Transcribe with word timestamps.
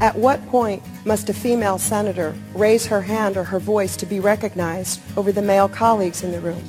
At 0.00 0.16
what 0.16 0.44
point 0.48 0.82
must 1.06 1.30
a 1.30 1.32
female 1.32 1.78
senator 1.78 2.34
raise 2.52 2.84
her 2.86 3.00
hand 3.00 3.36
or 3.36 3.44
her 3.44 3.60
voice 3.60 3.96
to 3.96 4.06
be 4.06 4.18
recognized 4.18 5.00
over 5.16 5.30
the 5.30 5.40
male 5.40 5.68
colleagues 5.68 6.24
in 6.24 6.32
the 6.32 6.40
room? 6.40 6.62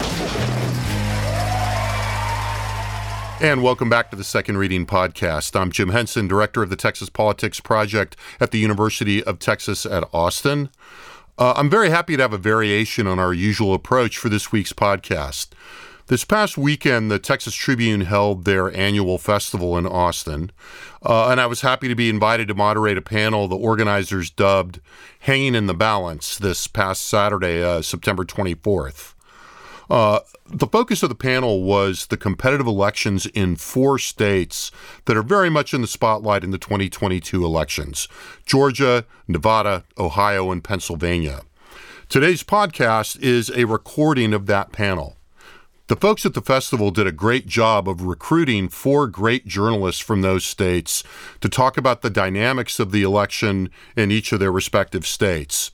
And 3.42 3.64
welcome 3.64 3.90
back 3.90 4.12
to 4.12 4.16
the 4.16 4.24
Second 4.24 4.60
Reading 4.60 4.86
Podcast. 4.86 5.60
I'm 5.60 5.72
Jim 5.72 5.90
Henson, 5.90 6.28
Director 6.28 6.62
of 6.62 6.70
the 6.70 6.76
Texas 6.76 7.10
Politics 7.10 7.60
Project 7.60 8.16
at 8.40 8.52
the 8.52 8.60
University 8.60 9.24
of 9.24 9.40
Texas 9.40 9.86
at 9.86 10.08
Austin. 10.14 10.70
Uh, 11.38 11.54
I'm 11.58 11.70
very 11.70 11.90
happy 11.90 12.16
to 12.16 12.22
have 12.22 12.32
a 12.32 12.38
variation 12.38 13.08
on 13.08 13.20
our 13.20 13.34
usual 13.34 13.74
approach 13.74 14.18
for 14.18 14.30
this 14.30 14.52
week's 14.52 14.72
podcast. 14.72 15.50
This 16.08 16.24
past 16.24 16.56
weekend, 16.56 17.10
the 17.10 17.18
Texas 17.18 17.56
Tribune 17.56 18.02
held 18.02 18.46
their 18.46 18.72
annual 18.78 19.18
festival 19.18 19.76
in 19.76 19.88
Austin, 19.88 20.52
uh, 21.04 21.30
and 21.30 21.42
I 21.42 21.48
was 21.48 21.62
happy 21.62 21.88
to 21.88 21.96
be 21.96 22.12
invited 22.12 22.48
to 22.48 22.54
moderate 22.54 23.00
a 23.00 23.02
panel 23.02 23.48
the 23.48 23.56
organizers 23.56 24.30
dubbed 24.30 24.82
Hanging 25.22 25.56
in 25.56 25.66
the 25.66 25.74
Balance 25.74 26.38
this 26.38 26.68
past 26.68 27.08
Saturday, 27.08 27.64
uh, 27.64 27.82
September 27.82 28.24
24th. 28.24 29.16
Uh, 29.90 30.20
the 30.46 30.68
focus 30.68 31.02
of 31.02 31.10
the 31.10 31.16
panel 31.16 31.64
was 31.64 32.06
the 32.06 32.18
competitive 32.18 32.68
elections 32.68 33.26
in 33.26 33.56
four 33.56 33.98
states 33.98 34.70
that 35.06 35.18
are 35.18 35.24
very 35.24 35.50
much 35.50 35.74
in 35.74 35.82
the 35.82 35.88
spotlight 35.88 36.44
in 36.44 36.52
the 36.52 36.60
2022 36.60 37.44
elections 37.44 38.08
Georgia, 38.46 39.06
Nevada, 39.28 39.84
Ohio, 39.98 40.52
and 40.52 40.64
Pennsylvania. 40.64 41.42
Today's 42.10 42.44
podcast 42.44 43.20
is 43.24 43.50
a 43.56 43.66
recording 43.66 44.36
of 44.36 44.46
that 44.46 44.72
panel. 44.72 45.15
The 45.88 45.96
folks 45.96 46.26
at 46.26 46.34
the 46.34 46.42
festival 46.42 46.90
did 46.90 47.06
a 47.06 47.12
great 47.12 47.46
job 47.46 47.88
of 47.88 48.02
recruiting 48.02 48.70
four 48.70 49.06
great 49.06 49.46
journalists 49.46 50.02
from 50.02 50.24
those 50.24 50.44
states 50.44 51.04
to 51.42 51.48
talk 51.48 51.78
about 51.78 52.02
the 52.02 52.10
dynamics 52.10 52.80
of 52.80 52.92
the 52.92 53.04
election 53.04 53.70
in 53.96 54.10
each 54.10 54.32
of 54.32 54.40
their 54.40 54.52
respective 54.52 55.06
states. 55.06 55.70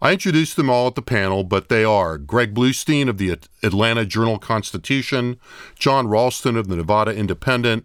I 0.00 0.12
introduced 0.12 0.56
them 0.56 0.70
all 0.70 0.86
at 0.86 0.94
the 0.94 1.02
panel, 1.02 1.44
but 1.44 1.68
they 1.68 1.84
are 1.84 2.16
Greg 2.16 2.54
Bluestein 2.54 3.06
of 3.06 3.18
the 3.18 3.38
Atlanta 3.62 4.06
Journal 4.06 4.38
Constitution, 4.38 5.38
Jon 5.78 6.08
Ralston 6.08 6.56
of 6.56 6.68
the 6.68 6.76
Nevada 6.76 7.14
Independent, 7.14 7.84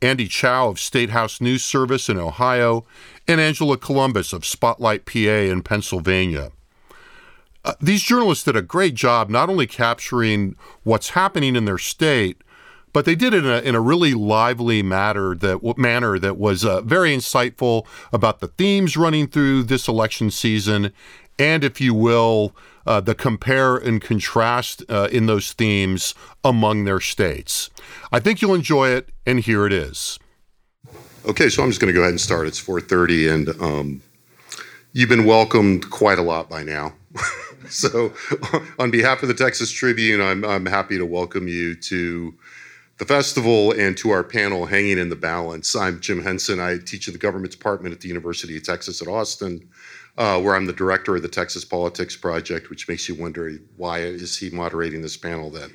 Andy 0.00 0.28
Chow 0.28 0.68
of 0.68 0.78
State 0.78 1.10
House 1.10 1.40
News 1.40 1.64
Service 1.64 2.08
in 2.08 2.18
Ohio, 2.18 2.86
and 3.26 3.40
Angela 3.40 3.76
Couloumbis 3.76 4.32
of 4.32 4.46
Spotlight 4.46 5.06
PA 5.06 5.18
in 5.18 5.62
Pennsylvania. 5.64 6.52
Uh, 7.66 7.74
these 7.80 8.02
journalists 8.02 8.44
did 8.44 8.54
a 8.54 8.62
great 8.62 8.94
job 8.94 9.28
not 9.28 9.50
only 9.50 9.66
capturing 9.66 10.54
what's 10.84 11.10
happening 11.10 11.56
in 11.56 11.64
their 11.64 11.78
state, 11.78 12.40
but 12.92 13.04
they 13.04 13.16
did 13.16 13.34
it 13.34 13.44
in 13.44 13.50
a, 13.50 13.58
in 13.58 13.74
a 13.74 13.80
really 13.80 14.14
lively 14.14 14.82
matter 14.82 15.34
that 15.34 15.76
manner 15.76 16.16
that 16.16 16.38
was 16.38 16.64
uh, 16.64 16.80
very 16.82 17.14
insightful 17.14 17.84
about 18.12 18.38
the 18.38 18.46
themes 18.46 18.96
running 18.96 19.26
through 19.26 19.64
this 19.64 19.88
election 19.88 20.30
season, 20.30 20.92
and 21.40 21.64
if 21.64 21.80
you 21.80 21.92
will, 21.92 22.54
uh, 22.86 23.00
the 23.00 23.16
compare 23.16 23.76
and 23.76 24.00
contrast 24.00 24.84
uh, 24.88 25.08
in 25.10 25.26
those 25.26 25.52
themes 25.52 26.14
among 26.44 26.84
their 26.84 27.00
states. 27.00 27.68
I 28.12 28.20
think 28.20 28.40
you'll 28.40 28.54
enjoy 28.54 28.90
it, 28.90 29.08
and 29.26 29.40
here 29.40 29.66
it 29.66 29.72
is. 29.72 30.20
Okay, 31.28 31.48
so 31.48 31.64
I'm 31.64 31.70
just 31.70 31.80
going 31.80 31.92
to 31.92 31.94
go 31.94 32.02
ahead 32.02 32.12
and 32.12 32.20
start. 32.20 32.46
It's 32.46 32.64
4:30, 32.64 33.34
and 33.34 33.60
um, 33.60 34.02
you've 34.92 35.08
been 35.08 35.24
welcomed 35.24 35.90
quite 35.90 36.20
a 36.20 36.22
lot 36.22 36.48
by 36.48 36.62
now. 36.62 36.94
so, 37.68 38.12
on 38.78 38.90
behalf 38.90 39.22
of 39.22 39.28
the 39.28 39.34
Texas 39.34 39.70
Tribune, 39.70 40.20
I'm, 40.20 40.44
I'm 40.44 40.66
happy 40.66 40.98
to 40.98 41.06
welcome 41.06 41.48
you 41.48 41.74
to 41.74 42.34
the 42.98 43.04
festival 43.04 43.72
and 43.72 43.96
to 43.98 44.10
our 44.10 44.24
panel, 44.24 44.66
Hanging 44.66 44.98
in 44.98 45.08
the 45.08 45.16
Balance. 45.16 45.76
I'm 45.76 46.00
Jim 46.00 46.22
Henson. 46.22 46.60
I 46.60 46.78
teach 46.78 47.08
in 47.08 47.12
the 47.12 47.18
government 47.18 47.52
department 47.52 47.94
at 47.94 48.00
the 48.00 48.08
University 48.08 48.56
of 48.56 48.62
Texas 48.62 49.02
at 49.02 49.08
Austin, 49.08 49.68
uh, 50.18 50.40
where 50.40 50.56
I'm 50.56 50.66
the 50.66 50.72
director 50.72 51.16
of 51.16 51.22
the 51.22 51.28
Texas 51.28 51.64
Politics 51.64 52.16
Project, 52.16 52.70
which 52.70 52.88
makes 52.88 53.08
you 53.08 53.14
wonder 53.14 53.50
why 53.76 54.00
is 54.00 54.36
he 54.36 54.50
moderating 54.50 55.02
this 55.02 55.16
panel 55.16 55.50
then? 55.50 55.74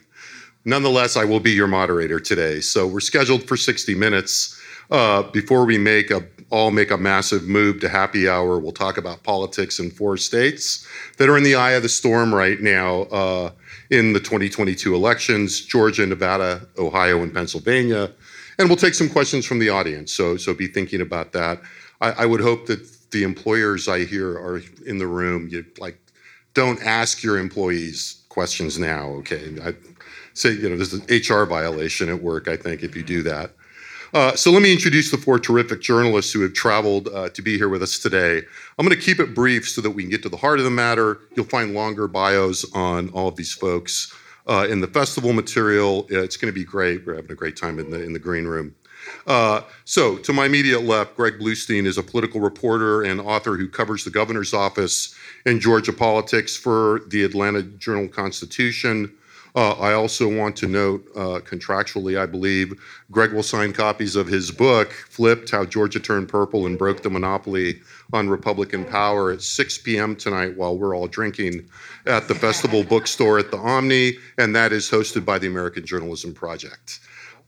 Nonetheless, 0.66 1.18
I 1.18 1.26
will 1.26 1.40
be 1.40 1.52
your 1.52 1.68
moderator 1.68 2.20
today. 2.20 2.62
So, 2.62 2.88
we're 2.88 3.00
scheduled 3.00 3.48
for 3.48 3.58
60 3.58 3.96
minutes. 3.96 4.60
Uh, 4.90 5.24
before 5.24 5.66
we 5.66 5.78
make 5.78 6.12
a 6.12 6.28
all 6.50 6.70
make 6.70 6.92
a 6.92 6.98
massive 6.98 7.44
move 7.44 7.80
to 7.80 7.88
happy 7.88 8.28
hour, 8.28 8.60
we'll 8.60 8.74
talk 8.74 8.98
about 8.98 9.24
politics 9.24 9.80
in 9.80 9.90
four 9.90 10.18
states 10.18 10.86
that 11.22 11.30
are 11.30 11.38
in 11.38 11.44
the 11.44 11.54
eye 11.54 11.74
of 11.74 11.84
the 11.84 11.90
storm 11.90 12.34
right 12.34 12.60
now 12.62 13.02
uh, 13.04 13.52
in 13.92 14.12
the 14.12 14.20
2022 14.20 14.96
elections: 14.96 15.62
Georgia, 15.62 16.04
Nevada, 16.04 16.68
Ohio, 16.80 17.22
and 17.22 17.32
Pennsylvania. 17.32 18.12
And 18.58 18.68
we'll 18.68 18.76
take 18.76 18.96
some 18.96 19.08
questions 19.08 19.46
from 19.46 19.60
the 19.60 19.70
audience. 19.70 20.12
So 20.12 20.36
so 20.36 20.56
be 20.56 20.66
thinking 20.66 21.00
about 21.00 21.32
that. 21.34 21.62
I, 22.02 22.12
I 22.24 22.26
would 22.26 22.42
hope 22.42 22.66
that 22.66 23.12
the 23.12 23.22
employers 23.22 23.88
I 23.88 24.06
hear 24.06 24.32
are 24.32 24.64
in 24.88 24.98
the 24.98 25.06
room. 25.06 25.48
You 25.48 25.64
like 25.78 26.00
don't 26.56 26.82
ask 26.84 27.22
your 27.22 27.38
employees 27.38 28.24
questions 28.30 28.80
now. 28.80 29.10
Okay, 29.20 29.56
I 29.64 29.76
say 30.34 30.54
you 30.54 30.70
know 30.70 30.76
there's 30.76 30.94
an 30.94 31.06
HR 31.08 31.46
violation 31.46 32.10
at 32.10 32.24
work. 32.24 32.48
I 32.48 32.58
think 32.58 32.82
if 32.82 32.96
you 32.96 33.04
do 33.04 33.22
that. 33.24 33.52
Uh, 34.14 34.36
so 34.36 34.52
let 34.52 34.62
me 34.62 34.74
introduce 34.74 35.10
the 35.10 35.18
four 35.18 35.40
terrific 35.40 35.82
journalists 35.82 36.34
who 36.34 36.42
have 36.42 36.54
traveled 36.54 37.08
uh, 37.10 37.30
to 37.30 37.42
be 37.42 37.58
here 37.58 37.70
with 37.70 37.82
us 37.82 37.98
today. 37.98 38.42
I'm 38.78 38.86
going 38.86 38.98
to 38.98 39.02
keep 39.02 39.20
it 39.20 39.34
brief 39.34 39.70
so 39.70 39.80
that 39.82 39.92
we 39.92 40.04
can 40.04 40.10
get 40.10 40.22
to 40.24 40.30
the 40.30 40.38
heart 40.38 40.60
of 40.60 40.66
the 40.66 40.72
matter. 40.72 41.20
You'll 41.36 41.46
find 41.46 41.74
longer 41.74 42.08
bios 42.08 42.66
on 42.74 43.10
all 43.10 43.30
of 43.30 43.38
these 43.38 43.54
folks 43.54 44.14
uh, 44.48 44.68
in 44.70 44.82
the 44.82 44.88
festival 44.88 45.32
material. 45.32 46.06
It's 46.10 46.36
going 46.36 46.54
to 46.54 46.60
be 46.60 46.66
great. 46.66 47.06
We're 47.06 47.16
having 47.16 47.32
a 47.32 47.36
great 47.36 47.56
time 47.56 47.80
in 47.80 47.90
the 47.90 48.04
in 48.04 48.12
the 48.12 48.20
green 48.20 48.46
room. 48.46 48.76
Uh, 49.26 49.62
so, 49.86 50.18
to 50.18 50.34
my 50.34 50.46
immediate 50.46 50.84
left, 50.84 51.16
Greg 51.16 51.40
Bluestein 51.40 51.86
is 51.86 51.98
a 51.98 52.04
political 52.04 52.40
reporter 52.40 53.02
and 53.04 53.20
author 53.20 53.58
who 53.58 53.68
covers 53.68 54.04
the 54.04 54.12
governor's 54.12 54.54
office 54.54 55.16
in 55.46 55.60
Georgia 55.60 55.94
politics 55.94 56.56
for 56.56 57.02
the 57.08 57.24
Atlanta 57.24 57.64
Journal 57.64 58.08
Constitution, 58.08 59.12
uh, 59.56 59.74
I 59.74 59.94
also 59.94 60.34
want 60.34 60.56
to 60.58 60.68
note, 60.68 61.06
uh, 61.16 61.40
contractually, 61.40 62.18
I 62.18 62.26
believe, 62.26 62.74
Greg 63.12 63.34
will 63.34 63.44
sign 63.44 63.74
copies 63.74 64.16
of 64.16 64.28
his 64.28 64.50
book, 64.50 64.92
Flipped 64.92 65.52
How 65.52 65.66
Georgia 65.66 66.00
Turned 66.00 66.30
Purple 66.30 66.66
and 66.66 66.78
Broke 66.78 67.04
the 67.04 67.10
Monopoly 67.10 67.82
on 68.14 68.30
Republican 68.30 68.86
Power, 68.86 69.32
at 69.32 69.42
6 69.42 69.78
p.m. 69.80 70.16
tonight 70.16 70.56
while 70.56 70.78
we're 70.78 70.96
all 70.96 71.08
drinking 71.08 71.68
at 72.06 72.28
the 72.28 72.36
Festival 72.36 72.84
Bookstore 72.84 73.40
at 73.40 73.52
the 73.52 73.58
Omni, 73.58 74.14
and 74.38 74.56
that 74.56 74.72
is 74.72 74.90
hosted 74.90 75.26
by 75.26 75.38
the 75.38 75.48
American 75.48 75.86
Journalism 75.86 76.34
Project. 76.34 77.00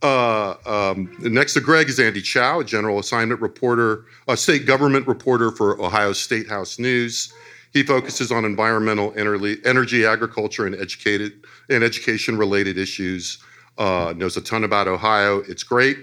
Uh, 0.01 0.55
um, 0.65 1.15
next 1.21 1.53
to 1.53 1.61
Greg 1.61 1.87
is 1.87 1.97
Andy 1.97 2.21
Chow, 2.21 2.59
a 2.59 2.63
general 2.65 2.99
assignment 2.99 3.39
reporter, 3.39 4.03
a 4.27 4.35
state 4.35 4.65
government 4.65 5.07
reporter 5.07 5.51
for 5.51 5.81
Ohio 5.81 6.11
State 6.11 6.49
House 6.49 6.77
News. 6.77 7.33
He 7.71 7.83
focuses 7.83 8.31
on 8.31 8.45
environmental, 8.45 9.13
energy, 9.15 10.05
agriculture, 10.05 10.67
and 10.67 10.75
educated 10.75 11.43
and 11.69 11.83
education 11.83 12.37
related 12.37 12.77
issues. 12.77 13.39
Uh, 13.77 14.13
knows 14.15 14.37
a 14.37 14.41
ton 14.41 14.63
about 14.63 14.87
Ohio. 14.87 15.39
It's 15.47 15.63
great. 15.63 15.97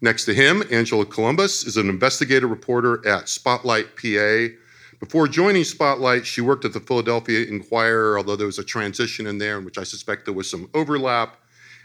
Next 0.00 0.24
to 0.26 0.34
him, 0.34 0.62
Angela 0.70 1.04
Couloumbis 1.04 1.66
is 1.66 1.76
an 1.76 1.88
investigative 1.88 2.48
reporter 2.48 3.06
at 3.06 3.28
Spotlight 3.28 3.96
PA. 3.96 4.54
Before 5.00 5.26
joining 5.26 5.64
Spotlight, 5.64 6.24
she 6.24 6.40
worked 6.40 6.64
at 6.64 6.72
the 6.72 6.80
Philadelphia 6.80 7.46
Inquirer, 7.46 8.16
although 8.16 8.36
there 8.36 8.46
was 8.46 8.58
a 8.58 8.64
transition 8.64 9.26
in 9.26 9.38
there 9.38 9.58
in 9.58 9.64
which 9.64 9.78
I 9.78 9.82
suspect 9.82 10.24
there 10.24 10.34
was 10.34 10.50
some 10.50 10.70
overlap. 10.74 11.36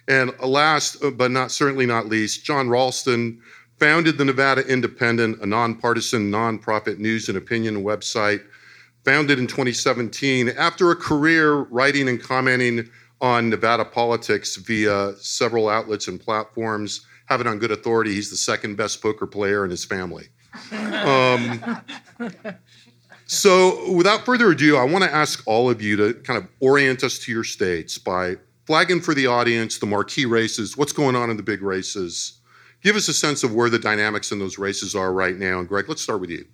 And 0.07 0.31
last, 0.39 1.03
uh, 1.03 1.11
but 1.11 1.31
not 1.31 1.51
certainly 1.51 1.85
not 1.85 2.07
least, 2.07 2.43
Jon 2.43 2.69
Ralston 2.69 3.39
founded 3.79 4.17
the 4.17 4.25
Nevada 4.25 4.65
Independent, 4.67 5.41
a 5.41 5.45
nonpartisan 5.45 6.31
nonprofit 6.31 6.99
news 6.99 7.29
and 7.29 7.37
opinion 7.37 7.83
website 7.83 8.43
founded 9.03 9.39
in 9.39 9.47
2017 9.47 10.49
after 10.49 10.91
a 10.91 10.95
career 10.95 11.55
writing 11.55 12.07
and 12.07 12.21
commenting 12.21 12.89
on 13.23 13.49
Nevada 13.49 13.85
politics 13.85 14.57
via 14.57 15.15
several 15.15 15.69
outlets 15.69 16.09
and 16.09 16.19
platforms. 16.19 17.05
Have 17.27 17.39
it 17.39 17.47
on 17.47 17.57
good 17.57 17.71
authority, 17.71 18.13
he's 18.13 18.29
the 18.29 18.35
second 18.35 18.75
best 18.75 19.01
poker 19.01 19.25
player 19.25 19.63
in 19.63 19.71
his 19.71 19.85
family. 19.85 20.27
Um, 20.71 21.81
so, 23.25 23.91
without 23.93 24.25
further 24.25 24.51
ado, 24.51 24.75
I 24.75 24.83
want 24.83 25.05
to 25.05 25.11
ask 25.11 25.41
all 25.47 25.69
of 25.69 25.81
you 25.81 25.95
to 25.95 26.13
kind 26.13 26.37
of 26.37 26.47
orient 26.59 27.03
us 27.03 27.17
to 27.19 27.31
your 27.31 27.45
states 27.45 27.97
by 27.97 28.35
flagging 28.67 28.99
for 28.99 29.13
the 29.13 29.27
audience 29.27 29.79
the 29.79 29.85
marquee 29.85 30.25
races, 30.25 30.77
what's 30.77 30.93
going 30.93 31.15
on 31.15 31.29
in 31.29 31.37
the 31.37 31.43
big 31.43 31.61
races. 31.61 32.39
Give 32.81 32.97
us 32.97 33.07
a 33.07 33.13
sense 33.13 33.43
of 33.43 33.55
where 33.55 33.69
the 33.69 33.79
dynamics 33.79 34.33
in 34.33 34.39
those 34.39 34.57
races 34.57 34.95
are 34.95 35.13
right 35.13 35.37
now. 35.37 35.59
And, 35.59 35.67
Greg, 35.67 35.87
let's 35.87 36.01
start 36.01 36.19
with 36.19 36.29
you. 36.29 36.45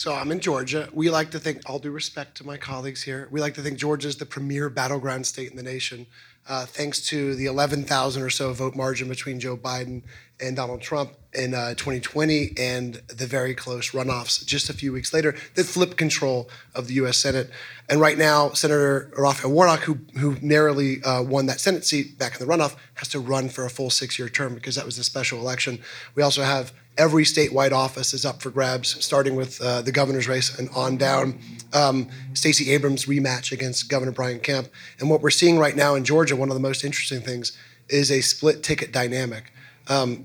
So 0.00 0.14
I'm 0.14 0.32
in 0.32 0.40
Georgia. 0.40 0.88
We 0.94 1.10
like 1.10 1.30
to 1.32 1.38
think, 1.38 1.60
all 1.66 1.78
due 1.78 1.90
respect 1.90 2.34
to 2.38 2.46
my 2.46 2.56
colleagues 2.56 3.02
here, 3.02 3.28
we 3.30 3.38
like 3.38 3.52
to 3.56 3.60
think 3.60 3.78
Georgia 3.78 4.08
is 4.08 4.16
the 4.16 4.24
premier 4.24 4.70
battleground 4.70 5.26
state 5.26 5.50
in 5.50 5.58
the 5.58 5.62
nation, 5.62 6.06
uh, 6.48 6.64
thanks 6.64 7.06
to 7.08 7.34
the 7.34 7.44
11,000 7.44 8.22
or 8.22 8.30
so 8.30 8.50
vote 8.54 8.74
margin 8.74 9.10
between 9.10 9.38
Joe 9.38 9.58
Biden 9.58 10.00
and 10.42 10.56
Donald 10.56 10.80
Trump 10.80 11.12
in 11.32 11.54
uh, 11.54 11.74
2020 11.74 12.54
and 12.58 12.94
the 13.06 13.26
very 13.26 13.54
close 13.54 13.90
runoffs 13.90 14.44
just 14.44 14.68
a 14.68 14.72
few 14.72 14.92
weeks 14.92 15.12
later 15.12 15.34
that 15.54 15.64
flipped 15.64 15.96
control 15.96 16.48
of 16.74 16.88
the 16.88 16.94
U.S. 16.94 17.18
Senate. 17.18 17.50
And 17.88 18.00
right 18.00 18.18
now, 18.18 18.50
Senator 18.50 19.12
Raphael 19.16 19.52
Warnock, 19.52 19.80
who, 19.80 19.98
who 20.18 20.36
narrowly 20.42 21.02
uh, 21.02 21.22
won 21.22 21.46
that 21.46 21.60
Senate 21.60 21.84
seat 21.84 22.18
back 22.18 22.40
in 22.40 22.46
the 22.46 22.52
runoff, 22.52 22.76
has 22.94 23.08
to 23.08 23.20
run 23.20 23.48
for 23.48 23.64
a 23.64 23.70
full 23.70 23.90
six 23.90 24.18
year 24.18 24.28
term 24.28 24.54
because 24.54 24.74
that 24.74 24.84
was 24.84 24.98
a 24.98 25.04
special 25.04 25.38
election. 25.38 25.78
We 26.14 26.22
also 26.22 26.42
have 26.42 26.72
every 26.98 27.24
statewide 27.24 27.72
office 27.72 28.12
is 28.12 28.26
up 28.26 28.42
for 28.42 28.50
grabs, 28.50 29.02
starting 29.04 29.36
with 29.36 29.60
uh, 29.60 29.82
the 29.82 29.92
governor's 29.92 30.28
race 30.28 30.58
and 30.58 30.68
on 30.70 30.96
down. 30.96 31.38
Um, 31.72 32.08
Stacey 32.34 32.70
Abrams' 32.72 33.06
rematch 33.06 33.52
against 33.52 33.88
Governor 33.88 34.12
Brian 34.12 34.40
Kemp. 34.40 34.68
And 34.98 35.08
what 35.08 35.22
we're 35.22 35.30
seeing 35.30 35.58
right 35.58 35.76
now 35.76 35.94
in 35.94 36.04
Georgia, 36.04 36.36
one 36.36 36.48
of 36.48 36.54
the 36.54 36.60
most 36.60 36.84
interesting 36.84 37.20
things, 37.20 37.56
is 37.88 38.10
a 38.10 38.20
split 38.20 38.62
ticket 38.62 38.92
dynamic. 38.92 39.52
Um, 39.90 40.24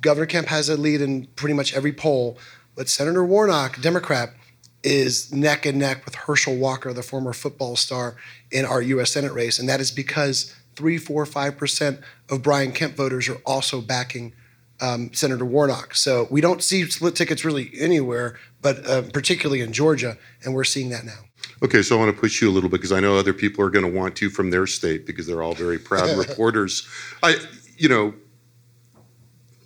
Governor 0.00 0.26
Kemp 0.26 0.48
has 0.48 0.68
a 0.68 0.76
lead 0.76 1.00
in 1.00 1.26
pretty 1.36 1.54
much 1.54 1.72
every 1.72 1.92
poll, 1.92 2.36
but 2.74 2.88
Senator 2.88 3.24
Warnock, 3.24 3.80
Democrat, 3.80 4.34
is 4.82 5.32
neck 5.32 5.64
and 5.64 5.78
neck 5.78 6.04
with 6.04 6.14
Herschel 6.14 6.56
Walker, 6.56 6.92
the 6.92 7.02
former 7.02 7.32
football 7.32 7.76
star, 7.76 8.16
in 8.50 8.66
our 8.66 8.82
U.S. 8.82 9.12
Senate 9.12 9.32
race. 9.32 9.58
And 9.58 9.68
that 9.68 9.80
is 9.80 9.90
because 9.90 10.54
three, 10.76 10.98
four, 10.98 11.24
five 11.24 11.56
percent 11.56 12.00
of 12.28 12.42
Brian 12.42 12.72
Kemp 12.72 12.96
voters 12.96 13.28
are 13.28 13.40
also 13.46 13.80
backing 13.80 14.34
um, 14.80 15.12
Senator 15.14 15.44
Warnock. 15.44 15.94
So 15.94 16.26
we 16.30 16.40
don't 16.40 16.62
see 16.62 16.84
split 16.90 17.16
tickets 17.16 17.44
really 17.44 17.70
anywhere, 17.78 18.36
but 18.60 18.86
uh, 18.86 19.02
particularly 19.12 19.60
in 19.60 19.72
Georgia, 19.72 20.18
and 20.44 20.54
we're 20.54 20.64
seeing 20.64 20.90
that 20.90 21.04
now. 21.04 21.20
Okay, 21.62 21.82
so 21.82 21.96
I 21.96 22.04
want 22.04 22.14
to 22.14 22.20
push 22.20 22.42
you 22.42 22.50
a 22.50 22.52
little 22.52 22.68
bit 22.68 22.78
because 22.78 22.92
I 22.92 23.00
know 23.00 23.16
other 23.16 23.32
people 23.32 23.64
are 23.64 23.70
going 23.70 23.84
to 23.84 23.98
want 23.98 24.16
to 24.16 24.28
from 24.28 24.50
their 24.50 24.66
state 24.66 25.06
because 25.06 25.26
they're 25.26 25.42
all 25.42 25.54
very 25.54 25.78
proud 25.78 26.18
reporters. 26.28 26.86
I, 27.22 27.36
you 27.76 27.88
know, 27.88 28.14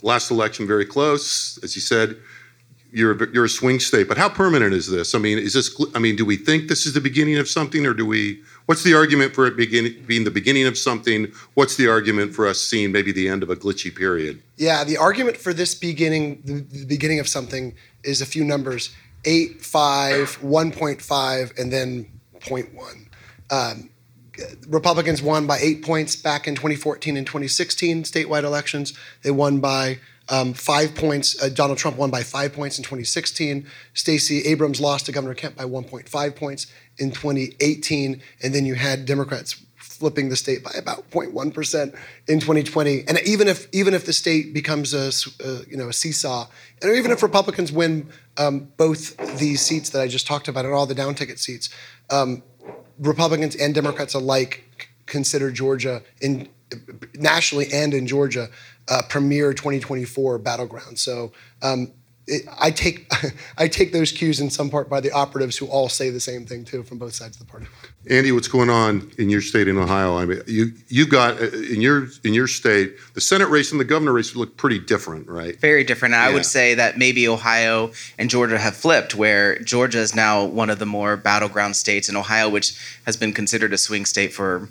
last 0.03 0.31
election 0.31 0.67
very 0.67 0.85
close, 0.85 1.59
as 1.62 1.75
you 1.75 1.83
said. 1.83 2.17
You're 2.91 3.23
a, 3.23 3.31
you're 3.35 3.45
a 3.45 3.50
swing 3.50 3.81
state, 3.81 4.09
but 4.09 4.17
how 4.17 4.31
permanent 4.31 4.73
is 4.73 4.91
this? 4.91 5.15
I 5.15 5.19
mean, 5.19 5.39
is 5.39 5.53
this? 5.53 5.79
I 5.95 5.99
mean, 5.99 6.17
do 6.17 6.25
we 6.25 6.37
think 6.37 6.69
this 6.69 6.87
is 6.87 6.95
the 6.95 7.03
beginning 7.03 7.37
of 7.37 7.47
something, 7.47 7.85
or 7.85 7.93
do 7.93 8.06
we? 8.06 8.43
What's 8.65 8.83
the 8.83 8.95
argument 8.95 9.35
for 9.35 9.47
it 9.47 9.59
beginning, 9.59 10.03
being 10.06 10.25
the 10.25 10.31
beginning 10.31 10.67
of 10.67 10.79
something? 10.79 11.31
What's 11.53 11.77
the 11.77 11.87
argument 11.87 12.35
for 12.35 12.47
us 12.47 12.62
seeing 12.62 12.91
maybe 12.91 13.12
the 13.12 13.29
end 13.29 13.43
of 13.43 13.50
a 13.50 13.56
glitchy 13.56 13.95
period? 13.95 14.43
Yeah, 14.56 14.85
the 14.85 14.97
argument 14.97 15.37
for 15.37 15.53
this 15.53 15.75
beginning, 15.75 16.41
the, 16.47 16.61
the 16.61 16.87
beginning 16.87 17.21
of 17.21 17.29
something, 17.29 17.75
is 18.05 18.23
a 18.23 18.27
few 18.27 18.43
numbers: 18.43 18.95
eight, 19.27 19.62
five, 19.62 20.39
1.5, 20.41 21.59
and 21.59 21.71
then 21.71 22.11
0.1. 22.41 23.06
Um, 23.50 23.91
Republicans 24.69 25.23
won 25.23 25.46
by 25.46 25.58
eight 25.58 25.82
points 25.82 26.17
back 26.17 26.46
in 26.46 26.55
2014 26.55 27.17
and 27.17 27.26
2016 27.26 28.05
statewide 28.05 28.44
elections. 28.44 28.96
They 29.23 29.31
won 29.31 29.61
by 29.61 29.99
um, 30.29 30.55
five 30.55 30.94
points. 30.94 31.40
Uh, 31.43 31.49
Donald 31.49 31.79
Trump 31.79 31.96
won 31.96 32.11
by 32.11 32.23
five 32.23 32.52
points 32.52 32.79
in 32.79 32.85
2016. 32.85 33.67
Stacey 33.94 34.43
Abrams 34.43 34.81
lost 34.81 35.06
to 35.06 35.12
Governor 35.12 35.35
Kemp 35.35 35.56
by 35.56 35.64
1.5 35.64 36.37
points 36.37 36.67
in 36.99 37.11
2018. 37.11 38.20
And 38.43 38.55
then 38.55 38.67
you 38.67 38.75
had 38.75 39.06
Democrats 39.06 39.62
flipping 39.99 40.29
the 40.29 40.37
state 40.37 40.62
by 40.62 40.70
about 40.79 41.11
0.1 41.11 41.52
percent 41.52 41.94
in 42.29 42.38
2020. 42.38 43.05
And 43.08 43.19
even 43.26 43.49
if 43.49 43.67
even 43.73 43.94
if 43.94 44.06
the 44.06 44.12
state 44.12 44.55
becomes 44.55 44.94
a, 44.94 45.11
a 45.44 45.69
you 45.69 45.76
know 45.76 45.88
a 45.88 45.93
seesaw, 45.93 46.46
and 46.81 46.96
even 46.96 47.11
if 47.11 47.23
Republicans 47.23 47.73
win 47.73 48.08
um, 48.37 48.69
both 48.76 49.17
these 49.38 49.61
seats 49.61 49.90
that 49.90 50.00
I 50.00 50.06
just 50.06 50.26
talked 50.26 50.46
about 50.46 50.64
and 50.64 50.73
all 50.73 50.87
the 50.87 50.94
down 50.94 51.14
ticket 51.14 51.40
seats, 51.40 51.69
um, 52.11 52.43
Republicans 52.99 53.55
and 53.56 53.75
Democrats 53.75 54.15
alike 54.15 54.65
consider 55.06 55.50
Georgia 55.50 56.03
in 56.21 56.49
nationally 57.15 57.67
and 57.73 57.95
in 57.95 58.06
Georgia 58.06 58.49
uh, 58.89 59.03
premier 59.09 59.55
2024 59.55 60.39
battleground. 60.39 60.99
So 60.99 61.33
um, 61.62 61.93
it, 62.28 62.46
I 62.60 62.70
take 62.70 63.10
I 63.58 63.69
take 63.69 63.92
those 63.92 64.12
cues 64.12 64.40
in 64.40 64.50
some 64.50 64.70
part 64.70 64.88
by 64.88 65.00
the 65.00 65.10
operatives 65.10 65.56
who 65.56 65.66
all 65.66 65.88
say 65.88 66.10
the 66.10 66.20
same 66.20 66.44
thing 66.44 66.64
too 66.64 66.82
from 66.82 66.98
both 66.98 67.14
sides 67.14 67.40
of 67.40 67.46
the 67.46 67.50
party. 67.50 67.66
Andy, 68.08 68.32
what's 68.32 68.48
going 68.48 68.70
on 68.70 69.10
in 69.19 69.28
your 69.28 69.40
state 69.40 69.69
in 69.69 69.76
Ohio? 69.76 70.16
I 70.16 70.25
mean, 70.25 70.40
you 70.46 70.72
you've 70.88 71.10
got 71.10 71.40
uh, 71.40 71.46
in 71.46 71.80
your 71.80 72.08
in 72.25 72.34
your 72.34 72.46
state 72.46 72.96
the 73.14 73.20
Senate 73.20 73.48
race 73.48 73.72
and 73.72 73.80
the 73.80 73.84
governor 73.84 74.12
race 74.12 74.36
look 74.36 74.56
pretty 74.56 74.78
different, 74.78 75.28
right? 75.28 75.58
Very 75.58 75.84
different. 75.84 76.12
Yeah. 76.12 76.26
I 76.26 76.32
would 76.32 76.46
say 76.46 76.75
that 76.75 76.98
maybe 76.98 77.26
Ohio 77.26 77.92
and 78.19 78.30
Georgia 78.30 78.58
have 78.58 78.76
flipped, 78.76 79.14
where 79.14 79.58
Georgia 79.60 79.98
is 79.98 80.14
now 80.14 80.44
one 80.44 80.70
of 80.70 80.78
the 80.78 80.86
more 80.86 81.16
battleground 81.16 81.76
states, 81.76 82.08
and 82.08 82.16
Ohio, 82.16 82.48
which 82.48 82.78
has 83.06 83.16
been 83.16 83.32
considered 83.32 83.72
a 83.72 83.78
swing 83.78 84.04
state 84.04 84.32
for 84.32 84.69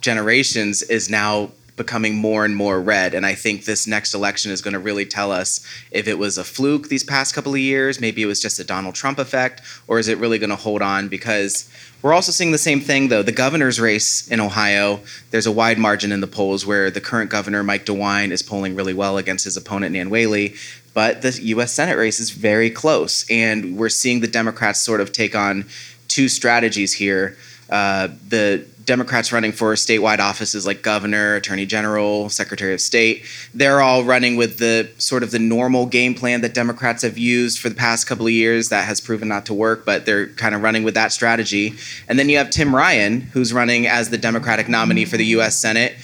generations, 0.00 0.82
is 0.82 1.10
now 1.10 1.50
becoming 1.76 2.14
more 2.14 2.44
and 2.44 2.54
more 2.54 2.80
red. 2.80 3.14
And 3.14 3.24
I 3.24 3.34
think 3.34 3.64
this 3.64 3.86
next 3.86 4.14
election 4.14 4.50
is 4.50 4.60
going 4.60 4.74
to 4.74 4.78
really 4.78 5.06
tell 5.06 5.32
us 5.32 5.66
if 5.90 6.06
it 6.06 6.18
was 6.18 6.36
a 6.36 6.44
fluke 6.44 6.88
these 6.88 7.04
past 7.04 7.34
couple 7.34 7.52
of 7.52 7.60
years, 7.60 8.00
maybe 8.00 8.22
it 8.22 8.26
was 8.26 8.40
just 8.40 8.58
a 8.60 8.64
Donald 8.64 8.94
Trump 8.94 9.18
effect, 9.18 9.62
or 9.88 9.98
is 9.98 10.08
it 10.08 10.18
really 10.18 10.38
going 10.38 10.50
to 10.50 10.56
hold 10.56 10.82
on? 10.82 11.08
Because 11.08 11.70
we're 12.02 12.12
also 12.12 12.32
seeing 12.32 12.52
the 12.52 12.58
same 12.58 12.80
thing, 12.80 13.08
though. 13.08 13.22
The 13.22 13.32
governor's 13.32 13.80
race 13.80 14.26
in 14.28 14.40
Ohio, 14.40 15.00
there's 15.30 15.46
a 15.46 15.52
wide 15.52 15.78
margin 15.78 16.12
in 16.12 16.20
the 16.20 16.26
polls 16.26 16.66
where 16.66 16.90
the 16.90 17.00
current 17.00 17.30
governor, 17.30 17.62
Mike 17.62 17.86
DeWine, 17.86 18.32
is 18.32 18.42
polling 18.42 18.74
really 18.74 18.94
well 18.94 19.16
against 19.18 19.44
his 19.44 19.56
opponent, 19.56 19.92
Nan 19.92 20.10
Whaley. 20.10 20.54
But 20.94 21.22
the 21.22 21.38
U.S. 21.42 21.72
Senate 21.72 21.96
race 21.96 22.20
is 22.20 22.30
very 22.30 22.70
close. 22.70 23.24
And 23.30 23.78
we're 23.78 23.88
seeing 23.88 24.20
the 24.20 24.26
Democrats 24.26 24.80
sort 24.80 25.00
of 25.00 25.12
take 25.12 25.34
on 25.34 25.64
two 26.08 26.28
strategies 26.28 26.94
here. 26.94 27.36
Uh, 27.72 28.08
the 28.28 28.66
Democrats 28.84 29.32
running 29.32 29.50
for 29.50 29.72
statewide 29.72 30.18
offices 30.18 30.66
like 30.66 30.82
governor, 30.82 31.36
attorney 31.36 31.64
general, 31.64 32.28
secretary 32.28 32.74
of 32.74 32.82
state, 32.82 33.24
they're 33.54 33.80
all 33.80 34.04
running 34.04 34.36
with 34.36 34.58
the 34.58 34.90
sort 34.98 35.22
of 35.22 35.30
the 35.30 35.38
normal 35.38 35.86
game 35.86 36.14
plan 36.14 36.42
that 36.42 36.52
Democrats 36.52 37.02
have 37.02 37.16
used 37.16 37.58
for 37.58 37.70
the 37.70 37.74
past 37.74 38.06
couple 38.06 38.26
of 38.26 38.32
years 38.32 38.68
that 38.68 38.84
has 38.84 39.00
proven 39.00 39.26
not 39.26 39.46
to 39.46 39.54
work, 39.54 39.86
but 39.86 40.04
they're 40.04 40.26
kind 40.34 40.54
of 40.54 40.60
running 40.60 40.82
with 40.82 40.92
that 40.92 41.12
strategy. 41.12 41.72
And 42.08 42.18
then 42.18 42.28
you 42.28 42.36
have 42.36 42.50
Tim 42.50 42.76
Ryan, 42.76 43.22
who's 43.22 43.54
running 43.54 43.86
as 43.86 44.10
the 44.10 44.18
Democratic 44.18 44.68
nominee 44.68 45.06
for 45.06 45.16
the 45.16 45.26
US 45.36 45.56
Senate, 45.56 45.94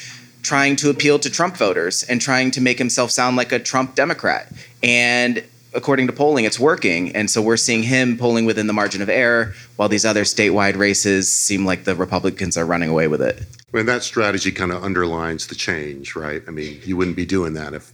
trying 0.42 0.74
to 0.76 0.88
appeal 0.88 1.18
to 1.18 1.28
Trump 1.28 1.54
voters 1.58 2.02
and 2.04 2.18
trying 2.18 2.50
to 2.52 2.62
make 2.62 2.78
himself 2.78 3.10
sound 3.10 3.36
like 3.36 3.52
a 3.52 3.58
Trump 3.58 3.94
Democrat. 3.94 4.50
And 4.82 5.44
according 5.78 6.06
to 6.08 6.12
polling, 6.12 6.44
it's 6.44 6.60
working. 6.60 7.16
And 7.16 7.30
so 7.30 7.40
we're 7.40 7.56
seeing 7.56 7.82
him 7.82 8.18
polling 8.18 8.44
within 8.44 8.66
the 8.66 8.74
margin 8.74 9.00
of 9.00 9.08
error, 9.08 9.54
while 9.76 9.88
these 9.88 10.04
other 10.04 10.24
statewide 10.24 10.76
races 10.76 11.34
seem 11.34 11.64
like 11.64 11.84
the 11.84 11.94
Republicans 11.94 12.58
are 12.58 12.66
running 12.66 12.90
away 12.90 13.08
with 13.08 13.22
it. 13.22 13.42
And 13.72 13.88
that 13.88 14.02
strategy 14.02 14.52
kind 14.52 14.72
of 14.72 14.84
underlines 14.84 15.46
the 15.46 15.54
change, 15.54 16.14
right? 16.14 16.42
I 16.46 16.50
mean, 16.50 16.80
you 16.84 16.98
wouldn't 16.98 17.16
be 17.16 17.24
doing 17.24 17.54
that 17.54 17.72
if 17.72 17.92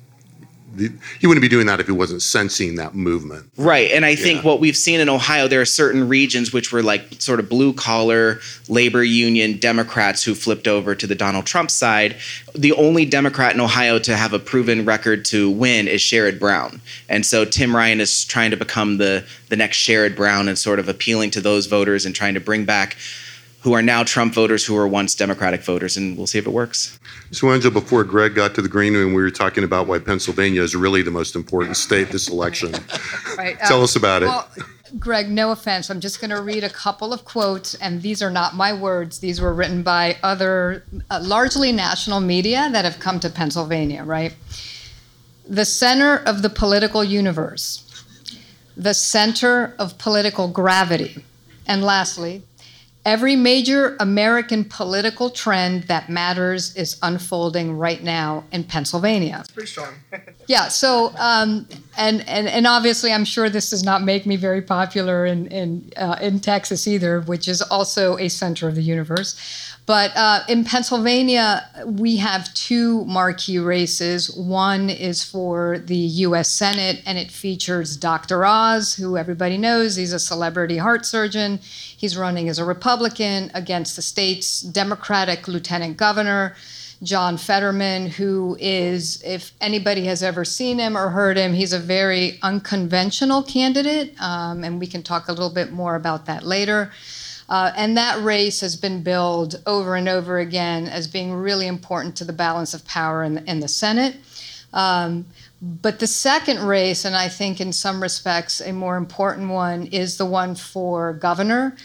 he 1.21 1.27
wouldn't 1.27 1.43
be 1.43 1.49
doing 1.49 1.67
that 1.67 1.81
if 1.81 1.87
he 1.87 1.93
wasn't 1.93 2.23
sensing 2.23 2.77
that 2.77 2.95
movement. 2.95 3.51
Right. 3.57 3.91
And 3.91 4.05
I 4.05 4.15
think 4.15 4.43
yeah. 4.43 4.49
what 4.51 4.61
we've 4.61 4.77
seen 4.77 5.01
in 5.01 5.09
Ohio, 5.09 5.49
there 5.49 5.61
are 5.61 5.67
certain 5.67 6.09
regions 6.09 6.53
which 6.53 6.73
were 6.73 6.83
like 6.83 7.21
sort 7.21 7.41
of 7.41 7.49
blue 7.49 7.73
collar 7.73 8.41
labor 8.69 9.03
union 9.03 9.59
Democrats 9.59 10.25
who 10.25 10.35
flipped 10.35 10.69
over 10.69 10.95
to 10.95 11.07
the 11.07 11.15
Donald 11.15 11.47
Trump 11.47 11.71
side. 11.71 12.17
The 12.55 12.73
only 12.73 13.05
Democrat 13.05 13.55
in 13.55 13.61
Ohio 13.61 13.99
to 14.01 14.17
have 14.17 14.33
a 14.33 14.39
proven 14.39 14.85
record 14.85 15.25
to 15.27 15.51
win 15.51 15.89
is 15.89 16.01
Sherrod 16.01 16.39
Brown. 16.39 16.81
And 17.09 17.25
so 17.25 17.45
Tim 17.45 17.75
Ryan 17.75 18.01
is 18.01 18.25
trying 18.25 18.51
to 18.51 18.57
become 18.57 18.99
the 18.99 19.25
the 19.49 19.57
next 19.57 19.79
Sherrod 19.79 20.17
Brown 20.17 20.49
and 20.49 20.59
sort 20.59 20.79
of 20.79 20.89
appealing 20.89 21.31
to 21.33 21.41
those 21.41 21.67
voters 21.67 22.07
and 22.07 22.15
trying 22.15 22.35
to 22.35 22.41
bring 22.41 22.65
back 22.65 22.97
who 23.65 23.73
are 23.73 23.83
now 23.83 24.05
Trump 24.05 24.35
voters 24.35 24.67
who 24.67 24.75
were 24.75 24.87
once 24.87 25.15
Democratic 25.15 25.63
voters, 25.63 25.97
and 25.97 26.19
we'll 26.19 26.27
see 26.27 26.37
if 26.37 26.47
it 26.47 26.53
works. 26.53 26.99
So, 27.31 27.51
Angela, 27.51 27.73
before 27.73 28.05
Greg 28.05 28.35
got 28.35 28.55
to 28.55 28.63
the 28.63 28.69
green 28.69 28.95
room, 28.95 29.13
we 29.13 29.23
were 29.23 29.31
talking 29.31 29.65
about 29.65 29.87
why 29.87 29.99
Pennsylvania 29.99 30.63
is 30.63 30.77
really 30.77 31.03
the 31.03 31.11
most 31.11 31.35
important 31.35 31.77
state 31.77 32.11
this 32.11 32.29
election. 32.29 32.73
right. 33.39 33.59
Tell 33.61 33.79
um, 33.79 33.85
us 33.85 33.97
about 33.97 34.23
it. 34.23 34.27
Well, 34.27 34.49
Greg, 34.99 35.29
no 35.29 35.51
offense. 35.51 35.91
I'm 35.91 36.01
just 36.01 36.21
going 36.21 36.31
to 36.31 36.41
read 36.41 36.63
a 36.63 36.71
couple 36.71 37.13
of 37.13 37.25
quotes, 37.25 37.75
and 37.75 38.03
these 38.03 38.23
are 38.23 38.31
not 38.31 38.55
my 38.55 38.73
words. 38.73 39.19
These 39.19 39.41
were 39.41 39.53
written 39.53 39.83
by 39.83 40.17
other, 40.23 40.85
uh, 41.11 41.21
largely 41.23 41.73
national 41.73 42.21
media 42.21 42.69
that 42.71 42.85
have 42.85 43.01
come 43.01 43.19
to 43.21 43.31
Pennsylvania, 43.31 44.05
right? 44.05 44.37
The 45.49 45.65
center 45.65 46.19
of 46.19 46.43
the 46.43 46.51
political 46.51 47.03
universe, 47.03 48.05
the 48.77 48.95
center 48.95 49.75
of 49.79 49.99
political 49.99 50.49
gravity, 50.49 51.25
and 51.67 51.83
lastly, 51.83 52.43
Every 53.05 53.37
major 53.37 53.97
American 54.01 54.65
political 54.65 55.29
trend 55.29 55.85
that 55.85 56.09
matters 56.09 56.75
is 56.75 56.97
unfolding 57.03 57.77
right 57.77 58.03
now 58.03 58.45
in 58.51 58.65
Pennsylvania. 58.65 59.37
That's 59.37 59.51
pretty 59.51 59.69
strong. 59.69 59.95
yeah. 60.47 60.69
So, 60.69 61.13
um, 61.19 61.69
and 61.99 62.27
and 62.27 62.49
and 62.49 62.67
obviously, 62.67 63.13
I'm 63.13 63.27
sure 63.27 63.51
this 63.51 63.69
does 63.69 63.83
not 63.83 64.03
make 64.03 64.25
me 64.25 64.37
very 64.37 64.63
popular 64.63 65.27
in 65.27 65.49
in 65.49 65.93
uh, 65.99 66.17
in 66.23 66.41
Texas 66.41 66.89
either, 66.89 67.21
which 67.21 67.47
is 67.47 67.61
also 67.61 68.17
a 68.17 68.29
center 68.29 68.69
of 68.69 68.75
the 68.75 68.83
universe. 68.83 69.37
But 69.87 70.17
uh, 70.17 70.45
in 70.49 70.65
Pennsylvania, 70.65 71.69
we 71.85 72.17
have 72.17 72.53
two 72.55 73.05
marquee 73.05 73.59
races. 73.59 74.35
One 74.35 74.89
is 74.89 75.23
for 75.23 75.79
the 75.79 75.97
U.S. 75.97 76.49
Senate, 76.49 77.03
and 77.05 77.19
it 77.19 77.31
features 77.31 77.97
Dr. 77.99 78.47
Oz, 78.47 78.95
who 78.95 79.19
everybody 79.19 79.59
knows. 79.59 79.97
He's 79.97 80.15
a 80.15 80.19
celebrity 80.19 80.79
heart 80.79 81.05
surgeon. 81.05 81.59
He's 81.59 82.17
running 82.17 82.49
as 82.49 82.59
a 82.59 82.65
Republican 82.65 83.51
against 83.53 83.97
the 83.97 84.03
state's 84.03 84.63
Democratic 84.63 85.49
lieutenant 85.49 85.99
governor. 85.99 86.57
John 87.03 87.37
Fetterman, 87.37 88.07
who 88.07 88.57
is, 88.59 89.23
if 89.23 89.53
anybody 89.61 90.07
has 90.07 90.23
ever 90.23 90.47
seen 90.47 90.79
him 90.79 90.97
or 90.97 91.11
heard 91.11 91.37
him, 91.37 91.53
he's 91.53 91.75
a 91.75 91.79
very 91.79 92.39
unconventional 92.41 93.43
candidate, 93.43 94.15
um, 94.23 94.65
and 94.65 94.81
we 94.81 94.87
can 94.87 95.03
talk 95.03 95.29
a 95.29 95.33
little 95.33 95.53
bit 95.53 95.71
more 95.71 95.97
about 95.97 96.25
that 96.27 96.45
later. 96.45 96.91
Uh, 97.49 97.73
and 97.77 97.97
that 97.97 98.23
race 98.23 98.61
has 98.61 98.77
been 98.77 99.03
billed 99.03 99.61
over 99.67 99.97
and 99.97 100.09
over 100.09 100.39
again 100.39 100.87
as 100.87 101.07
being 101.07 101.33
really 101.33 101.67
important 101.67 102.17
to 102.17 102.25
the 102.25 102.33
balance 102.33 102.75
of 102.75 102.85
power 102.87 103.23
in 103.23 103.35
the, 103.35 103.51
in 103.51 103.61
the 103.61 103.69
Senate. 103.69 104.17
Um, 104.73 105.27
but 105.63 105.99
the 105.99 106.07
second 106.07 106.61
race, 106.61 107.05
and 107.05 107.15
I 107.15 107.29
think 107.29 107.61
in 107.61 107.73
some 107.73 108.03
respects 108.03 108.61
a 108.61 108.73
more 108.73 108.97
important 108.97 109.49
one, 109.49 109.87
is 109.87 110.19
the 110.19 110.27
one 110.27 110.55
for 110.55 111.13
governor 111.13 111.77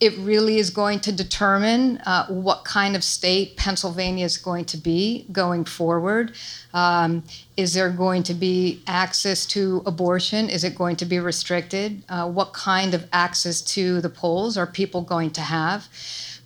it 0.00 0.16
really 0.18 0.58
is 0.58 0.70
going 0.70 1.00
to 1.00 1.12
determine 1.12 1.98
uh, 1.98 2.26
what 2.26 2.64
kind 2.64 2.96
of 2.96 3.04
state 3.04 3.56
Pennsylvania 3.56 4.24
is 4.24 4.36
going 4.36 4.64
to 4.66 4.76
be 4.76 5.24
going 5.30 5.64
forward. 5.64 6.32
Um, 6.72 7.22
is 7.56 7.74
there 7.74 7.90
going 7.90 8.24
to 8.24 8.34
be 8.34 8.82
access 8.88 9.46
to 9.46 9.82
abortion? 9.86 10.50
Is 10.50 10.64
it 10.64 10.74
going 10.74 10.96
to 10.96 11.04
be 11.04 11.20
restricted? 11.20 12.02
Uh, 12.08 12.28
what 12.28 12.52
kind 12.52 12.92
of 12.92 13.08
access 13.12 13.60
to 13.62 14.00
the 14.00 14.10
polls 14.10 14.58
are 14.58 14.66
people 14.66 15.00
going 15.00 15.30
to 15.30 15.40
have? 15.40 15.88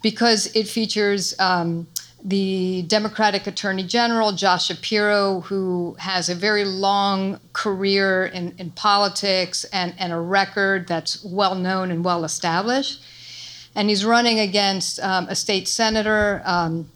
Because 0.03 0.55
it 0.55 0.69
features 0.69 1.35
um, 1.41 1.87
the 2.23 2.83
Democratic 2.83 3.47
Attorney 3.47 3.83
General, 3.83 4.33
Josh 4.33 4.67
Shapiro, 4.67 5.41
who 5.41 5.97
has 5.99 6.29
a 6.29 6.35
very 6.35 6.67
long 6.67 7.41
career 7.55 8.27
in, 8.27 8.55
in 8.59 8.71
politics 8.73 9.65
and, 9.73 9.95
and 9.99 10.13
a 10.13 10.21
record 10.21 10.87
that's 10.87 11.25
well 11.25 11.55
known 11.55 11.91
and 11.91 12.05
well 12.05 12.25
established 12.25 13.03
and 13.75 13.89
he's 13.89 14.05
running 14.05 14.41
against 14.41 15.01
um, 15.01 15.27
a 15.29 15.35
state 15.35 15.69
senator, 15.69 16.43
um, 16.45 16.91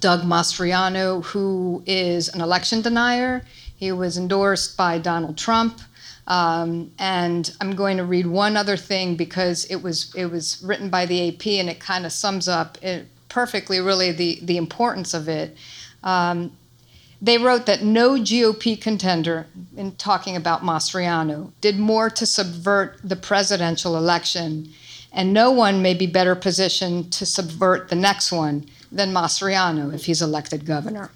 Doug 0.00 0.22
Mastriano, 0.22 1.24
who 1.24 1.82
is 1.86 2.28
an 2.28 2.40
election 2.40 2.82
denier. 2.82 3.44
He 3.76 3.92
was 3.92 4.18
endorsed 4.18 4.76
by 4.76 4.98
Donald 4.98 5.38
Trump. 5.38 5.80
Um, 6.26 6.92
and 6.98 7.50
I'm 7.60 7.74
going 7.74 7.96
to 7.96 8.04
read 8.04 8.26
one 8.26 8.56
other 8.56 8.76
thing 8.76 9.16
because 9.16 9.64
it 9.66 9.76
was 9.82 10.14
it 10.14 10.26
was 10.26 10.62
written 10.62 10.90
by 10.90 11.06
the 11.06 11.28
AP 11.28 11.46
and 11.46 11.70
it 11.70 11.80
kind 11.80 12.04
of 12.04 12.12
sums 12.12 12.48
up 12.48 12.76
it 12.82 13.06
perfectly, 13.28 13.80
really, 13.80 14.12
the 14.12 14.38
the 14.42 14.56
importance 14.56 15.14
of 15.14 15.28
it. 15.28 15.56
Um, 16.02 16.52
they 17.20 17.38
wrote 17.38 17.66
that 17.66 17.82
no 17.82 18.10
GOP 18.10 18.80
contender, 18.80 19.46
in 19.76 19.92
talking 19.96 20.36
about 20.36 20.62
Mastriano, 20.62 21.50
did 21.60 21.78
more 21.78 22.10
to 22.10 22.26
subvert 22.26 22.98
the 23.02 23.16
presidential 23.16 23.96
election 23.96 24.72
and 25.12 25.32
no 25.32 25.50
one 25.50 25.82
may 25.82 25.94
be 25.94 26.06
better 26.06 26.34
positioned 26.34 27.12
to 27.14 27.26
subvert 27.26 27.88
the 27.88 27.96
next 27.96 28.32
one 28.32 28.66
than 28.90 29.12
Mastriano 29.12 29.92
if 29.92 30.06
he's 30.06 30.22
elected 30.22 30.64
governor. 30.64 31.10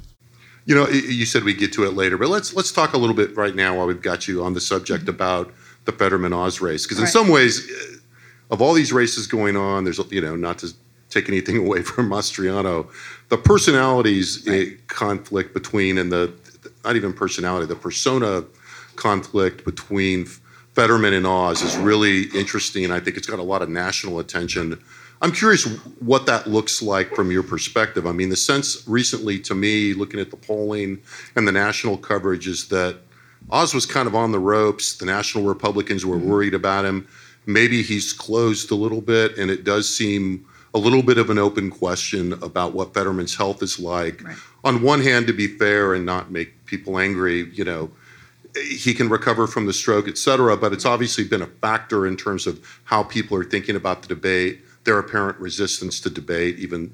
You 0.65 0.75
know, 0.75 0.89
you 0.89 1.27
said 1.27 1.45
we 1.45 1.55
get 1.55 1.73
to 1.75 1.85
it 1.85 1.95
later, 1.95 2.17
but 2.17 2.29
let's 2.29 2.55
let's 2.55 2.71
talk 2.71 2.93
a 2.93 2.99
little 2.99 3.17
bit 3.17 3.37
right 3.37 3.55
now 3.55 3.77
while 3.77 3.87
we've 3.87 4.03
got 4.03 4.29
you 4.29 4.45
on 4.45 4.55
the 4.55 4.61
subject 4.61 5.05
mm-hmm. 5.05 5.15
about 5.15 5.53
the 5.85 5.93
Fetterman 5.93 6.33
Oz 6.33 6.61
race, 6.61 6.85
because 6.85 6.99
in 6.99 7.05
right. 7.05 7.13
some 7.13 7.29
ways, 7.29 7.69
of 8.51 8.63
all 8.63 8.73
these 8.73 8.93
races 8.93 9.27
going 9.27 9.57
on, 9.57 9.83
there's 9.83 10.01
you 10.11 10.21
know 10.21 10.37
not 10.37 10.59
to 10.59 10.73
take 11.11 11.29
anything 11.29 11.57
away 11.67 11.83
from 11.83 12.09
Mastriano, 12.09 12.89
the 13.29 13.39
personalities 13.39 14.45
right. 14.47 14.87
conflict 14.89 15.53
between 15.53 15.99
and 15.99 16.13
the 16.13 16.33
not 16.85 16.97
even 16.97 17.13
personality, 17.13 17.67
the 17.67 17.77
persona 17.77 18.45
conflict 18.97 19.65
between 19.65 20.27
Fetterman 20.75 21.13
and 21.13 21.27
Oz 21.27 21.63
is 21.63 21.77
really 21.77 22.25
interesting. 22.35 22.91
I 22.91 23.01
think 23.01 23.17
it's 23.17 23.27
got 23.27 23.39
a 23.39 23.43
lot 23.43 23.63
of 23.63 23.69
national 23.69 24.19
attention. 24.19 24.83
I'm 25.21 25.33
curious 25.33 25.65
what 26.01 26.27
that 26.27 26.49
looks 26.49 26.83
like 26.83 27.15
from 27.15 27.31
your 27.31 27.43
perspective. 27.43 28.07
I 28.07 28.13
mean, 28.13 28.31
the 28.31 28.37
sense 28.37 28.83
recently 28.89 29.39
to 29.41 29.55
me, 29.55 29.95
looking 29.95 30.19
at 30.19 30.31
the 30.31 30.37
polling 30.37 31.01
and 31.37 31.47
the 31.47 31.53
national 31.53 31.99
coverage, 31.99 32.49
is 32.49 32.69
that 32.69 32.97
Oz 33.51 33.75
was 33.75 33.87
kind 33.87 34.09
of 34.09 34.15
on 34.15 34.33
the 34.33 34.39
ropes. 34.39 34.97
The 34.97 35.07
national 35.07 35.45
Republicans 35.45 36.07
were 36.07 36.17
mm-hmm. 36.17 36.29
worried 36.29 36.55
about 36.55 36.85
him. 36.85 37.07
Maybe 37.47 37.83
he's 37.83 38.13
closed 38.13 38.71
a 38.71 38.75
little 38.75 39.01
bit, 39.01 39.37
and 39.37 39.51
it 39.51 39.65
does 39.65 39.95
seem 39.95 40.47
a 40.75 40.79
little 40.79 41.03
bit 41.03 41.19
of 41.19 41.29
an 41.29 41.39
open 41.39 41.71
question 41.71 42.33
about 42.35 42.73
what 42.73 42.95
Fetterman's 42.95 43.37
health 43.37 43.63
is 43.63 43.79
like. 43.79 44.25
Right. 44.25 44.37
On 44.65 44.83
one 44.83 45.03
hand, 45.03 45.27
to 45.27 45.33
be 45.33 45.47
fair 45.47 45.95
and 45.95 46.07
not 46.07 46.31
make 46.31 46.65
people 46.67 46.99
angry, 46.99 47.51
you 47.53 47.65
know, 47.65 47.91
he 48.55 48.95
can 48.95 49.09
recover 49.09 49.47
from 49.47 49.67
the 49.67 49.73
stroke, 49.73 50.09
et 50.09 50.19
cetera. 50.19 50.57
But 50.57 50.73
it's 50.73 50.85
obviously 50.85 51.25
been 51.25 51.43
a 51.43 51.47
factor 51.47 52.07
in 52.07 52.17
terms 52.17 52.47
of 52.47 52.81
how 52.85 53.03
people 53.03 53.37
are 53.37 53.45
thinking 53.45 53.77
about 53.77 54.03
the 54.03 54.09
debate, 54.09 54.61
their 54.85 54.99
apparent 54.99 55.39
resistance 55.39 56.01
to 56.01 56.11
debate, 56.11 56.59
even 56.59 56.93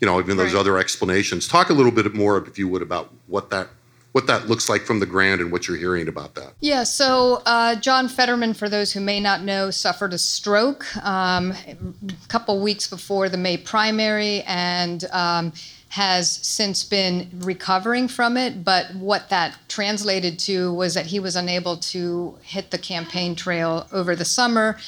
you 0.00 0.06
know, 0.06 0.18
even 0.18 0.36
those 0.36 0.52
right. 0.52 0.60
other 0.60 0.78
explanations. 0.78 1.46
Talk 1.46 1.70
a 1.70 1.72
little 1.72 1.92
bit 1.92 2.12
more, 2.12 2.36
if 2.44 2.58
you 2.58 2.66
would, 2.66 2.82
about 2.82 3.14
what 3.28 3.50
that 3.50 3.68
what 4.10 4.26
that 4.26 4.46
looks 4.46 4.68
like 4.68 4.82
from 4.82 5.00
the 5.00 5.06
ground 5.06 5.40
and 5.40 5.50
what 5.50 5.66
you're 5.66 5.76
hearing 5.76 6.06
about 6.06 6.34
that. 6.34 6.52
Yeah, 6.60 6.82
so 6.82 7.40
uh, 7.46 7.76
John 7.76 8.08
Fetterman, 8.08 8.52
for 8.52 8.68
those 8.68 8.92
who 8.92 9.00
may 9.00 9.20
not 9.20 9.42
know, 9.42 9.70
suffered 9.70 10.12
a 10.12 10.18
stroke 10.18 10.84
um, 11.02 11.52
a 11.52 12.28
couple 12.28 12.60
weeks 12.60 12.88
before 12.88 13.30
the 13.30 13.38
May 13.38 13.56
primary, 13.56 14.42
and 14.42 15.04
um, 15.12 15.52
has 15.92 16.36
since 16.36 16.84
been 16.84 17.28
recovering 17.40 18.08
from 18.08 18.38
it, 18.38 18.64
but 18.64 18.94
what 18.94 19.28
that 19.28 19.54
translated 19.68 20.38
to 20.38 20.72
was 20.72 20.94
that 20.94 21.04
he 21.04 21.20
was 21.20 21.36
unable 21.36 21.76
to 21.76 22.34
hit 22.40 22.70
the 22.70 22.78
campaign 22.78 23.34
trail 23.34 23.86
over 23.92 24.16
the 24.16 24.24
summer. 24.24 24.78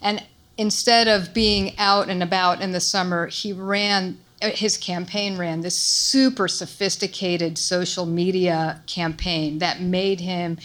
And 0.00 0.24
instead 0.56 1.08
of 1.08 1.34
being 1.34 1.78
out 1.78 2.08
and 2.08 2.22
about 2.22 2.62
in 2.62 2.72
the 2.72 2.80
summer, 2.80 3.26
he 3.26 3.52
ran 3.52 4.18
uh, 4.40 4.48
his 4.48 4.78
campaign 4.78 5.36
ran 5.36 5.60
this 5.60 5.76
super 5.78 6.48
sophisticated 6.48 7.58
social 7.58 8.06
media 8.06 8.80
campaign 8.86 9.58
that 9.58 9.82
made 9.82 10.20
him 10.20 10.56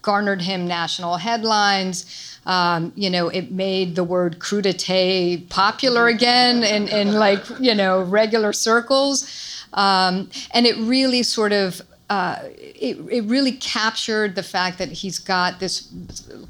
garnered 0.00 0.40
him 0.40 0.66
national 0.66 1.18
headlines 1.18 2.35
um, 2.46 2.92
you 2.94 3.10
know, 3.10 3.28
it 3.28 3.50
made 3.50 3.96
the 3.96 4.04
word 4.04 4.38
crudité 4.38 5.48
popular 5.50 6.06
again 6.06 6.62
in, 6.62 6.88
in 6.88 7.12
like, 7.12 7.44
you 7.60 7.74
know, 7.74 8.02
regular 8.02 8.52
circles. 8.52 9.66
Um, 9.72 10.30
and 10.52 10.64
it 10.64 10.76
really 10.78 11.22
sort 11.22 11.52
of 11.52 11.82
uh, 12.08 12.38
it, 12.44 12.98
it 13.10 13.24
really 13.24 13.52
captured 13.52 14.36
the 14.36 14.42
fact 14.42 14.78
that 14.78 14.90
he's 14.90 15.18
got 15.18 15.58
this 15.58 15.92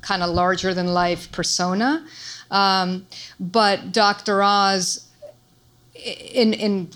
kind 0.03 0.23
of 0.23 0.31
larger 0.31 0.75
than 0.75 0.89
life 0.89 1.33
persona. 1.33 2.07
Um, 2.51 3.07
but 3.41 3.91
Dr. 3.93 4.43
Oz, 4.43 5.09
in, 5.95 6.53
in 6.53 6.91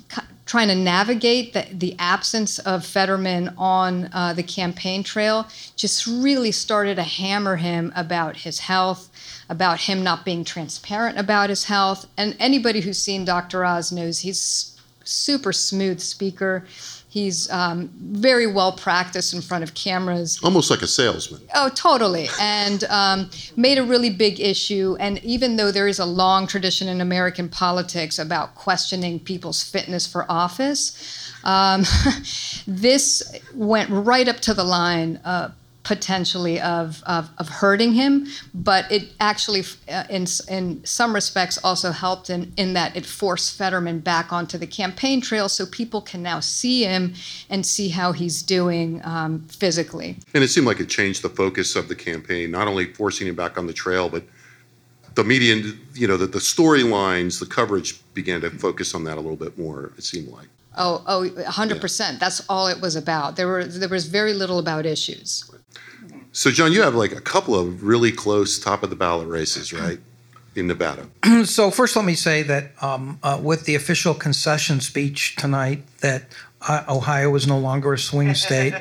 trying 0.51 0.67
to 0.67 0.75
navigate 0.75 1.53
the, 1.53 1.65
the 1.73 1.95
absence 2.01 2.59
of 2.59 2.85
Fetterman 2.85 3.55
on 3.57 4.11
uh, 4.13 4.33
the 4.33 4.43
campaign 4.43 5.05
trail 5.05 5.47
just 5.77 6.09
really 6.09 6.51
started 6.51 6.97
to 6.97 7.05
hammer 7.05 7.55
him 7.55 7.93
about 7.95 8.37
his 8.37 8.59
health, 8.59 9.13
about 9.49 9.83
him 9.83 10.03
not 10.03 10.25
being 10.25 10.43
transparent 10.43 11.17
about 11.17 11.51
his 11.51 11.67
health. 11.67 12.05
And 12.17 12.35
anybody 12.41 12.81
who's 12.81 12.99
seen 12.99 13.25
Dr. 13.25 13.65
Oz 13.65 13.93
knows 13.93 14.19
he's 14.19 14.77
super 15.05 15.53
smooth 15.53 16.01
speaker. 16.01 16.67
He's 17.11 17.51
um, 17.51 17.91
very 17.99 18.47
well 18.47 18.71
practiced 18.71 19.35
in 19.35 19.43
front 19.43 19.65
of 19.65 19.75
cameras. 19.75 20.39
Almost 20.45 20.71
like 20.71 20.81
a 20.81 20.87
salesman. 20.87 21.41
Oh, 21.57 21.69
totally. 21.69 22.29
And 22.41 22.85
um, 22.85 23.31
made 23.57 23.79
a 23.79 23.83
really 23.83 24.11
big 24.11 24.39
issue. 24.39 24.97
And 25.01 25.19
even 25.25 25.57
though 25.57 25.73
there 25.73 25.89
is 25.89 25.99
a 25.99 26.05
long 26.05 26.47
tradition 26.47 26.87
in 26.87 27.01
American 27.01 27.49
politics 27.49 28.17
about 28.21 28.55
questioning 28.55 29.19
people's 29.19 29.61
fitness 29.61 30.07
for 30.07 30.25
office, 30.31 31.33
um, 31.43 31.83
this 32.69 33.25
went 33.57 33.91
right 33.91 34.29
up 34.29 34.39
to 34.43 34.55
the 34.55 34.63
line. 34.63 35.21
Uh, 35.25 35.51
potentially 35.83 36.61
of, 36.61 37.03
of, 37.07 37.31
of, 37.39 37.49
hurting 37.49 37.93
him, 37.93 38.27
but 38.53 38.91
it 38.93 39.09
actually, 39.19 39.63
uh, 39.91 40.05
in, 40.11 40.27
in 40.49 40.85
some 40.85 41.15
respects, 41.15 41.59
also 41.65 41.91
helped 41.91 42.29
in, 42.29 42.53
in 42.57 42.75
that 42.75 42.95
it 42.95 43.07
forced 43.07 43.57
Fetterman 43.57 44.01
back 44.01 44.31
onto 44.33 44.59
the 44.59 44.67
campaign 44.67 45.21
trail 45.21 45.49
so 45.49 45.65
people 45.65 46.03
can 46.03 46.23
now 46.23 46.39
see 46.39 46.85
him 46.85 47.15
and 47.49 47.65
see 47.65 47.89
how 47.89 48.13
he's 48.13 48.43
doing 48.43 49.01
um, 49.05 49.41
physically. 49.49 50.19
And 50.35 50.45
it 50.45 50.49
seemed 50.49 50.67
like 50.67 50.81
it 50.81 50.89
changed 50.89 51.23
the 51.23 51.31
focus 51.31 51.75
of 51.77 51.89
the 51.89 51.97
campaign, 51.97 52.51
not 52.51 52.69
only 52.69 52.93
forcing 52.93 53.27
him 53.27 53.35
back 53.35 53.57
on 53.57 53.67
the 53.67 53.73
trail, 53.73 54.11
but 54.11 54.23
the 55.15 55.25
media, 55.25 55.57
you 55.95 56.07
know, 56.07 56.17
the, 56.17 56.27
the 56.27 56.39
storylines, 56.39 57.41
the 57.41 57.47
coverage 57.47 58.01
began 58.13 58.43
to 58.43 58.51
focus 58.51 58.95
on 58.95 59.05
that 59.05 59.17
a 59.17 59.21
little 59.21 59.37
bit 59.37 59.59
more, 59.59 59.93
it 59.97 60.05
seemed 60.05 60.29
like. 60.29 60.49
Oh, 60.77 61.03
oh, 61.07 61.29
100%. 61.29 62.01
Yeah. 62.01 62.17
That's 62.19 62.43
all 62.49 62.69
it 62.69 62.81
was 62.81 62.97
about. 62.97 63.37
There 63.37 63.49
were 63.49 63.65
there 63.65 63.89
was 63.89 64.07
very 64.07 64.35
little 64.35 64.59
about 64.59 64.87
issues. 64.87 65.51
So, 66.33 66.51
Jon, 66.51 66.73
you 66.73 66.83
have 66.83 66.95
like 66.95 67.13
a 67.13 67.21
couple 67.21 67.59
of 67.59 67.83
really 67.83 68.13
close 68.13 68.59
top 68.59 68.83
of 68.83 68.91
the 68.91 68.97
ballot 68.97 69.29
races, 69.29 69.73
right? 69.85 69.99
in 70.55 70.67
Nevada? 70.67 71.09
so 71.45 71.71
first, 71.71 71.97
let 71.97 72.05
me 72.05 72.15
say 72.15 72.43
that 72.43 72.73
um, 72.83 73.19
uh, 73.23 73.39
with 73.43 73.65
the 73.65 73.75
official 73.75 74.15
concession 74.15 74.81
speech 74.81 75.37
tonight, 75.37 75.85
that 75.99 76.25
uh, 76.63 76.85
Ohio 76.89 77.35
is 77.35 77.47
no 77.47 77.59
longer 77.59 77.95
a 77.95 77.99
swing 77.99 78.35
state. 78.35 78.75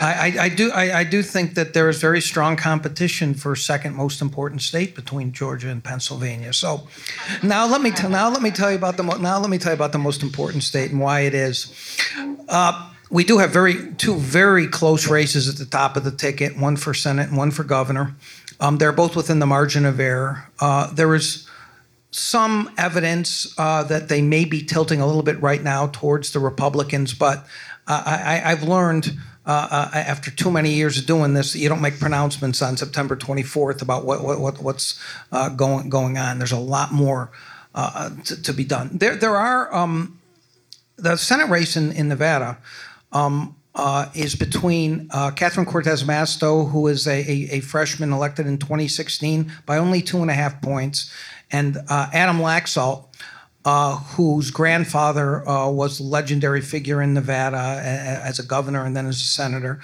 I, 0.00 0.34
I, 0.38 0.44
I, 0.44 0.48
do 0.48 0.70
I, 0.72 1.00
I, 1.00 1.04
do 1.04 1.22
think 1.22 1.54
that 1.54 1.74
there 1.74 1.88
is 1.88 2.00
very 2.00 2.20
strong 2.20 2.56
competition 2.56 3.34
for 3.34 3.54
second 3.54 3.94
most 3.94 4.22
important 4.22 4.62
state 4.62 4.94
between 4.94 5.32
Georgia 5.32 5.68
and 5.68 5.84
Pennsylvania. 5.84 6.54
So 6.54 6.88
now 7.42 7.66
let 7.66 7.82
me 7.82 7.90
t- 7.90 8.08
now 8.08 8.30
let 8.30 8.40
me 8.40 8.50
tell 8.50 8.70
you 8.70 8.76
about 8.78 8.96
the 8.96 9.02
mo- 9.02 9.18
now 9.18 9.38
let 9.38 9.50
me 9.50 9.58
tell 9.58 9.72
you 9.72 9.76
about 9.76 9.92
the 9.92 9.98
most 9.98 10.22
important 10.22 10.62
state 10.62 10.90
and 10.90 11.00
why 11.00 11.20
it 11.20 11.34
is. 11.34 11.98
Uh, 12.48 12.90
we 13.10 13.22
do 13.22 13.38
have 13.38 13.50
very 13.50 13.94
two 13.94 14.16
very 14.16 14.66
close 14.66 15.08
races 15.08 15.48
at 15.48 15.56
the 15.56 15.66
top 15.66 15.96
of 15.96 16.04
the 16.04 16.10
ticket, 16.10 16.56
one 16.56 16.76
for 16.76 16.94
Senate 16.94 17.28
and 17.28 17.36
one 17.36 17.50
for 17.50 17.64
governor. 17.64 18.16
Um, 18.60 18.78
they're 18.78 18.92
both 18.92 19.14
within 19.14 19.38
the 19.38 19.46
margin 19.46 19.84
of 19.84 20.00
error. 20.00 20.48
Uh, 20.58 20.92
there 20.94 21.14
is 21.14 21.45
some 22.16 22.70
evidence 22.78 23.54
uh, 23.58 23.82
that 23.84 24.08
they 24.08 24.22
may 24.22 24.46
be 24.46 24.62
tilting 24.62 25.00
a 25.00 25.06
little 25.06 25.22
bit 25.22 25.40
right 25.42 25.62
now 25.62 25.88
towards 25.88 26.32
the 26.32 26.38
Republicans, 26.38 27.12
but 27.12 27.46
uh, 27.86 28.02
I, 28.06 28.36
have 28.48 28.62
learned 28.62 29.12
uh, 29.44 29.68
uh, 29.70 29.90
after 29.94 30.30
too 30.30 30.50
many 30.50 30.72
years 30.72 30.98
of 30.98 31.04
doing 31.06 31.34
this 31.34 31.52
that 31.52 31.58
you 31.58 31.68
don't 31.68 31.82
make 31.82 32.00
pronouncements 32.00 32.62
on 32.62 32.76
September 32.76 33.16
24th 33.16 33.82
about 33.82 34.06
what, 34.06 34.22
what, 34.22 34.62
what's 34.62 34.98
uh, 35.30 35.50
going 35.50 35.90
going 35.90 36.16
on. 36.16 36.38
There's 36.38 36.52
a 36.52 36.58
lot 36.58 36.90
more 36.90 37.30
to, 37.74 38.42
to, 38.42 38.52
be 38.54 38.64
done. 38.64 38.90
There 38.94 39.14
there 39.14 39.36
are 39.36 39.72
um, 39.74 40.18
the 40.96 41.16
Senate 41.16 41.50
race 41.50 41.76
in, 41.76 41.92
in 41.92 42.08
Nevada. 42.08 42.58
Um, 43.12 43.56
uh, 43.76 44.08
is 44.14 44.34
between 44.34 45.06
uh, 45.10 45.30
Catherine 45.30 45.66
Cortez 45.66 46.02
Masto, 46.02 46.70
who 46.70 46.86
is 46.86 47.06
a, 47.06 47.18
a, 47.30 47.48
a, 47.56 47.60
freshman 47.60 48.10
elected 48.10 48.46
in 48.46 48.56
2016 48.56 49.52
by 49.66 49.76
only 49.76 50.00
two 50.00 50.22
and 50.22 50.30
a 50.30 50.34
half 50.34 50.62
points, 50.62 51.12
and 51.50 51.76
uh, 51.88 52.08
Adam 52.12 52.38
Laxalt, 52.38 53.04
uh, 53.64 53.96
whose 53.96 54.50
grandfather 54.50 55.46
uh, 55.48 55.68
was 55.68 56.00
a 56.00 56.04
legendary 56.04 56.60
figure 56.60 57.02
in 57.02 57.14
Nevada 57.14 57.80
as 58.24 58.38
a 58.38 58.44
governor 58.44 58.84
and 58.84 58.96
then 58.96 59.06
as 59.06 59.16
a 59.16 59.26
senator. 59.26 59.80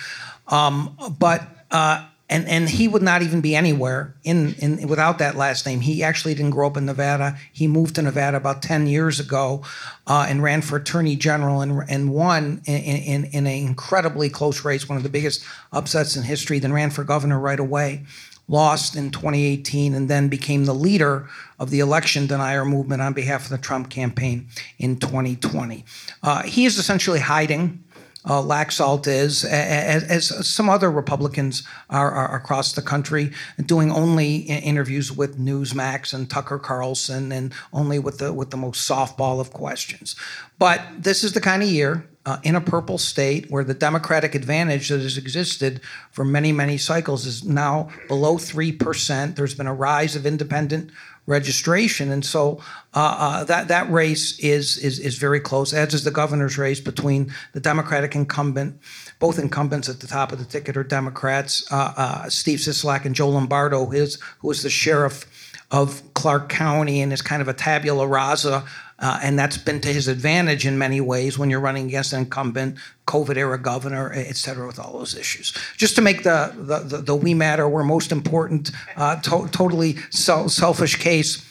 Um, 0.48 0.96
but 1.18 1.42
uh, 1.70 2.06
and 2.32 2.48
and 2.48 2.68
he 2.68 2.88
would 2.88 3.02
not 3.02 3.22
even 3.22 3.40
be 3.40 3.54
anywhere 3.54 4.14
in, 4.24 4.54
in 4.54 4.88
without 4.88 5.18
that 5.18 5.36
last 5.36 5.66
name. 5.66 5.80
He 5.80 6.02
actually 6.02 6.34
didn't 6.34 6.52
grow 6.52 6.66
up 6.66 6.76
in 6.76 6.86
Nevada. 6.86 7.36
He 7.52 7.66
moved 7.66 7.96
to 7.96 8.02
Nevada 8.02 8.38
about 8.38 8.62
ten 8.62 8.86
years 8.86 9.20
ago, 9.20 9.62
uh, 10.06 10.26
and 10.28 10.42
ran 10.42 10.62
for 10.62 10.76
attorney 10.76 11.14
general 11.14 11.60
and 11.60 11.82
and 11.90 12.10
won 12.10 12.62
in, 12.64 12.74
in 12.74 13.24
in 13.24 13.46
an 13.46 13.66
incredibly 13.66 14.30
close 14.30 14.64
race, 14.64 14.88
one 14.88 14.96
of 14.96 15.02
the 15.02 15.10
biggest 15.10 15.44
upsets 15.72 16.16
in 16.16 16.22
history. 16.22 16.58
Then 16.58 16.72
ran 16.72 16.90
for 16.90 17.04
governor 17.04 17.38
right 17.38 17.60
away, 17.60 18.04
lost 18.52 18.94
in 18.94 19.10
2018, 19.10 19.94
and 19.94 20.08
then 20.08 20.28
became 20.28 20.66
the 20.66 20.74
leader 20.74 21.28
of 21.58 21.70
the 21.70 21.80
election 21.80 22.26
denier 22.26 22.64
movement 22.64 23.02
on 23.02 23.12
behalf 23.12 23.44
of 23.44 23.50
the 23.50 23.58
Trump 23.58 23.90
campaign 23.90 24.46
in 24.78 24.96
2020. 24.98 25.84
Uh, 26.22 26.42
he 26.42 26.64
is 26.66 26.78
essentially 26.78 27.20
hiding 27.20 27.82
uh, 28.24 28.40
Laxalt 28.40 29.08
is, 29.08 29.44
as, 29.44 30.04
as, 30.04 30.48
some 30.48 30.68
other 30.68 30.90
Republicans 30.90 31.66
are, 31.90 32.10
are, 32.12 32.36
across 32.36 32.72
the 32.72 32.82
country, 32.82 33.32
doing 33.66 33.90
only 33.90 34.36
interviews 34.36 35.10
with 35.10 35.38
Newsmax 35.38 36.14
and 36.14 36.30
Tucker 36.30 36.58
Carlson, 36.58 37.32
and 37.32 37.52
only 37.72 37.98
with 37.98 38.18
the 38.18 38.32
with 38.32 38.50
the 38.50 38.56
most 38.56 38.88
softball 38.88 39.40
of 39.40 39.52
questions. 39.52 40.14
But 40.58 40.80
this 40.96 41.24
is 41.24 41.32
the 41.32 41.40
kind 41.40 41.62
of 41.62 41.68
year 41.68 42.06
uh, 42.24 42.38
in 42.42 42.54
a 42.54 42.60
purple 42.60 42.98
state 42.98 43.50
where 43.50 43.64
the 43.64 43.74
Democratic 43.74 44.34
advantage 44.34 44.88
that 44.88 45.00
has 45.00 45.18
existed 45.18 45.80
for 46.10 46.24
many 46.24 46.52
many 46.52 46.78
cycles 46.78 47.26
is 47.26 47.44
now 47.44 47.88
below 48.08 48.38
three 48.38 48.72
percent. 48.72 49.36
There's 49.36 49.54
been 49.54 49.66
a 49.66 49.74
rise 49.74 50.14
of 50.14 50.24
independent 50.24 50.90
registration, 51.26 52.10
and 52.10 52.24
so 52.24 52.60
uh, 52.94 53.16
uh, 53.18 53.44
that 53.44 53.68
that 53.68 53.90
race 53.90 54.38
is, 54.38 54.78
is 54.78 54.98
is 54.98 55.16
very 55.18 55.40
close. 55.40 55.72
As 55.72 55.94
is 55.94 56.04
the 56.04 56.10
governor's 56.10 56.58
race 56.58 56.80
between 56.80 57.32
the 57.54 57.60
Democratic 57.60 58.14
incumbent, 58.14 58.78
both 59.18 59.38
incumbents 59.38 59.88
at 59.88 60.00
the 60.00 60.06
top 60.06 60.30
of 60.32 60.38
the 60.38 60.44
ticket 60.44 60.76
are 60.76 60.84
Democrats, 60.84 61.64
uh, 61.72 61.92
uh 61.96 62.28
Steve 62.28 62.60
Sisolak 62.60 63.04
and 63.04 63.14
Joe 63.14 63.30
Lombardo, 63.30 63.86
his 63.86 64.20
who 64.38 64.50
is 64.50 64.62
the 64.62 64.70
sheriff 64.70 65.26
of 65.72 66.02
Clark 66.14 66.50
County 66.50 67.00
and 67.00 67.12
is 67.12 67.22
kind 67.22 67.40
of 67.40 67.48
a 67.48 67.54
tabula 67.54 68.06
rasa 68.06 68.62
uh, 69.02 69.18
and 69.22 69.38
that's 69.38 69.58
been 69.58 69.80
to 69.80 69.92
his 69.92 70.08
advantage 70.08 70.64
in 70.64 70.78
many 70.78 71.00
ways 71.00 71.36
when 71.36 71.50
you're 71.50 71.60
running 71.60 71.86
against 71.86 72.12
an 72.12 72.20
incumbent, 72.20 72.78
COVID 73.06 73.36
era 73.36 73.58
governor, 73.58 74.12
et 74.14 74.36
cetera, 74.36 74.66
with 74.66 74.78
all 74.78 74.92
those 74.96 75.16
issues. 75.16 75.52
Just 75.76 75.96
to 75.96 76.02
make 76.02 76.22
the, 76.22 76.54
the, 76.56 76.78
the, 76.78 76.98
the 76.98 77.14
we 77.14 77.34
matter, 77.34 77.68
we're 77.68 77.82
most 77.82 78.12
important, 78.12 78.70
uh, 78.96 79.16
to- 79.16 79.48
totally 79.50 79.96
selfish 80.10 80.96
case, 80.96 81.44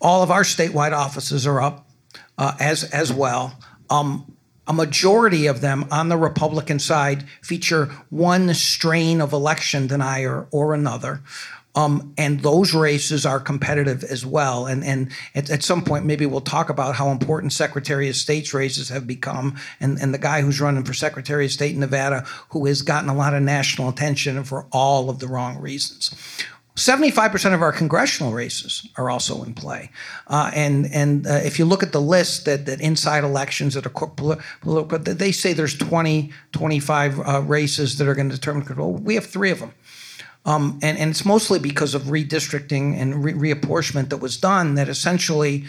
all 0.00 0.22
of 0.22 0.30
our 0.30 0.42
statewide 0.42 0.92
offices 0.92 1.46
are 1.46 1.62
up 1.62 1.88
uh, 2.36 2.56
as, 2.58 2.84
as 2.90 3.12
well. 3.12 3.58
Um, 3.88 4.36
a 4.66 4.72
majority 4.72 5.46
of 5.46 5.60
them 5.60 5.86
on 5.90 6.08
the 6.08 6.16
Republican 6.16 6.78
side 6.78 7.24
feature 7.42 7.86
one 8.08 8.52
strain 8.54 9.20
of 9.20 9.32
election 9.32 9.86
denier 9.86 10.46
or 10.50 10.74
another. 10.74 11.22
Um, 11.76 12.12
and 12.18 12.40
those 12.40 12.74
races 12.74 13.24
are 13.24 13.38
competitive 13.38 14.02
as 14.02 14.26
well. 14.26 14.66
And, 14.66 14.82
and 14.82 15.12
at, 15.36 15.50
at, 15.50 15.62
some 15.62 15.82
point, 15.82 16.04
maybe 16.04 16.26
we'll 16.26 16.40
talk 16.40 16.68
about 16.68 16.96
how 16.96 17.10
important 17.10 17.52
Secretary 17.52 18.08
of 18.08 18.16
State's 18.16 18.52
races 18.52 18.88
have 18.88 19.06
become. 19.06 19.56
And, 19.78 19.96
and 20.00 20.12
the 20.12 20.18
guy 20.18 20.42
who's 20.42 20.60
running 20.60 20.84
for 20.84 20.94
Secretary 20.94 21.44
of 21.44 21.52
State 21.52 21.74
in 21.74 21.80
Nevada, 21.80 22.26
who 22.50 22.66
has 22.66 22.82
gotten 22.82 23.08
a 23.08 23.14
lot 23.14 23.34
of 23.34 23.42
national 23.42 23.88
attention 23.88 24.42
for 24.42 24.66
all 24.72 25.10
of 25.10 25.20
the 25.20 25.28
wrong 25.28 25.60
reasons. 25.60 26.10
75% 26.80 27.52
of 27.52 27.60
our 27.60 27.72
congressional 27.72 28.32
races 28.32 28.88
are 28.96 29.10
also 29.10 29.42
in 29.42 29.52
play. 29.52 29.90
Uh, 30.28 30.50
and 30.54 30.86
and 30.92 31.26
uh, 31.26 31.32
if 31.44 31.58
you 31.58 31.66
look 31.66 31.82
at 31.82 31.92
the 31.92 32.00
list 32.00 32.46
that, 32.46 32.64
that 32.66 32.80
inside 32.80 33.22
elections 33.22 33.74
that 33.74 33.86
are 33.86 33.90
they 34.98 35.32
say 35.32 35.52
there's 35.52 35.76
20, 35.76 36.32
25 36.52 37.20
uh, 37.20 37.42
races 37.42 37.98
that 37.98 38.08
are 38.08 38.14
going 38.14 38.30
to 38.30 38.34
determine 38.34 38.64
control. 38.64 38.94
We 38.94 39.14
have 39.14 39.26
three 39.26 39.50
of 39.50 39.60
them. 39.60 39.74
Um, 40.46 40.78
and, 40.82 40.96
and 40.98 41.10
it's 41.10 41.24
mostly 41.24 41.58
because 41.58 41.94
of 41.94 42.04
redistricting 42.04 42.98
and 42.98 43.22
re- 43.22 43.54
reapportionment 43.54 44.08
that 44.08 44.18
was 44.18 44.36
done 44.38 44.74
that 44.74 44.88
essentially 44.88 45.64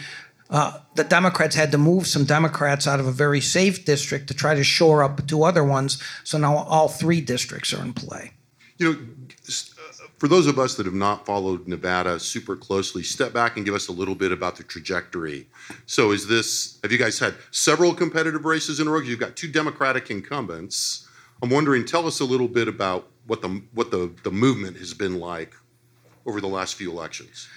uh, 0.50 0.78
the 0.94 1.04
Democrats 1.04 1.54
had 1.56 1.72
to 1.72 1.78
move 1.78 2.06
some 2.06 2.24
Democrats 2.24 2.86
out 2.86 3.00
of 3.00 3.06
a 3.06 3.12
very 3.12 3.40
safe 3.40 3.84
district 3.84 4.28
to 4.28 4.34
try 4.34 4.54
to 4.54 4.64
shore 4.64 5.02
up 5.02 5.26
two 5.26 5.44
other 5.44 5.64
ones. 5.64 6.02
So 6.24 6.38
now 6.38 6.56
all 6.56 6.88
three 6.88 7.20
districts 7.20 7.72
are 7.72 7.82
in 7.82 7.92
play. 7.94 8.32
You 8.78 8.92
know, 8.92 8.98
for 10.18 10.28
those 10.28 10.46
of 10.46 10.58
us 10.58 10.76
that 10.76 10.86
have 10.86 10.94
not 10.94 11.26
followed 11.26 11.66
Nevada 11.66 12.20
super 12.20 12.54
closely, 12.54 13.02
step 13.02 13.32
back 13.32 13.56
and 13.56 13.64
give 13.64 13.74
us 13.74 13.88
a 13.88 13.92
little 13.92 14.14
bit 14.14 14.30
about 14.30 14.56
the 14.56 14.62
trajectory. 14.62 15.48
So, 15.86 16.12
is 16.12 16.28
this, 16.28 16.78
have 16.82 16.92
you 16.92 16.98
guys 16.98 17.18
had 17.18 17.34
several 17.50 17.92
competitive 17.92 18.44
races 18.44 18.78
in 18.78 18.86
a 18.86 18.90
row? 18.90 19.00
You've 19.00 19.18
got 19.18 19.36
two 19.36 19.48
Democratic 19.48 20.10
incumbents. 20.10 21.08
I'm 21.42 21.50
wondering, 21.50 21.84
tell 21.84 22.06
us 22.06 22.20
a 22.20 22.24
little 22.24 22.46
bit 22.46 22.68
about 22.68 23.08
what 23.26 23.42
the 23.42 23.62
what 23.72 23.90
the, 23.90 24.12
the 24.24 24.30
movement 24.30 24.76
has 24.78 24.94
been 24.94 25.18
like 25.18 25.54
over 26.26 26.40
the 26.40 26.48
last 26.48 26.74
few 26.74 26.90
elections. 26.90 27.48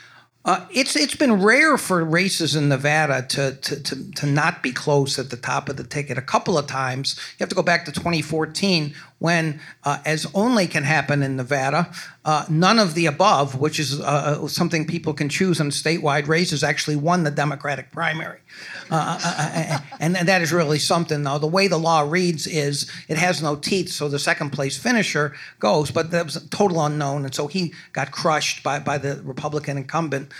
Uh, 0.46 0.64
it's 0.72 0.96
it's 0.96 1.16
been 1.16 1.42
rare 1.42 1.76
for 1.76 2.06
races 2.06 2.56
in 2.56 2.70
Nevada 2.70 3.26
to, 3.28 3.56
to, 3.56 3.82
to 3.82 4.12
to 4.12 4.26
not 4.28 4.62
be 4.62 4.72
close 4.72 5.18
at 5.18 5.32
the 5.32 5.38
top 5.38 5.70
of 5.70 5.78
the 5.78 5.84
ticket. 5.84 6.20
A 6.20 6.22
couple 6.22 6.56
of 6.56 6.68
times, 6.68 7.16
you 7.32 7.44
have 7.44 7.50
to 7.50 7.56
go 7.56 7.64
back 7.64 7.84
to 7.86 7.92
2014 7.92 8.94
when, 9.20 9.62
uh, 9.84 10.00
as 10.06 10.28
only 10.34 10.68
can 10.68 10.84
happen 10.84 11.24
in 11.24 11.38
Nevada, 11.38 11.92
uh, 12.26 12.46
none 12.50 12.80
of 12.80 12.96
the 12.96 13.06
above, 13.06 13.60
which 13.60 13.80
is 13.80 14.02
uh, 14.02 14.04
uh, 14.44 14.48
something 14.48 14.86
people 14.86 15.14
can 15.14 15.30
choose 15.30 15.60
in 15.60 15.70
statewide 15.70 16.28
races, 16.28 16.64
actually 16.64 16.96
won 16.98 17.24
the 17.24 17.32
Democratic 17.32 17.92
primary. 17.92 18.40
Uh, 18.92 19.20
uh, 19.24 19.80
and, 20.00 20.18
and 20.18 20.28
that 20.28 20.42
is 20.42 20.52
really 20.52 20.80
something, 20.80 21.24
though. 21.24 21.38
The 21.38 21.48
way 21.48 21.68
the 21.68 21.78
law 21.78 22.02
reads 22.02 22.46
is 22.46 22.92
it 23.08 23.18
has 23.18 23.42
no 23.42 23.56
teeth, 23.56 23.90
so 23.90 24.10
the 24.10 24.20
second 24.20 24.50
place 24.50 24.78
finisher 24.78 25.34
goes, 25.60 25.92
but 25.92 26.12
that 26.12 26.26
was 26.26 26.36
a 26.36 26.48
total 26.50 26.86
unknown, 26.86 27.24
and 27.24 27.34
so 27.34 27.48
he 27.48 27.74
got 27.94 28.12
crushed 28.12 28.64
by, 28.64 28.80
by 28.80 28.98
the 28.98 29.22
Republican 29.24 29.78
incumbent 29.78 30.32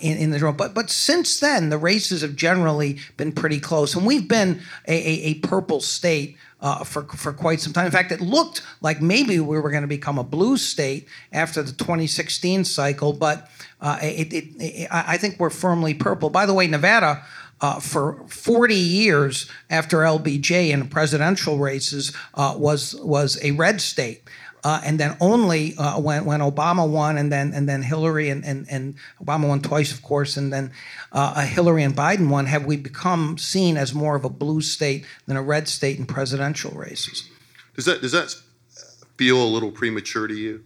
in, 0.00 0.18
in 0.18 0.30
the 0.30 0.38
room. 0.38 0.56
But, 0.56 0.74
but 0.74 0.90
since 0.90 1.38
then, 1.40 1.70
the 1.70 1.78
races 1.78 2.22
have 2.22 2.34
generally 2.34 2.98
been 3.16 3.32
pretty 3.32 3.60
close, 3.60 3.94
and 3.94 4.04
we've 4.04 4.28
been 4.28 4.60
a, 4.86 4.94
a, 4.94 5.30
a 5.30 5.34
purple 5.34 5.80
state 5.80 6.36
uh, 6.60 6.84
for, 6.84 7.04
for 7.04 7.32
quite 7.32 7.60
some 7.60 7.72
time. 7.72 7.86
In 7.86 7.92
fact, 7.92 8.12
it 8.12 8.20
looked 8.20 8.62
like 8.80 9.00
maybe 9.00 9.38
we 9.40 9.58
were 9.58 9.70
going 9.70 9.82
to 9.82 9.88
become 9.88 10.18
a 10.18 10.24
blue 10.24 10.56
state 10.56 11.06
after 11.32 11.62
the 11.62 11.72
2016 11.72 12.64
cycle, 12.64 13.12
but 13.12 13.50
uh, 13.80 13.98
it, 14.02 14.32
it, 14.32 14.44
it, 14.58 14.88
I 14.90 15.16
think 15.18 15.38
we're 15.38 15.50
firmly 15.50 15.94
purple. 15.94 16.30
By 16.30 16.46
the 16.46 16.54
way, 16.54 16.66
Nevada. 16.66 17.24
Uh, 17.60 17.80
for 17.80 18.24
40 18.28 18.72
years 18.76 19.50
after 19.68 19.98
LBJ 19.98 20.70
in 20.70 20.86
presidential 20.88 21.58
races 21.58 22.12
uh, 22.34 22.54
was 22.56 22.94
was 23.00 23.36
a 23.42 23.50
red 23.50 23.80
state. 23.80 24.22
Uh, 24.64 24.80
and 24.84 24.98
then 24.98 25.16
only 25.20 25.76
uh, 25.76 25.98
when, 26.00 26.24
when 26.24 26.40
Obama 26.40 26.88
won, 26.88 27.16
and 27.16 27.30
then 27.30 27.52
and 27.54 27.68
then 27.68 27.82
Hillary 27.82 28.28
and, 28.28 28.44
and, 28.44 28.66
and 28.70 28.96
Obama 29.24 29.48
won 29.48 29.60
twice, 29.60 29.92
of 29.92 30.02
course, 30.02 30.36
and 30.36 30.52
then 30.52 30.72
uh, 31.12 31.42
Hillary 31.42 31.82
and 31.82 31.94
Biden 31.94 32.28
won, 32.28 32.46
have 32.46 32.64
we 32.66 32.76
become 32.76 33.38
seen 33.38 33.76
as 33.76 33.94
more 33.94 34.16
of 34.16 34.24
a 34.24 34.28
blue 34.28 34.60
state 34.60 35.04
than 35.26 35.36
a 35.36 35.42
red 35.42 35.68
state 35.68 35.98
in 35.98 36.06
presidential 36.06 36.72
races? 36.72 37.28
Does 37.76 37.84
that 37.84 38.00
does 38.00 38.12
that 38.12 38.34
feel 39.16 39.42
a 39.42 39.46
little 39.46 39.70
premature 39.70 40.26
to 40.26 40.34
you? 40.34 40.64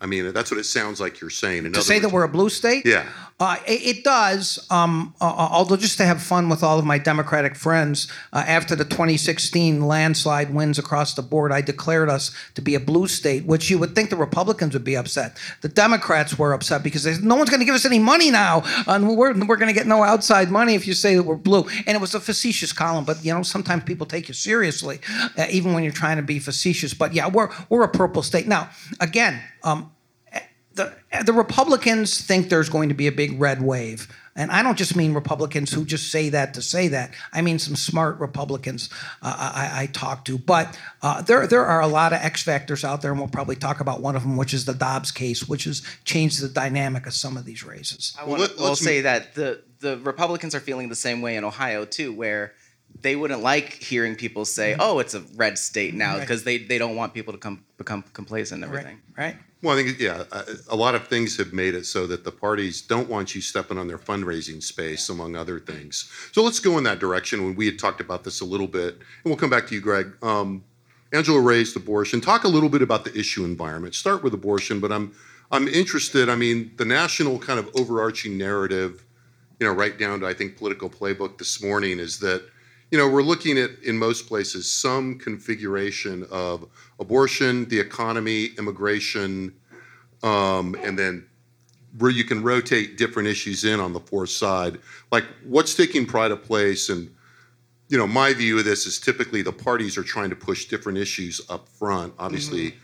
I 0.00 0.06
mean, 0.06 0.32
that's 0.32 0.50
what 0.50 0.58
it 0.60 0.64
sounds 0.64 1.00
like 1.00 1.20
you're 1.20 1.30
saying. 1.30 1.64
In 1.64 1.72
to 1.72 1.80
say 1.80 1.98
that 1.98 2.10
we're 2.10 2.24
a 2.24 2.28
blue 2.28 2.50
state? 2.50 2.84
Yeah. 2.84 3.06
Uh, 3.40 3.56
it, 3.66 3.96
it 3.96 4.04
does. 4.04 4.64
Um, 4.70 5.14
uh, 5.20 5.24
although 5.24 5.76
just 5.76 5.98
to 5.98 6.04
have 6.04 6.22
fun 6.22 6.48
with 6.48 6.62
all 6.62 6.78
of 6.78 6.84
my 6.84 6.98
Democratic 6.98 7.56
friends, 7.56 8.06
uh, 8.32 8.44
after 8.46 8.76
the 8.76 8.84
2016 8.84 9.82
landslide 9.82 10.54
wins 10.54 10.78
across 10.78 11.14
the 11.14 11.22
board, 11.22 11.50
I 11.50 11.60
declared 11.60 12.08
us 12.08 12.30
to 12.54 12.62
be 12.62 12.74
a 12.74 12.80
blue 12.80 13.08
state, 13.08 13.44
which 13.44 13.70
you 13.70 13.78
would 13.78 13.94
think 13.94 14.10
the 14.10 14.16
Republicans 14.16 14.72
would 14.74 14.84
be 14.84 14.96
upset. 14.96 15.36
The 15.62 15.68
Democrats 15.68 16.38
were 16.38 16.52
upset 16.52 16.84
because 16.84 17.02
they 17.02 17.14
said, 17.14 17.24
no 17.24 17.34
one's 17.34 17.50
going 17.50 17.60
to 17.60 17.66
give 17.66 17.74
us 17.74 17.84
any 17.84 17.98
money 17.98 18.30
now, 18.30 18.62
and 18.86 19.08
we're, 19.08 19.34
we're 19.34 19.56
going 19.56 19.68
to 19.68 19.74
get 19.74 19.86
no 19.86 20.02
outside 20.02 20.50
money 20.50 20.74
if 20.74 20.86
you 20.86 20.94
say 20.94 21.16
that 21.16 21.22
we're 21.24 21.34
blue. 21.34 21.64
And 21.86 21.96
it 21.96 22.00
was 22.00 22.14
a 22.14 22.20
facetious 22.20 22.72
column, 22.72 23.04
but 23.04 23.24
you 23.24 23.34
know 23.34 23.42
sometimes 23.42 23.82
people 23.84 24.06
take 24.06 24.28
you 24.28 24.34
seriously, 24.34 25.00
uh, 25.36 25.46
even 25.50 25.72
when 25.72 25.82
you're 25.82 25.92
trying 25.92 26.18
to 26.18 26.22
be 26.22 26.38
facetious. 26.38 26.94
But 26.94 27.14
yeah, 27.14 27.28
we're 27.28 27.50
we're 27.68 27.82
a 27.82 27.88
purple 27.88 28.22
state 28.22 28.46
now. 28.46 28.70
Again. 29.00 29.40
Um, 29.64 29.90
the, 30.74 30.92
the 31.24 31.32
Republicans 31.32 32.20
think 32.20 32.48
there's 32.48 32.68
going 32.68 32.88
to 32.88 32.94
be 32.94 33.06
a 33.06 33.12
big 33.12 33.40
red 33.40 33.62
wave. 33.62 34.08
And 34.36 34.50
I 34.50 34.64
don't 34.64 34.76
just 34.76 34.96
mean 34.96 35.14
Republicans 35.14 35.72
who 35.72 35.84
just 35.84 36.10
say 36.10 36.28
that 36.30 36.54
to 36.54 36.62
say 36.62 36.88
that. 36.88 37.14
I 37.32 37.40
mean 37.40 37.60
some 37.60 37.76
smart 37.76 38.18
Republicans 38.18 38.90
uh, 39.22 39.52
I, 39.54 39.82
I 39.82 39.86
talk 39.86 40.24
to. 40.24 40.38
But 40.38 40.76
uh, 41.02 41.22
there, 41.22 41.46
there 41.46 41.64
are 41.64 41.80
a 41.80 41.86
lot 41.86 42.12
of 42.12 42.18
X 42.20 42.42
factors 42.42 42.82
out 42.84 43.00
there, 43.00 43.12
and 43.12 43.20
we'll 43.20 43.28
probably 43.28 43.54
talk 43.54 43.78
about 43.80 44.00
one 44.00 44.16
of 44.16 44.22
them, 44.22 44.36
which 44.36 44.52
is 44.52 44.64
the 44.64 44.74
Dobbs 44.74 45.12
case, 45.12 45.48
which 45.48 45.64
has 45.64 45.82
changed 46.04 46.42
the 46.42 46.48
dynamic 46.48 47.06
of 47.06 47.14
some 47.14 47.36
of 47.36 47.44
these 47.44 47.62
races. 47.62 48.16
I 48.20 48.24
want 48.24 48.42
to 48.42 48.76
say 48.76 49.02
that 49.02 49.34
the 49.34 49.62
the 49.78 49.98
Republicans 49.98 50.54
are 50.54 50.60
feeling 50.60 50.88
the 50.88 50.96
same 50.96 51.22
way 51.22 51.36
in 51.36 51.44
Ohio 51.44 51.84
too, 51.84 52.12
where 52.12 52.54
they 53.00 53.14
wouldn't 53.14 53.42
like 53.42 53.74
hearing 53.74 54.16
people 54.16 54.44
say, 54.44 54.74
"Oh, 54.78 54.98
it's 54.98 55.14
a 55.14 55.20
red 55.36 55.58
state 55.58 55.94
now," 55.94 56.14
Right. 56.14 56.20
because 56.20 56.42
they, 56.42 56.58
they 56.58 56.78
don't 56.78 56.96
want 56.96 57.14
people 57.14 57.32
to 57.32 57.38
come 57.38 57.64
become 57.76 58.02
complacent 58.12 58.64
and 58.64 58.72
everything. 58.72 59.00
Right. 59.16 59.36
Well, 59.64 59.78
I 59.78 59.82
think, 59.82 59.98
yeah, 59.98 60.24
a- 60.30 60.44
a 60.68 60.76
lot 60.76 60.94
of 60.94 61.08
things 61.08 61.38
have 61.38 61.54
made 61.54 61.74
it 61.74 61.86
so 61.86 62.06
that 62.08 62.22
the 62.22 62.30
parties 62.30 62.82
don't 62.82 63.08
want 63.08 63.34
you 63.34 63.40
stepping 63.40 63.78
on 63.78 63.88
their 63.88 63.96
fundraising 63.96 64.62
space, 64.62 65.08
among 65.08 65.36
other 65.36 65.58
things. 65.58 66.04
So 66.32 66.42
let's 66.42 66.60
go 66.60 66.76
in 66.76 66.84
that 66.84 66.98
direction. 66.98 67.42
When 67.44 67.56
we 67.56 67.64
had 67.64 67.78
talked 67.78 68.02
about 68.02 68.24
this 68.24 68.42
a 68.42 68.44
little 68.44 68.66
bit, 68.66 68.94
and 68.96 69.24
we'll 69.24 69.36
come 69.36 69.48
back 69.48 69.66
to 69.68 69.74
you, 69.74 69.80
Greg. 69.80 70.12
Um, 70.22 70.64
Angela 71.14 71.40
raised 71.40 71.76
abortion. 71.76 72.20
Talk 72.20 72.44
a 72.44 72.48
little 72.48 72.68
bit 72.68 72.82
about 72.82 73.06
the 73.06 73.18
issue 73.18 73.42
environment. 73.44 73.94
Start 73.94 74.22
with 74.22 74.34
abortion, 74.34 74.80
but 74.80 74.92
I'm 74.92 75.12
I'm 75.50 75.66
interested. 75.68 76.28
I 76.28 76.34
mean, 76.36 76.72
the 76.76 76.84
national 76.84 77.38
kind 77.38 77.58
of 77.58 77.70
overarching 77.74 78.36
narrative, 78.36 79.04
you 79.60 79.66
know, 79.66 79.72
right 79.72 79.96
down 79.98 80.20
to 80.20 80.26
I 80.26 80.34
think 80.34 80.58
Politico 80.58 80.88
Playbook 80.90 81.38
this 81.38 81.62
morning 81.62 82.00
is 82.00 82.18
that 82.18 82.42
you 82.94 83.00
know, 83.00 83.08
we're 83.08 83.22
looking 83.22 83.58
at, 83.58 83.70
in 83.82 83.98
most 83.98 84.28
places, 84.28 84.70
some 84.70 85.18
configuration 85.18 86.24
of 86.30 86.64
abortion, 87.00 87.68
the 87.68 87.80
economy, 87.80 88.50
immigration, 88.56 89.52
um, 90.22 90.76
and 90.80 90.96
then 90.96 91.26
where 91.98 92.12
you 92.12 92.22
can 92.22 92.40
rotate 92.40 92.96
different 92.96 93.26
issues 93.26 93.64
in 93.64 93.80
on 93.80 93.92
the 93.92 93.98
fourth 93.98 94.30
side. 94.30 94.78
Like 95.10 95.24
what's 95.42 95.74
taking 95.74 96.06
pride 96.06 96.30
of 96.30 96.44
place 96.44 96.88
and 96.88 97.12
you 97.88 97.98
know, 97.98 98.06
my 98.06 98.32
view 98.32 98.60
of 98.60 98.64
this 98.64 98.86
is 98.86 99.00
typically 99.00 99.42
the 99.42 99.52
parties 99.52 99.98
are 99.98 100.04
trying 100.04 100.30
to 100.30 100.36
push 100.36 100.66
different 100.66 100.96
issues 100.96 101.40
up 101.48 101.68
front. 101.68 102.14
Obviously, 102.16 102.76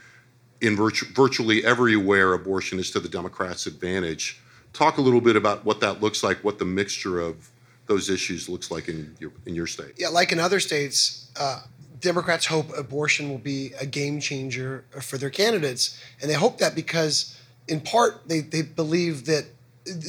in 0.60 0.74
virtu- 0.74 1.06
virtually 1.14 1.64
everywhere, 1.64 2.32
abortion 2.32 2.80
is 2.80 2.90
to 2.90 2.98
the 2.98 3.08
Democrats' 3.08 3.68
advantage. 3.68 4.40
Talk 4.72 4.98
a 4.98 5.00
little 5.00 5.20
bit 5.20 5.36
about 5.36 5.64
what 5.64 5.78
that 5.82 6.02
looks 6.02 6.24
like, 6.24 6.42
what 6.42 6.58
the 6.58 6.64
mixture 6.64 7.20
of 7.20 7.48
those 7.90 8.08
issues 8.08 8.48
looks 8.48 8.70
like 8.70 8.88
in 8.88 9.16
your 9.18 9.32
in 9.46 9.54
your 9.54 9.66
state. 9.66 9.94
Yeah, 9.98 10.08
like 10.08 10.30
in 10.30 10.38
other 10.38 10.60
states, 10.60 11.28
uh, 11.38 11.62
Democrats 12.00 12.46
hope 12.46 12.76
abortion 12.78 13.28
will 13.28 13.38
be 13.38 13.72
a 13.80 13.84
game 13.84 14.20
changer 14.20 14.84
for 15.02 15.18
their 15.18 15.28
candidates. 15.28 16.00
And 16.20 16.30
they 16.30 16.34
hope 16.34 16.58
that 16.58 16.76
because, 16.76 17.36
in 17.66 17.80
part, 17.80 18.28
they, 18.28 18.40
they 18.40 18.62
believe 18.62 19.26
that 19.26 19.46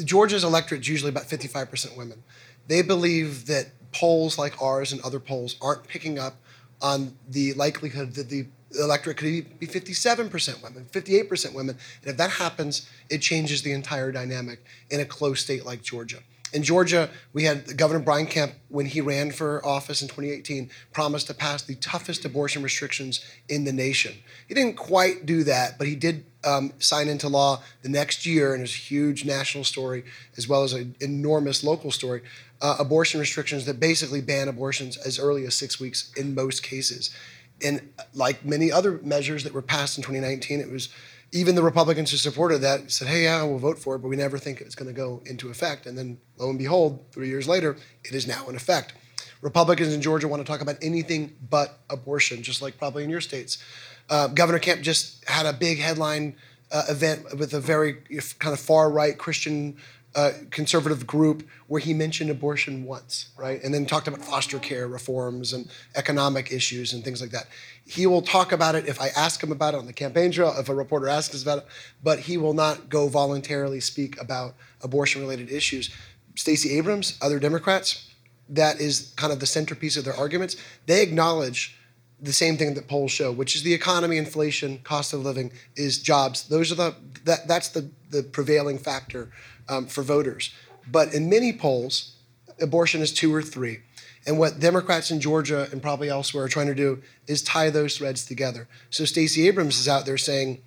Georgia's 0.06 0.44
electorate 0.44 0.82
is 0.82 0.90
usually 0.90 1.10
about 1.10 1.24
55% 1.24 1.98
women. 1.98 2.24
They 2.68 2.84
believe 2.84 3.48
that 3.48 3.70
polls 3.92 4.38
like 4.38 4.62
ours 4.62 4.94
and 4.94 5.02
other 5.02 5.20
polls 5.20 5.56
aren't 5.60 5.88
picking 5.88 6.20
up 6.20 6.36
on 6.82 7.18
the 7.28 7.54
likelihood 7.54 8.14
that 8.14 8.30
the 8.30 8.46
electorate 8.80 9.18
could 9.18 9.60
be 9.60 9.68
57% 9.68 10.64
women, 10.64 10.86
58% 10.92 11.54
women. 11.54 11.78
And 12.02 12.12
if 12.12 12.18
that 12.18 12.30
happens, 12.32 12.88
it 13.10 13.22
changes 13.22 13.64
the 13.64 13.74
entire 13.74 14.12
dynamic 14.12 14.64
in 14.90 15.00
a 15.00 15.06
close 15.06 15.42
state 15.42 15.66
like 15.66 15.82
Georgia. 15.82 16.20
In 16.54 16.64
Georgia, 16.64 17.10
we 17.34 17.44
had 17.44 17.78
Governor 17.78 18.00
Brian 18.00 18.28
Kemp, 18.28 18.54
when 18.68 18.86
he 18.86 19.02
ran 19.02 19.32
for 19.32 19.66
office 19.66 20.02
in 20.02 20.08
2018, 20.08 20.70
promised 20.92 21.28
to 21.28 21.34
pass 21.34 21.62
the 21.62 21.76
toughest 21.76 22.26
abortion 22.26 22.62
restrictions 22.64 23.24
in 23.48 23.64
the 23.64 23.74
nation. 23.74 24.16
He 24.48 24.54
didn't 24.54 24.76
quite 24.76 25.26
do 25.26 25.44
that, 25.44 25.78
but 25.78 25.88
he 25.88 25.96
did 25.96 26.26
um, 26.44 26.74
sign 26.80 27.08
into 27.08 27.28
law 27.28 27.62
the 27.84 27.90
next 27.90 28.26
year, 28.26 28.54
and 28.54 28.64
it's 28.64 28.74
a 28.74 28.78
huge 28.78 29.26
national 29.26 29.64
story 29.64 30.04
as 30.38 30.48
well 30.48 30.64
as 30.64 30.74
an 30.74 30.96
enormous 31.00 31.64
local 31.64 31.92
story. 31.92 32.22
Uh, 32.62 32.76
abortion 32.80 33.20
restrictions 33.20 33.66
that 33.66 33.80
basically 33.80 34.22
ban 34.22 34.48
abortions 34.48 34.98
as 34.98 35.20
early 35.20 35.46
as 35.46 35.56
six 35.56 35.80
weeks 35.80 36.12
in 36.16 36.36
most 36.36 36.64
cases. 36.64 37.16
And 37.64 37.90
like 38.14 38.44
many 38.44 38.72
other 38.72 39.00
measures 39.04 39.44
that 39.44 39.54
were 39.54 39.62
passed 39.62 39.98
in 39.98 40.04
2019, 40.04 40.60
it 40.60 40.72
was 40.72 40.90
even 41.32 41.56
the 41.56 41.64
Republicans 41.64 42.12
who 42.12 42.18
supported 42.18 42.60
that 42.60 42.92
said, 42.92 43.08
hey, 43.08 43.24
yeah, 43.24 43.44
we'll 43.44 43.58
vote 43.58 43.80
for 43.80 43.96
it, 43.96 44.00
but 44.00 44.10
we 44.10 44.16
never 44.16 44.38
think 44.38 44.60
it's 44.60 44.76
going 44.76 44.94
to 44.94 44.94
go 44.94 45.22
into 45.26 45.50
effect. 45.50 45.86
And 45.86 45.98
then 45.98 46.18
lo 46.38 46.50
and 46.50 46.60
behold, 46.60 47.06
three 47.12 47.30
years 47.30 47.48
later, 47.48 47.78
it 48.04 48.14
is 48.14 48.28
now 48.28 48.48
in 48.50 48.56
effect. 48.56 48.94
Republicans 49.42 49.94
in 49.94 50.02
Georgia 50.02 50.28
want 50.28 50.46
to 50.46 50.52
talk 50.52 50.62
about 50.62 50.76
anything 50.82 51.36
but 51.50 51.80
abortion, 51.90 52.44
just 52.44 52.62
like 52.62 52.78
probably 52.78 53.04
in 53.04 53.10
your 53.10 53.22
states. 53.22 53.64
Uh, 54.10 54.28
Governor 54.28 54.60
Kemp 54.60 54.82
just 54.82 55.28
had 55.28 55.46
a 55.46 55.54
big 55.54 55.80
headline 55.80 56.36
uh, 56.72 56.84
event 56.90 57.38
with 57.38 57.54
a 57.54 57.60
very 57.60 57.94
kind 58.40 58.54
of 58.54 58.60
far 58.60 58.90
right 58.90 59.18
Christian 59.18 59.78
uh, 60.14 60.32
conservative 60.50 61.08
group 61.08 61.48
where 61.68 61.80
he 61.80 61.94
mentioned 61.94 62.30
abortion 62.30 62.84
once, 62.84 63.30
right? 63.38 63.64
And 63.64 63.74
then 63.74 63.86
talked 63.86 64.08
about 64.08 64.22
foster 64.22 64.60
care 64.60 64.88
reforms 64.88 65.54
and 65.54 65.70
economic 65.96 66.52
issues 66.52 66.92
and 66.94 67.04
things 67.04 67.22
like 67.22 67.32
that. 67.32 67.48
He 67.86 68.06
will 68.06 68.22
talk 68.22 68.52
about 68.52 68.76
it 68.76 68.88
if 68.88 69.00
I 69.00 69.08
ask 69.16 69.42
him 69.42 69.52
about 69.52 69.74
it 69.74 69.78
on 69.78 69.86
the 69.86 69.94
campaign 69.94 70.32
trail, 70.32 70.54
if 70.58 70.68
a 70.68 70.76
reporter 70.76 71.08
asks 71.08 71.34
us 71.34 71.44
about 71.44 71.60
it, 71.60 71.66
but 72.04 72.20
he 72.20 72.38
will 72.38 72.54
not 72.54 72.90
go 72.90 73.08
voluntarily 73.08 73.80
speak 73.80 74.20
about 74.22 74.54
abortion 74.82 75.22
related 75.22 75.50
issues. 75.50 75.90
Stacey 76.36 76.78
Abrams, 76.78 77.18
other 77.22 77.40
Democrats, 77.40 78.10
that 78.50 78.82
is 78.82 79.14
kind 79.16 79.32
of 79.32 79.40
the 79.40 79.46
centerpiece 79.46 79.96
of 79.96 80.04
their 80.04 80.16
arguments. 80.16 80.58
They 80.88 81.02
acknowledge 81.02 81.78
the 82.22 82.34
same 82.34 82.58
thing 82.58 82.76
that 82.76 82.88
polls 82.88 83.12
show, 83.12 83.32
which 83.32 83.56
is 83.56 83.64
the 83.64 83.74
economy, 83.74 84.18
inflation, 84.18 84.80
cost 84.84 85.14
of 85.14 85.22
living, 85.22 85.52
is 85.76 86.00
jobs. 86.00 86.44
Those 86.44 86.72
are 86.72 86.76
the 86.76 86.96
that 87.24 87.48
that's 87.48 87.70
the 87.70 87.90
the 88.10 88.24
prevailing 88.24 88.78
factor 88.78 89.32
um, 89.72 89.88
for 89.88 90.04
voters. 90.04 90.54
But 90.92 91.14
in 91.14 91.30
many 91.30 91.54
polls, 91.54 92.16
abortion 92.60 93.02
is 93.02 93.12
two 93.12 93.34
or 93.34 93.42
three. 93.42 93.80
And 94.28 94.38
what 94.38 94.60
Democrats 94.60 95.10
in 95.10 95.20
Georgia 95.20 95.68
and 95.72 95.82
probably 95.82 96.10
elsewhere 96.10 96.44
are 96.44 96.50
trying 96.50 96.68
to 96.68 96.76
do 96.76 97.02
is 97.26 97.42
tie 97.42 97.72
those 97.72 97.98
threads 97.98 98.26
together. 98.26 98.68
So 98.92 99.06
Stacey 99.06 99.48
Abrams 99.48 99.80
is 99.80 99.88
out 99.88 100.06
there 100.06 100.18
saying 100.18 100.62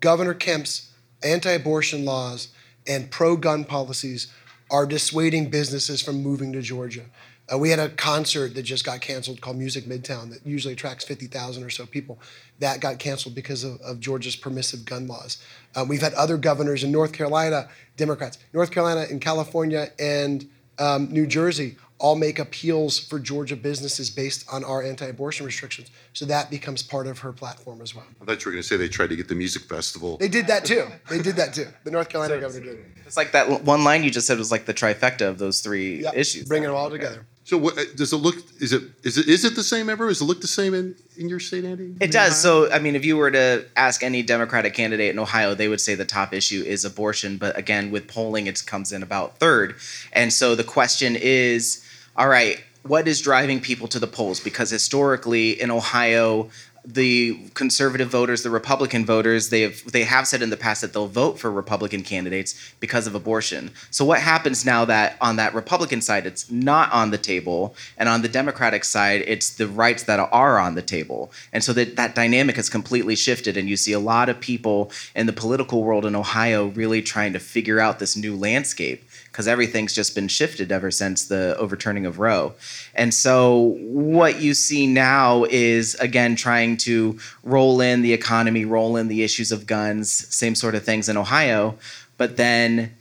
Governor 0.00 0.34
Kemp's 0.34 0.92
anti-abortion 1.24 2.04
laws 2.04 2.48
and 2.86 3.10
pro-gun 3.10 3.64
policies 3.64 4.32
are 4.70 4.86
dissuading 4.86 5.50
businesses 5.50 6.00
from 6.00 6.22
moving 6.22 6.52
to 6.52 6.62
Georgia. 6.62 7.06
Uh, 7.52 7.58
we 7.58 7.70
had 7.70 7.78
a 7.78 7.88
concert 7.90 8.54
that 8.54 8.62
just 8.62 8.84
got 8.84 9.00
canceled 9.00 9.40
called 9.40 9.56
Music 9.56 9.84
Midtown 9.84 10.30
that 10.30 10.46
usually 10.46 10.72
attracts 10.72 11.04
50,000 11.04 11.62
or 11.62 11.70
so 11.70 11.84
people. 11.86 12.18
That 12.60 12.80
got 12.80 12.98
canceled 12.98 13.34
because 13.34 13.64
of, 13.64 13.80
of 13.80 14.00
Georgia's 14.00 14.36
permissive 14.36 14.84
gun 14.84 15.06
laws. 15.06 15.42
Um, 15.74 15.88
we've 15.88 16.00
had 16.00 16.14
other 16.14 16.36
governors 16.36 16.84
in 16.84 16.92
North 16.92 17.12
Carolina, 17.12 17.68
Democrats, 17.96 18.38
North 18.52 18.70
Carolina 18.70 19.06
and 19.10 19.20
California 19.20 19.88
and 19.98 20.48
um, 20.78 21.10
New 21.10 21.26
Jersey 21.26 21.76
all 21.98 22.16
make 22.16 22.40
appeals 22.40 22.98
for 22.98 23.20
Georgia 23.20 23.54
businesses 23.54 24.10
based 24.10 24.44
on 24.50 24.64
our 24.64 24.82
anti 24.82 25.06
abortion 25.06 25.46
restrictions. 25.46 25.88
So 26.12 26.24
that 26.26 26.50
becomes 26.50 26.82
part 26.82 27.06
of 27.06 27.20
her 27.20 27.32
platform 27.32 27.80
as 27.80 27.94
well. 27.94 28.04
I 28.20 28.24
thought 28.24 28.44
you 28.44 28.48
were 28.50 28.52
going 28.52 28.62
to 28.62 28.68
say 28.68 28.76
they 28.76 28.88
tried 28.88 29.10
to 29.10 29.16
get 29.16 29.28
the 29.28 29.36
music 29.36 29.62
festival. 29.62 30.16
They 30.16 30.28
did 30.28 30.48
that 30.48 30.64
too. 30.64 30.88
They 31.08 31.22
did 31.22 31.36
that 31.36 31.54
too. 31.54 31.68
The 31.84 31.92
North 31.92 32.08
Carolina 32.08 32.40
governor 32.40 32.64
did. 32.64 32.84
It's 33.06 33.16
like 33.16 33.32
that 33.32 33.62
one 33.62 33.84
line 33.84 34.02
you 34.02 34.10
just 34.10 34.26
said 34.26 34.36
was 34.38 34.50
like 34.50 34.66
the 34.66 34.74
trifecta 34.74 35.28
of 35.28 35.38
those 35.38 35.60
three 35.60 36.02
Yep, 36.02 36.16
issues. 36.16 36.48
Bringing 36.48 36.68
them 36.68 36.76
all 36.76 36.90
together. 36.90 37.24
So 37.44 37.58
what 37.58 37.76
uh, 37.76 37.82
does 37.96 38.12
it 38.12 38.18
look? 38.18 38.36
Is 38.60 38.72
it 38.72 38.82
is 39.02 39.18
it 39.18 39.28
is 39.28 39.44
it 39.44 39.56
the 39.56 39.64
same 39.64 39.90
ever? 39.90 40.08
Does 40.08 40.20
it 40.20 40.26
look 40.26 40.40
the 40.40 40.46
same 40.46 40.74
in, 40.74 40.94
in 41.16 41.28
your 41.28 41.40
state, 41.40 41.64
Andy? 41.64 41.96
It 42.00 42.12
does. 42.12 42.40
So, 42.40 42.70
I 42.70 42.78
mean, 42.78 42.94
if 42.94 43.04
you 43.04 43.16
were 43.16 43.30
to 43.32 43.66
ask 43.76 44.02
any 44.02 44.22
Democratic 44.22 44.74
candidate 44.74 45.10
in 45.10 45.18
Ohio, 45.18 45.54
they 45.54 45.68
would 45.68 45.80
say 45.80 45.94
the 45.94 46.04
top 46.04 46.32
issue 46.32 46.62
is 46.64 46.84
abortion. 46.84 47.38
But 47.38 47.58
again, 47.58 47.90
with 47.90 48.06
polling, 48.06 48.46
it 48.46 48.64
comes 48.64 48.92
in 48.92 49.02
about 49.02 49.38
third. 49.38 49.74
And 50.12 50.32
so 50.32 50.54
the 50.54 50.64
question 50.64 51.16
is 51.16 51.84
all 52.16 52.28
right, 52.28 52.62
what 52.82 53.08
is 53.08 53.20
driving 53.20 53.60
people 53.60 53.88
to 53.88 53.98
the 53.98 54.06
polls? 54.06 54.40
Because 54.40 54.70
historically 54.70 55.60
in 55.60 55.70
Ohio, 55.70 56.50
the 56.84 57.38
conservative 57.54 58.08
voters, 58.08 58.42
the 58.42 58.50
Republican 58.50 59.06
voters, 59.06 59.50
they 59.50 59.60
have 59.62 59.92
they 59.92 60.02
have 60.02 60.26
said 60.26 60.42
in 60.42 60.50
the 60.50 60.56
past 60.56 60.80
that 60.80 60.92
they'll 60.92 61.06
vote 61.06 61.38
for 61.38 61.50
Republican 61.50 62.02
candidates 62.02 62.58
because 62.80 63.06
of 63.06 63.14
abortion. 63.14 63.70
So 63.90 64.04
what 64.04 64.20
happens 64.20 64.64
now 64.64 64.84
that 64.86 65.16
on 65.20 65.36
that 65.36 65.54
Republican 65.54 66.00
side 66.00 66.26
it's 66.26 66.50
not 66.50 66.92
on 66.92 67.10
the 67.10 67.18
table, 67.18 67.76
and 67.96 68.08
on 68.08 68.22
the 68.22 68.28
Democratic 68.28 68.82
side 68.82 69.22
it's 69.26 69.54
the 69.54 69.68
rights 69.68 70.02
that 70.04 70.18
are 70.18 70.58
on 70.58 70.74
the 70.74 70.82
table, 70.82 71.30
and 71.52 71.62
so 71.62 71.72
that 71.72 71.94
that 71.96 72.16
dynamic 72.16 72.56
has 72.56 72.68
completely 72.68 73.14
shifted, 73.14 73.56
and 73.56 73.68
you 73.68 73.76
see 73.76 73.92
a 73.92 74.00
lot 74.00 74.28
of 74.28 74.40
people 74.40 74.90
in 75.14 75.26
the 75.26 75.32
political 75.32 75.84
world 75.84 76.04
in 76.04 76.16
Ohio 76.16 76.66
really 76.66 77.00
trying 77.00 77.32
to 77.32 77.38
figure 77.38 77.78
out 77.78 78.00
this 78.00 78.16
new 78.16 78.34
landscape 78.34 79.04
because 79.32 79.48
everything's 79.48 79.94
just 79.94 80.14
been 80.14 80.28
shifted 80.28 80.70
ever 80.70 80.90
since 80.90 81.24
the 81.24 81.56
overturning 81.56 82.04
of 82.04 82.18
Roe. 82.18 82.52
And 82.94 83.14
so 83.14 83.78
what 83.80 84.42
you 84.42 84.52
see 84.52 84.86
now 84.86 85.44
is 85.44 85.94
again 85.94 86.36
trying 86.36 86.76
to 86.78 87.18
roll 87.42 87.80
in 87.80 88.02
the 88.02 88.12
economy, 88.12 88.66
roll 88.66 88.96
in 88.98 89.08
the 89.08 89.22
issues 89.22 89.50
of 89.50 89.66
guns, 89.66 90.12
same 90.12 90.54
sort 90.54 90.74
of 90.74 90.84
things 90.84 91.08
in 91.08 91.16
Ohio, 91.16 91.78
but 92.18 92.36
then 92.36 92.94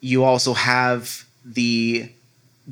you 0.00 0.24
also 0.24 0.52
have 0.52 1.24
the 1.42 2.10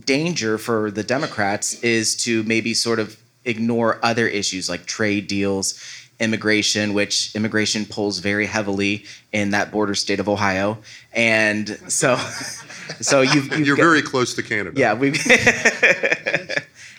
danger 0.05 0.59
for 0.59 0.91
the 0.91 1.03
Democrats 1.03 1.83
is 1.83 2.15
to 2.17 2.43
maybe 2.43 2.75
sort 2.75 2.99
of 2.99 3.19
ignore 3.47 3.99
other 4.03 4.29
issues 4.29 4.69
like 4.69 4.85
trade 4.85 5.27
deals 5.27 5.81
immigration, 6.19 6.95
which 6.95 7.35
immigration 7.35 7.85
pulls 7.85 8.19
very 8.19 8.47
heavily 8.47 9.05
in 9.33 9.51
that 9.51 9.71
border 9.71 9.95
state 9.95 10.21
of 10.21 10.29
Ohio, 10.29 10.79
and 11.13 11.79
so 11.89 12.15
so 13.01 13.21
you've, 13.21 13.57
you've 13.57 13.67
you're 13.67 13.77
got, 13.77 13.83
very 13.83 14.03
close 14.03 14.35
to 14.35 14.43
Canada. 14.43 14.79
Yeah, 14.79 14.95
we. 14.95 15.09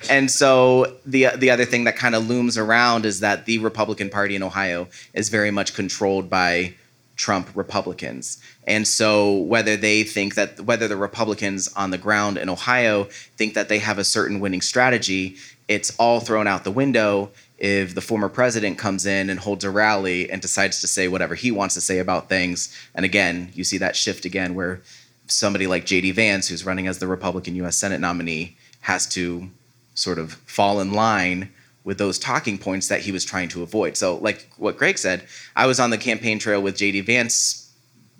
and 0.09 0.29
so 0.29 0.97
the 1.05 1.27
the 1.35 1.49
other 1.49 1.65
thing 1.65 1.85
that 1.85 1.95
kind 1.95 2.15
of 2.15 2.27
looms 2.27 2.57
around 2.57 3.05
is 3.05 3.21
that 3.21 3.45
the 3.45 3.59
Republican 3.59 4.09
Party 4.09 4.35
in 4.35 4.43
Ohio 4.43 4.87
is 5.13 5.29
very 5.29 5.51
much 5.51 5.73
controlled 5.73 6.29
by 6.29 6.73
Trump 7.17 7.49
Republicans. 7.55 8.41
And 8.65 8.87
so 8.87 9.33
whether 9.33 9.75
they 9.75 10.03
think 10.03 10.35
that 10.35 10.61
whether 10.61 10.87
the 10.87 10.95
Republicans 10.95 11.67
on 11.75 11.91
the 11.91 11.97
ground 11.97 12.37
in 12.37 12.49
Ohio 12.49 13.05
think 13.35 13.55
that 13.55 13.69
they 13.69 13.79
have 13.79 13.97
a 13.97 14.03
certain 14.03 14.39
winning 14.39 14.61
strategy, 14.61 15.35
it's 15.67 15.93
all 15.97 16.19
thrown 16.19 16.47
out 16.47 16.63
the 16.63 16.71
window 16.71 17.31
if 17.57 17.95
the 17.95 18.01
former 18.01 18.29
president 18.29 18.77
comes 18.77 19.05
in 19.05 19.29
and 19.29 19.39
holds 19.39 19.65
a 19.65 19.71
rally 19.71 20.29
and 20.29 20.41
decides 20.41 20.79
to 20.81 20.87
say 20.87 21.07
whatever 21.07 21.33
he 21.33 21.51
wants 21.51 21.73
to 21.73 21.81
say 21.81 21.97
about 21.97 22.29
things. 22.29 22.73
And 22.93 23.03
again, 23.03 23.51
you 23.55 23.63
see 23.63 23.79
that 23.79 23.95
shift 23.95 24.25
again 24.25 24.53
where 24.53 24.81
somebody 25.27 25.67
like 25.67 25.85
JD 25.85 26.13
Vance 26.13 26.47
who's 26.47 26.65
running 26.65 26.87
as 26.87 26.99
the 26.99 27.07
Republican 27.07 27.55
US 27.55 27.77
Senate 27.77 27.99
nominee 27.99 28.57
has 28.81 29.05
to 29.07 29.49
sort 29.93 30.19
of 30.19 30.33
fall 30.45 30.79
in 30.79 30.93
line 30.93 31.51
with 31.83 31.97
those 31.97 32.19
talking 32.19 32.57
points 32.57 32.89
that 32.89 33.01
he 33.01 33.11
was 33.11 33.23
trying 33.23 33.47
to 33.49 33.63
avoid. 33.63 33.95
So, 33.95 34.17
like 34.17 34.49
what 34.57 34.77
Greg 34.77 34.97
said, 34.97 35.23
I 35.55 35.65
was 35.67 35.79
on 35.79 35.89
the 35.89 35.97
campaign 35.97 36.37
trail 36.37 36.61
with 36.61 36.75
JD 36.75 37.05
Vance 37.05 37.71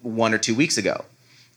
one 0.02 0.34
or 0.34 0.38
two 0.38 0.56
weeks 0.56 0.78
ago. 0.78 1.04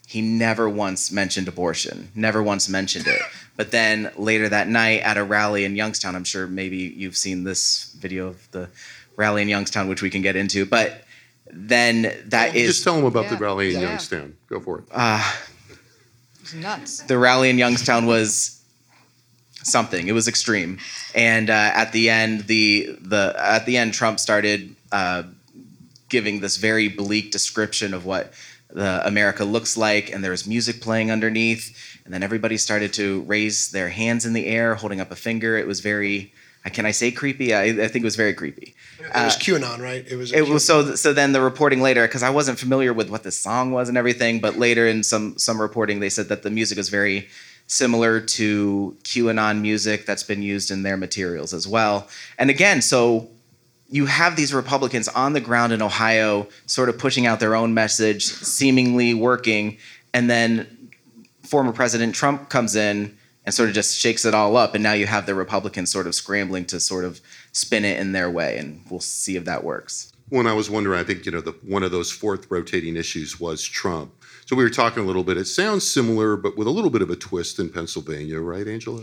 He 0.06 0.20
never 0.20 0.68
once 0.68 1.12
mentioned 1.12 1.46
abortion, 1.46 2.10
never 2.16 2.42
once 2.42 2.68
mentioned 2.68 3.06
it. 3.06 3.22
But 3.56 3.70
then 3.70 4.10
later 4.16 4.48
that 4.48 4.66
night 4.66 5.02
at 5.02 5.18
a 5.18 5.22
rally 5.22 5.64
in 5.64 5.76
Youngstown, 5.76 6.16
I'm 6.16 6.24
sure 6.24 6.48
maybe 6.48 6.78
you've 6.78 7.16
seen 7.16 7.44
this 7.44 7.94
video 7.98 8.26
of 8.26 8.50
the 8.50 8.68
rally 9.14 9.42
in 9.42 9.48
Youngstown, 9.48 9.88
which 9.88 10.02
we 10.02 10.10
can 10.10 10.22
get 10.22 10.34
into. 10.34 10.66
But 10.66 11.04
then 11.52 12.12
that 12.26 12.54
is 12.54 12.68
Just 12.68 12.84
tell 12.84 12.96
them 12.96 13.04
about 13.04 13.28
the 13.30 13.36
rally 13.36 13.74
in 13.74 13.80
Yeah. 13.80 13.88
Youngstown. 13.88 14.34
Go 14.48 14.60
for 14.60 14.78
it. 14.78 14.84
It's 16.42 16.54
nuts. 16.54 17.02
the 17.02 17.18
rally 17.18 17.50
in 17.50 17.58
Youngstown 17.58 18.06
was 18.06 18.60
something. 19.62 20.08
It 20.08 20.12
was 20.12 20.26
extreme, 20.26 20.78
and 21.14 21.50
uh, 21.50 21.52
at 21.74 21.92
the 21.92 22.08
end, 22.10 22.46
the 22.46 22.96
the 23.00 23.34
at 23.38 23.66
the 23.66 23.76
end, 23.76 23.92
Trump 23.94 24.18
started 24.18 24.74
uh, 24.90 25.24
giving 26.08 26.40
this 26.40 26.56
very 26.56 26.88
bleak 26.88 27.30
description 27.30 27.92
of 27.94 28.04
what 28.04 28.32
the 28.72 29.06
America 29.06 29.44
looks 29.44 29.76
like, 29.76 30.12
and 30.12 30.24
there 30.24 30.30
was 30.30 30.46
music 30.46 30.80
playing 30.80 31.10
underneath, 31.10 31.98
and 32.04 32.14
then 32.14 32.22
everybody 32.22 32.56
started 32.56 32.92
to 32.94 33.20
raise 33.22 33.70
their 33.70 33.90
hands 33.90 34.24
in 34.24 34.32
the 34.32 34.46
air, 34.46 34.74
holding 34.76 35.00
up 35.00 35.10
a 35.10 35.16
finger. 35.16 35.56
It 35.56 35.66
was 35.66 35.80
very. 35.80 36.32
Uh, 36.64 36.70
Can 36.70 36.84
I 36.84 36.90
say 36.90 37.10
creepy? 37.10 37.54
I, 37.54 37.64
I 37.64 37.88
think 37.88 37.96
it 37.96 38.04
was 38.04 38.16
very 38.16 38.34
creepy. 38.34 38.74
It 38.98 39.06
was 39.14 39.36
QAnon, 39.36 39.78
right? 39.78 40.06
It 40.06 40.16
was. 40.16 40.32
It 40.32 40.48
was 40.48 40.64
so. 40.64 40.94
So 40.94 41.12
then 41.12 41.32
the 41.32 41.40
reporting 41.40 41.80
later, 41.80 42.06
because 42.06 42.22
I 42.22 42.30
wasn't 42.30 42.58
familiar 42.58 42.92
with 42.92 43.08
what 43.10 43.22
the 43.22 43.32
song 43.32 43.72
was 43.72 43.88
and 43.88 43.96
everything, 43.96 44.40
but 44.40 44.58
later 44.58 44.86
in 44.86 45.02
some 45.02 45.38
some 45.38 45.60
reporting, 45.60 46.00
they 46.00 46.10
said 46.10 46.28
that 46.28 46.42
the 46.42 46.50
music 46.50 46.76
was 46.76 46.88
very 46.88 47.28
similar 47.66 48.20
to 48.20 48.96
QAnon 49.04 49.60
music 49.60 50.04
that's 50.04 50.24
been 50.24 50.42
used 50.42 50.70
in 50.72 50.82
their 50.82 50.96
materials 50.96 51.54
as 51.54 51.68
well. 51.68 52.08
And 52.36 52.50
again, 52.50 52.82
so 52.82 53.30
you 53.88 54.06
have 54.06 54.36
these 54.36 54.52
Republicans 54.52 55.06
on 55.08 55.34
the 55.34 55.40
ground 55.40 55.72
in 55.72 55.80
Ohio, 55.80 56.48
sort 56.66 56.88
of 56.88 56.98
pushing 56.98 57.26
out 57.26 57.40
their 57.40 57.54
own 57.54 57.72
message, 57.72 58.24
seemingly 58.24 59.14
working, 59.14 59.78
and 60.12 60.28
then 60.28 60.90
former 61.42 61.72
President 61.72 62.14
Trump 62.14 62.48
comes 62.48 62.76
in 62.76 63.16
and 63.50 63.54
sort 63.56 63.68
of 63.68 63.74
just 63.74 63.98
shakes 63.98 64.24
it 64.24 64.32
all 64.32 64.56
up, 64.56 64.76
and 64.76 64.82
now 64.84 64.92
you 64.92 65.08
have 65.08 65.26
the 65.26 65.34
Republicans 65.34 65.90
sort 65.90 66.06
of 66.06 66.14
scrambling 66.14 66.64
to 66.66 66.78
sort 66.78 67.04
of 67.04 67.20
spin 67.50 67.84
it 67.84 67.98
in 67.98 68.12
their 68.12 68.30
way, 68.30 68.56
and 68.58 68.80
we'll 68.88 69.00
see 69.00 69.34
if 69.34 69.44
that 69.44 69.64
works. 69.64 70.12
When 70.28 70.46
I 70.46 70.52
was 70.52 70.70
wondering, 70.70 71.00
I 71.00 71.02
think 71.02 71.26
you 71.26 71.32
know 71.32 71.40
the 71.40 71.56
one 71.64 71.82
of 71.82 71.90
those 71.90 72.12
fourth 72.12 72.48
rotating 72.48 72.94
issues 72.94 73.40
was 73.40 73.64
Trump. 73.64 74.14
So 74.46 74.54
we 74.54 74.62
were 74.62 74.70
talking 74.70 75.02
a 75.02 75.06
little 75.06 75.24
bit. 75.24 75.36
It 75.36 75.46
sounds 75.46 75.84
similar, 75.84 76.36
but 76.36 76.56
with 76.56 76.68
a 76.68 76.70
little 76.70 76.90
bit 76.90 77.02
of 77.02 77.10
a 77.10 77.16
twist 77.16 77.58
in 77.58 77.70
Pennsylvania, 77.70 78.38
right, 78.38 78.68
Angela? 78.68 79.02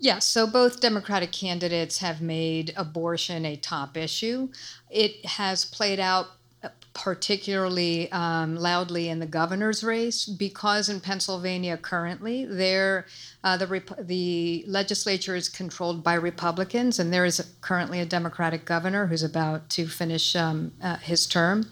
Yes, 0.00 0.26
so 0.26 0.44
both 0.44 0.80
Democratic 0.80 1.30
candidates 1.30 1.98
have 1.98 2.20
made 2.20 2.74
abortion 2.76 3.44
a 3.44 3.54
top 3.54 3.96
issue. 3.96 4.48
It 4.90 5.24
has 5.24 5.64
played 5.64 6.00
out 6.00 6.30
particularly 6.94 8.10
um, 8.12 8.56
loudly 8.56 9.08
in 9.08 9.18
the 9.18 9.26
governor's 9.26 9.82
race 9.82 10.26
because 10.26 10.88
in 10.88 11.00
Pennsylvania 11.00 11.76
currently 11.76 12.44
there 12.44 13.06
uh, 13.44 13.56
the 13.56 13.66
Rep- 13.66 14.06
the 14.06 14.64
legislature 14.66 15.36
is 15.36 15.48
controlled 15.48 16.02
by 16.02 16.14
Republicans 16.14 16.98
and 16.98 17.12
there 17.12 17.26
is 17.26 17.36
currently 17.60 18.00
a 18.00 18.06
Democratic 18.06 18.64
governor 18.64 19.06
who's 19.06 19.22
about 19.22 19.68
to 19.70 19.86
finish 19.86 20.34
um, 20.34 20.72
uh, 20.82 20.96
his 20.96 21.26
term, 21.26 21.70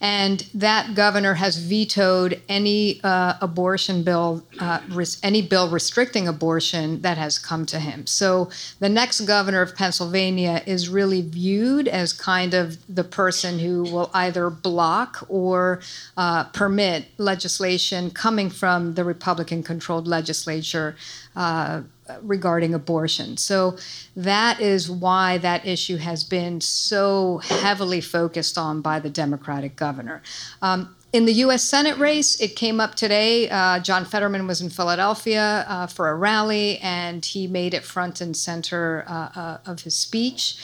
and 0.00 0.46
that 0.54 0.94
governor 0.94 1.34
has 1.34 1.58
vetoed 1.58 2.40
any 2.48 3.00
uh, 3.04 3.34
abortion 3.40 4.02
bill, 4.02 4.42
uh, 4.58 4.80
res- 4.90 5.20
any 5.22 5.42
bill 5.42 5.68
restricting 5.68 6.26
abortion 6.26 7.02
that 7.02 7.18
has 7.18 7.38
come 7.38 7.66
to 7.66 7.78
him. 7.78 8.06
So 8.06 8.50
the 8.78 8.88
next 8.88 9.20
governor 9.22 9.60
of 9.60 9.76
Pennsylvania 9.76 10.62
is 10.66 10.88
really 10.88 11.20
viewed 11.20 11.86
as 11.86 12.12
kind 12.14 12.54
of 12.54 12.78
the 12.88 13.04
person 13.04 13.58
who 13.58 13.82
will 13.82 14.10
either 14.14 14.48
block 14.48 15.26
or 15.28 15.80
uh, 16.16 16.44
permit 16.44 17.06
legislation 17.18 18.10
coming 18.10 18.48
from 18.48 18.94
the 18.94 19.04
Republican-controlled 19.04 20.08
legislature. 20.08 20.96
Uh, 21.36 21.82
regarding 22.22 22.74
abortion. 22.74 23.36
So 23.36 23.76
that 24.16 24.60
is 24.60 24.90
why 24.90 25.38
that 25.38 25.64
issue 25.64 25.96
has 25.96 26.24
been 26.24 26.60
so 26.60 27.38
heavily 27.38 28.00
focused 28.00 28.58
on 28.58 28.80
by 28.80 28.98
the 28.98 29.10
Democratic 29.10 29.76
governor. 29.76 30.22
Um, 30.60 30.96
in 31.12 31.24
the 31.24 31.32
U.S. 31.34 31.64
Senate 31.64 31.98
race, 31.98 32.40
it 32.40 32.54
came 32.54 32.80
up 32.80 32.94
today. 32.94 33.48
Uh, 33.48 33.80
John 33.80 34.04
Fetterman 34.04 34.46
was 34.46 34.60
in 34.60 34.70
Philadelphia 34.70 35.64
uh, 35.68 35.86
for 35.88 36.08
a 36.08 36.14
rally, 36.14 36.78
and 36.78 37.24
he 37.24 37.46
made 37.46 37.74
it 37.74 37.84
front 37.84 38.20
and 38.20 38.36
center 38.36 39.04
uh, 39.08 39.28
uh, 39.34 39.58
of 39.66 39.82
his 39.82 39.96
speech. 39.96 40.56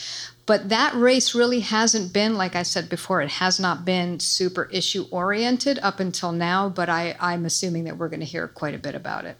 But 0.46 0.68
that 0.68 0.94
race 0.94 1.34
really 1.34 1.60
hasn't 1.60 2.12
been, 2.12 2.36
like 2.36 2.54
I 2.54 2.62
said 2.62 2.88
before, 2.88 3.20
it 3.22 3.30
has 3.30 3.58
not 3.58 3.84
been 3.84 4.20
super 4.20 4.64
issue 4.72 5.06
oriented 5.10 5.80
up 5.80 5.98
until 5.98 6.30
now. 6.30 6.68
But 6.68 6.88
I, 6.88 7.16
I'm 7.18 7.44
assuming 7.44 7.84
that 7.84 7.98
we're 7.98 8.08
going 8.08 8.20
to 8.20 8.26
hear 8.26 8.46
quite 8.46 8.74
a 8.74 8.78
bit 8.78 8.94
about 8.94 9.24
it. 9.24 9.36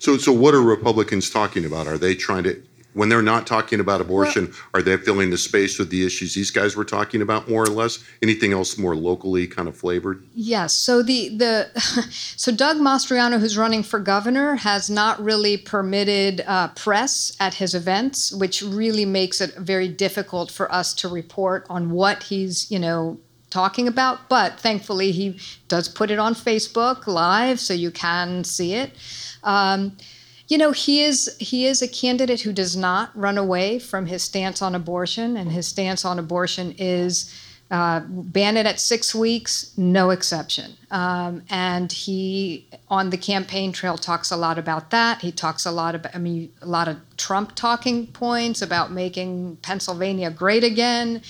So, 0.00 0.16
so 0.16 0.32
what 0.32 0.54
are 0.54 0.62
Republicans 0.62 1.28
talking 1.28 1.66
about? 1.66 1.86
Are 1.86 1.98
they 1.98 2.14
trying 2.14 2.44
to, 2.44 2.60
when 2.94 3.10
they're 3.10 3.20
not 3.20 3.46
talking 3.46 3.80
about 3.80 4.00
abortion, 4.00 4.50
are 4.72 4.80
they 4.80 4.96
filling 4.96 5.28
the 5.28 5.36
space 5.36 5.78
with 5.78 5.90
the 5.90 6.06
issues 6.06 6.34
these 6.34 6.50
guys 6.50 6.74
were 6.74 6.86
talking 6.86 7.20
about, 7.20 7.50
more 7.50 7.62
or 7.62 7.66
less? 7.66 8.02
Anything 8.22 8.54
else 8.54 8.78
more 8.78 8.96
locally 8.96 9.46
kind 9.46 9.68
of 9.68 9.76
flavored? 9.76 10.26
Yes. 10.34 10.72
So 10.72 11.02
the 11.02 11.36
the 11.36 11.70
so 12.10 12.50
Doug 12.50 12.78
Mastriano, 12.78 13.38
who's 13.38 13.58
running 13.58 13.82
for 13.82 14.00
governor, 14.00 14.56
has 14.56 14.88
not 14.88 15.22
really 15.22 15.58
permitted 15.58 16.42
uh, 16.46 16.68
press 16.68 17.36
at 17.38 17.54
his 17.54 17.74
events, 17.74 18.32
which 18.32 18.62
really 18.62 19.04
makes 19.04 19.42
it 19.42 19.54
very 19.56 19.88
difficult 19.88 20.50
for 20.50 20.72
us 20.72 20.94
to 20.94 21.08
report 21.08 21.66
on 21.68 21.90
what 21.90 22.22
he's 22.24 22.70
you 22.70 22.78
know 22.78 23.20
talking 23.50 23.86
about. 23.86 24.30
But 24.30 24.58
thankfully, 24.58 25.12
he 25.12 25.38
does 25.68 25.88
put 25.88 26.10
it 26.10 26.18
on 26.18 26.34
Facebook 26.34 27.06
live, 27.06 27.60
so 27.60 27.74
you 27.74 27.90
can 27.90 28.44
see 28.44 28.72
it. 28.74 28.92
Um, 29.42 29.96
you 30.48 30.58
know, 30.58 30.72
he 30.72 31.02
is 31.02 31.36
he 31.38 31.66
is 31.66 31.82
a 31.82 31.88
candidate 31.88 32.40
who 32.40 32.52
does 32.52 32.76
not 32.76 33.10
run 33.14 33.38
away 33.38 33.78
from 33.78 34.06
his 34.06 34.22
stance 34.22 34.62
on 34.62 34.74
abortion, 34.74 35.36
and 35.36 35.52
his 35.52 35.66
stance 35.66 36.04
on 36.04 36.18
abortion 36.18 36.74
is 36.78 37.32
Uh, 37.72 38.00
ban 38.08 38.56
it 38.56 38.66
at 38.66 38.80
six 38.80 39.14
weeks, 39.14 39.70
no 39.76 40.10
exception. 40.10 40.72
Um, 40.90 41.42
and 41.48 41.92
he, 41.92 42.66
on 42.88 43.10
the 43.10 43.16
campaign 43.16 43.70
trail, 43.70 43.96
talks 43.96 44.32
a 44.32 44.36
lot 44.36 44.58
about 44.58 44.90
that. 44.90 45.20
He 45.20 45.30
talks 45.30 45.64
a 45.66 45.70
lot 45.70 45.94
about, 45.94 46.12
I 46.12 46.18
mean, 46.18 46.50
a 46.60 46.66
lot 46.66 46.88
of 46.88 46.96
Trump 47.16 47.54
talking 47.54 48.08
points 48.08 48.60
about 48.60 48.90
making 48.90 49.58
Pennsylvania 49.62 50.30
great 50.32 50.64
again. 50.64 51.22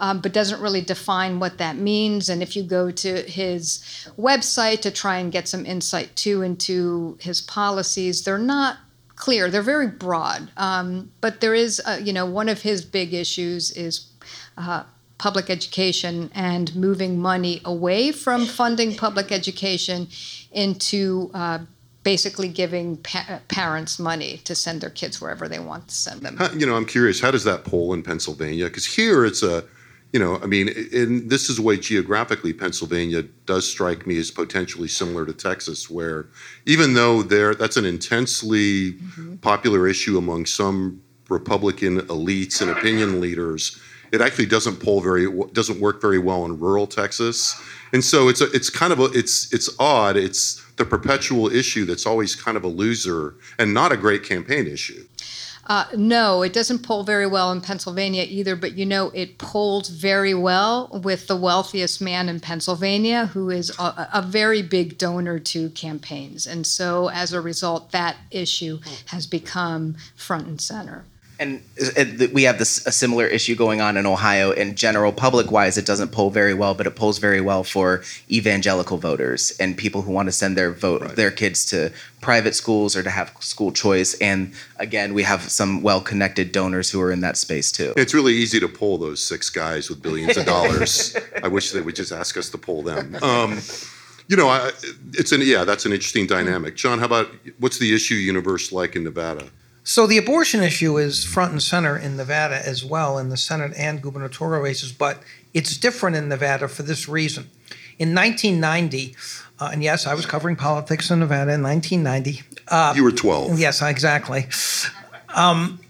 Um, 0.00 0.20
but 0.20 0.32
doesn't 0.32 0.60
really 0.60 0.80
define 0.80 1.40
what 1.40 1.58
that 1.58 1.76
means. 1.76 2.28
And 2.28 2.40
if 2.40 2.54
you 2.54 2.62
go 2.62 2.92
to 2.92 3.22
his 3.22 3.82
website 4.16 4.80
to 4.82 4.92
try 4.92 5.18
and 5.18 5.32
get 5.32 5.48
some 5.48 5.66
insight 5.66 6.14
too 6.14 6.42
into 6.42 7.18
his 7.20 7.40
policies, 7.40 8.22
they're 8.22 8.38
not 8.38 8.76
clear. 9.16 9.50
They're 9.50 9.60
very 9.60 9.88
broad. 9.88 10.52
Um, 10.56 11.10
but 11.20 11.40
there 11.40 11.52
is, 11.52 11.82
uh, 11.84 11.98
you 12.00 12.12
know, 12.12 12.26
one 12.26 12.48
of 12.48 12.62
his 12.62 12.84
big 12.84 13.12
issues 13.12 13.72
is 13.72 14.06
uh, 14.56 14.84
public 15.18 15.50
education 15.50 16.30
and 16.32 16.74
moving 16.76 17.18
money 17.18 17.60
away 17.64 18.12
from 18.12 18.46
funding 18.46 18.94
public 18.94 19.32
education 19.32 20.06
into 20.52 21.28
uh, 21.34 21.58
basically 22.04 22.46
giving 22.46 22.96
pa- 22.98 23.40
parents 23.48 23.98
money 23.98 24.40
to 24.44 24.54
send 24.54 24.80
their 24.80 24.90
kids 24.90 25.20
wherever 25.20 25.48
they 25.48 25.58
want 25.58 25.88
to 25.88 25.94
send 25.94 26.20
them. 26.20 26.36
How, 26.36 26.52
you 26.52 26.66
know, 26.66 26.76
I'm 26.76 26.86
curious, 26.86 27.20
how 27.20 27.32
does 27.32 27.42
that 27.44 27.64
poll 27.64 27.92
in 27.94 28.04
Pennsylvania? 28.04 28.66
Because 28.66 28.86
here 28.86 29.24
it's 29.24 29.42
a, 29.42 29.64
you 30.12 30.18
know, 30.18 30.38
I 30.42 30.46
mean, 30.46 30.68
in, 30.68 31.28
this 31.28 31.50
is 31.50 31.56
the 31.56 31.62
way 31.62 31.76
geographically 31.76 32.52
Pennsylvania 32.52 33.22
does 33.44 33.68
strike 33.70 34.06
me 34.06 34.18
as 34.18 34.30
potentially 34.30 34.88
similar 34.88 35.26
to 35.26 35.34
Texas, 35.34 35.90
where 35.90 36.28
even 36.66 36.94
though 36.94 37.22
there 37.22 37.54
that's 37.54 37.76
an 37.76 37.84
intensely 37.84 38.92
mm-hmm. 38.92 39.36
popular 39.36 39.86
issue 39.86 40.16
among 40.16 40.46
some 40.46 41.02
Republican 41.28 42.00
elites 42.02 42.62
and 42.62 42.70
opinion 42.70 43.20
leaders, 43.20 43.78
it 44.10 44.22
actually 44.22 44.46
doesn't 44.46 44.76
poll 44.76 45.02
very 45.02 45.26
doesn't 45.52 45.78
work 45.78 46.00
very 46.00 46.18
well 46.18 46.46
in 46.46 46.58
rural 46.58 46.86
Texas, 46.86 47.60
and 47.92 48.02
so 48.02 48.28
it's 48.28 48.40
a, 48.40 48.50
it's 48.52 48.70
kind 48.70 48.94
of 48.94 49.00
a, 49.00 49.04
it's 49.06 49.52
it's 49.52 49.68
odd. 49.78 50.16
It's 50.16 50.64
the 50.76 50.86
perpetual 50.86 51.52
issue 51.52 51.84
that's 51.84 52.06
always 52.06 52.34
kind 52.34 52.56
of 52.56 52.64
a 52.64 52.68
loser 52.68 53.34
and 53.58 53.74
not 53.74 53.92
a 53.92 53.96
great 53.96 54.22
campaign 54.22 54.66
issue. 54.66 55.04
Uh, 55.68 55.84
no, 55.94 56.42
it 56.42 56.54
doesn't 56.54 56.78
poll 56.78 57.04
very 57.04 57.26
well 57.26 57.52
in 57.52 57.60
Pennsylvania 57.60 58.24
either, 58.26 58.56
but 58.56 58.72
you 58.72 58.86
know, 58.86 59.10
it 59.10 59.36
polls 59.36 59.90
very 59.90 60.32
well 60.32 60.88
with 61.04 61.26
the 61.26 61.36
wealthiest 61.36 62.00
man 62.00 62.30
in 62.30 62.40
Pennsylvania, 62.40 63.26
who 63.26 63.50
is 63.50 63.70
a, 63.78 64.08
a, 64.14 64.22
very 64.22 64.62
big 64.62 64.96
donor 64.96 65.38
to 65.38 65.68
campaigns. 65.70 66.46
And 66.46 66.66
so 66.66 67.10
as 67.10 67.34
a 67.34 67.40
result, 67.42 67.92
that 67.92 68.16
issue 68.30 68.80
has 69.06 69.26
become 69.26 69.96
front 70.16 70.46
and 70.46 70.60
center 70.60 71.04
and 71.38 71.62
we 72.32 72.42
have 72.42 72.58
this 72.58 72.84
a 72.86 72.92
similar 72.92 73.26
issue 73.26 73.54
going 73.54 73.80
on 73.80 73.96
in 73.96 74.06
Ohio. 74.06 74.50
In 74.50 74.74
general 74.74 75.12
public 75.12 75.50
wise 75.50 75.78
it 75.78 75.86
doesn't 75.86 76.10
poll 76.10 76.30
very 76.30 76.54
well 76.54 76.74
but 76.74 76.86
it 76.86 76.96
polls 76.96 77.18
very 77.18 77.40
well 77.40 77.64
for 77.64 78.02
evangelical 78.30 78.98
voters 78.98 79.56
and 79.60 79.76
people 79.76 80.02
who 80.02 80.12
want 80.12 80.26
to 80.26 80.32
send 80.32 80.56
their 80.56 80.72
vote 80.72 81.02
right. 81.02 81.16
their 81.16 81.30
kids 81.30 81.64
to 81.66 81.92
private 82.20 82.54
schools 82.54 82.96
or 82.96 83.02
to 83.02 83.10
have 83.10 83.32
school 83.40 83.72
choice. 83.72 84.14
And 84.14 84.52
again 84.78 85.14
we 85.14 85.22
have 85.22 85.42
some 85.42 85.82
well 85.82 86.00
connected 86.00 86.52
donors 86.52 86.90
who 86.90 87.00
are 87.00 87.12
in 87.12 87.20
that 87.20 87.36
space 87.36 87.70
too. 87.70 87.92
It's 87.96 88.14
really 88.14 88.34
easy 88.34 88.58
to 88.60 88.68
poll 88.68 88.98
those 88.98 89.22
six 89.22 89.50
guys 89.50 89.88
with 89.88 90.02
billions 90.02 90.36
of 90.36 90.46
dollars. 90.46 91.16
I 91.42 91.48
wish 91.48 91.70
they 91.72 91.80
would 91.80 91.96
just 91.96 92.12
ask 92.12 92.36
us 92.36 92.50
to 92.50 92.58
poll 92.58 92.82
them. 92.82 93.16
Um, 93.22 93.60
you 94.26 94.36
know 94.36 94.48
I, 94.48 94.70
it's 95.14 95.32
an 95.32 95.40
yeah 95.42 95.64
that's 95.64 95.86
an 95.86 95.92
interesting 95.92 96.26
dynamic. 96.26 96.76
Jon 96.76 96.98
how 96.98 97.06
about 97.06 97.28
what's 97.58 97.78
the 97.78 97.94
issue 97.94 98.14
universe 98.14 98.72
like 98.72 98.96
in 98.96 99.04
nevada 99.04 99.50
so 99.88 100.06
the 100.06 100.18
abortion 100.18 100.62
issue 100.62 100.98
is 100.98 101.24
front 101.24 101.50
and 101.50 101.62
center 101.62 101.96
in 101.96 102.18
Nevada 102.18 102.60
as 102.62 102.84
well 102.84 103.16
in 103.16 103.30
the 103.30 103.38
Senate 103.38 103.72
and 103.74 104.02
gubernatorial 104.02 104.62
races, 104.62 104.92
but 104.92 105.22
it's 105.54 105.78
different 105.78 106.14
in 106.14 106.28
Nevada 106.28 106.68
for 106.68 106.82
this 106.82 107.08
reason. 107.08 107.48
In 107.98 108.14
1990, 108.14 109.16
uh, 109.58 109.70
and 109.72 109.82
yes, 109.82 110.06
I 110.06 110.12
was 110.12 110.26
covering 110.26 110.56
politics 110.56 111.10
in 111.10 111.20
Nevada 111.20 111.54
in 111.54 111.62
1990. 111.62 112.42
Uh, 112.68 112.92
you 112.94 113.02
were 113.02 113.10
12. 113.10 113.58
Yes, 113.58 113.80
exactly. 113.80 114.44
Um, 115.34 115.80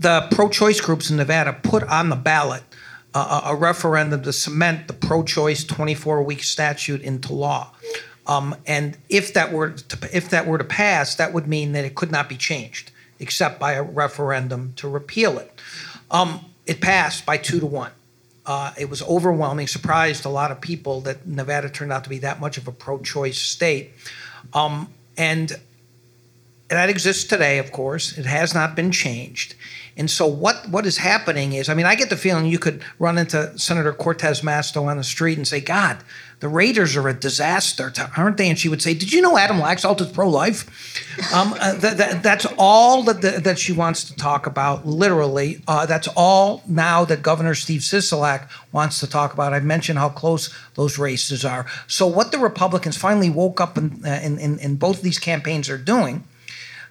the 0.00 0.26
pro 0.32 0.48
choice 0.48 0.80
groups 0.80 1.08
in 1.08 1.16
Nevada 1.16 1.52
put 1.52 1.84
on 1.84 2.08
the 2.08 2.16
ballot 2.16 2.64
uh, 3.14 3.42
a 3.44 3.54
referendum 3.54 4.24
to 4.24 4.32
cement 4.32 4.88
the 4.88 4.94
pro 4.94 5.22
choice 5.22 5.62
24 5.62 6.24
week 6.24 6.42
statute 6.42 7.00
into 7.02 7.32
law. 7.32 7.70
Um, 8.26 8.56
and 8.66 8.98
if 9.08 9.32
that 9.34 9.52
were 9.52 9.70
to, 9.70 10.08
if 10.12 10.30
that 10.30 10.48
were 10.48 10.58
to 10.58 10.64
pass, 10.64 11.14
that 11.14 11.32
would 11.32 11.46
mean 11.46 11.70
that 11.72 11.84
it 11.84 11.94
could 11.94 12.10
not 12.10 12.28
be 12.28 12.36
changed 12.36 12.91
except 13.22 13.58
by 13.58 13.72
a 13.72 13.82
referendum 13.82 14.74
to 14.76 14.88
repeal 14.88 15.38
it. 15.38 15.58
Um, 16.10 16.44
it 16.66 16.80
passed 16.80 17.24
by 17.24 17.38
two 17.38 17.60
to 17.60 17.66
one. 17.66 17.92
Uh, 18.44 18.72
it 18.76 18.90
was 18.90 19.02
overwhelming, 19.02 19.68
surprised 19.68 20.24
a 20.24 20.28
lot 20.28 20.50
of 20.50 20.60
people 20.60 21.00
that 21.02 21.26
Nevada 21.26 21.70
turned 21.70 21.92
out 21.92 22.02
to 22.04 22.10
be 22.10 22.18
that 22.18 22.40
much 22.40 22.58
of 22.58 22.66
a 22.66 22.72
pro 22.72 22.98
choice 22.98 23.38
state. 23.38 23.92
Um, 24.52 24.92
and 25.16 25.52
that 26.68 26.88
exists 26.88 27.24
today, 27.24 27.58
of 27.58 27.70
course. 27.70 28.18
It 28.18 28.26
has 28.26 28.52
not 28.52 28.74
been 28.74 28.90
changed. 28.90 29.54
And 29.96 30.10
so 30.10 30.26
what 30.26 30.68
what 30.68 30.86
is 30.86 30.98
happening 30.98 31.52
is, 31.52 31.68
I 31.68 31.74
mean, 31.74 31.86
I 31.86 31.94
get 31.94 32.10
the 32.10 32.16
feeling 32.16 32.46
you 32.46 32.58
could 32.58 32.82
run 32.98 33.18
into 33.18 33.56
Senator 33.58 33.92
Cortez 33.92 34.40
Masto 34.40 34.84
on 34.84 34.96
the 34.96 35.04
street 35.04 35.36
and 35.36 35.46
say, 35.46 35.60
God, 35.60 36.02
the 36.42 36.48
Raiders 36.48 36.96
are 36.96 37.06
a 37.08 37.14
disaster, 37.14 37.92
aren't 38.16 38.36
they? 38.36 38.50
And 38.50 38.58
she 38.58 38.68
would 38.68 38.82
say, 38.82 38.94
Did 38.94 39.12
you 39.12 39.22
know 39.22 39.36
Adam 39.36 39.58
Laxalt 39.58 40.00
is 40.00 40.10
pro 40.10 40.28
life? 40.28 41.32
Um, 41.32 41.54
uh, 41.60 41.78
th- 41.78 41.96
th- 41.96 42.22
that's 42.22 42.46
all 42.58 43.04
that, 43.04 43.22
th- 43.22 43.44
that 43.44 43.60
she 43.60 43.72
wants 43.72 44.02
to 44.04 44.16
talk 44.16 44.46
about, 44.46 44.84
literally. 44.84 45.62
Uh, 45.68 45.86
that's 45.86 46.08
all 46.16 46.64
now 46.66 47.04
that 47.04 47.22
Governor 47.22 47.54
Steve 47.54 47.82
Sisolak 47.82 48.48
wants 48.72 48.98
to 48.98 49.06
talk 49.06 49.32
about. 49.32 49.52
I've 49.52 49.62
mentioned 49.62 50.00
how 50.00 50.08
close 50.08 50.52
those 50.74 50.98
races 50.98 51.44
are. 51.44 51.64
So, 51.86 52.08
what 52.08 52.32
the 52.32 52.38
Republicans 52.38 52.96
finally 52.96 53.30
woke 53.30 53.60
up 53.60 53.78
in, 53.78 54.04
uh, 54.04 54.20
in, 54.20 54.38
in, 54.38 54.58
in 54.58 54.74
both 54.74 55.00
these 55.02 55.20
campaigns 55.20 55.70
are 55.70 55.78
doing 55.78 56.24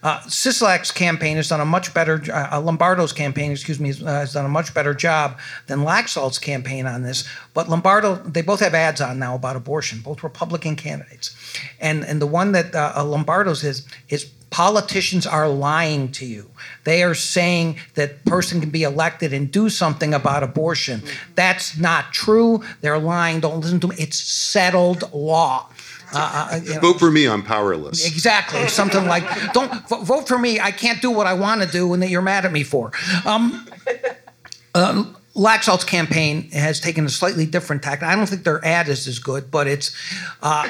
uh, 0.03 0.21
campaign 0.93 1.37
has 1.37 1.49
done 1.49 1.61
a 1.61 1.65
much 1.65 1.93
better, 1.93 2.21
uh, 2.33 2.59
Lombardo's 2.59 3.13
campaign, 3.13 3.51
excuse 3.51 3.79
me, 3.79 3.89
has, 3.89 4.01
uh, 4.01 4.05
has 4.05 4.33
done 4.33 4.45
a 4.45 4.49
much 4.49 4.73
better 4.73 4.93
job 4.93 5.39
than 5.67 5.79
Laxalt's 5.79 6.39
campaign 6.39 6.85
on 6.85 7.03
this. 7.03 7.27
But 7.53 7.69
Lombardo, 7.69 8.15
they 8.15 8.41
both 8.41 8.59
have 8.61 8.73
ads 8.73 9.01
on 9.01 9.19
now 9.19 9.35
about 9.35 9.55
abortion, 9.55 9.99
both 9.99 10.23
Republican 10.23 10.75
candidates. 10.75 11.35
And, 11.79 12.03
and 12.03 12.21
the 12.21 12.27
one 12.27 12.51
that 12.53 12.73
uh, 12.73 12.93
uh 12.95 13.03
Lombardo's 13.03 13.63
is, 13.63 13.87
is 14.09 14.31
politicians 14.51 15.25
are 15.25 15.49
lying 15.49 16.11
to 16.11 16.25
you. 16.25 16.51
They 16.83 17.03
are 17.03 17.15
saying 17.15 17.77
that 17.95 18.23
person 18.25 18.59
can 18.59 18.69
be 18.69 18.83
elected 18.83 19.33
and 19.33 19.51
do 19.51 19.69
something 19.69 20.13
about 20.13 20.43
abortion. 20.43 21.01
That's 21.35 21.77
not 21.77 22.11
true. 22.11 22.61
They're 22.81 22.99
lying. 22.99 23.39
Don't 23.39 23.61
listen 23.61 23.79
to 23.79 23.87
me. 23.87 23.95
It's 23.97 24.19
settled 24.19 25.11
law. 25.13 25.69
Uh, 26.13 26.49
uh, 26.51 26.59
you 26.63 26.73
know, 26.73 26.79
vote 26.79 26.99
for 26.99 27.09
me. 27.11 27.27
I'm 27.27 27.43
powerless. 27.43 28.05
Exactly. 28.05 28.67
Something 28.67 29.07
like, 29.07 29.23
don't 29.53 29.71
vote 29.87 30.27
for 30.27 30.37
me. 30.37 30.59
I 30.59 30.71
can't 30.71 31.01
do 31.01 31.11
what 31.11 31.27
I 31.27 31.33
want 31.33 31.61
to 31.61 31.67
do, 31.67 31.93
and 31.93 32.03
that 32.03 32.09
you're 32.09 32.21
mad 32.21 32.45
at 32.45 32.51
me 32.51 32.63
for. 32.63 32.91
Um, 33.25 33.67
uh, 34.75 35.05
Laxalt's 35.35 35.85
campaign 35.85 36.49
has 36.51 36.79
taken 36.79 37.05
a 37.05 37.09
slightly 37.09 37.45
different 37.45 37.83
tack. 37.83 38.03
I 38.03 38.15
don't 38.15 38.27
think 38.27 38.43
their 38.43 38.63
ad 38.65 38.89
is 38.89 39.07
as 39.07 39.19
good, 39.19 39.49
but 39.49 39.67
it's. 39.67 39.95
Uh, 40.41 40.67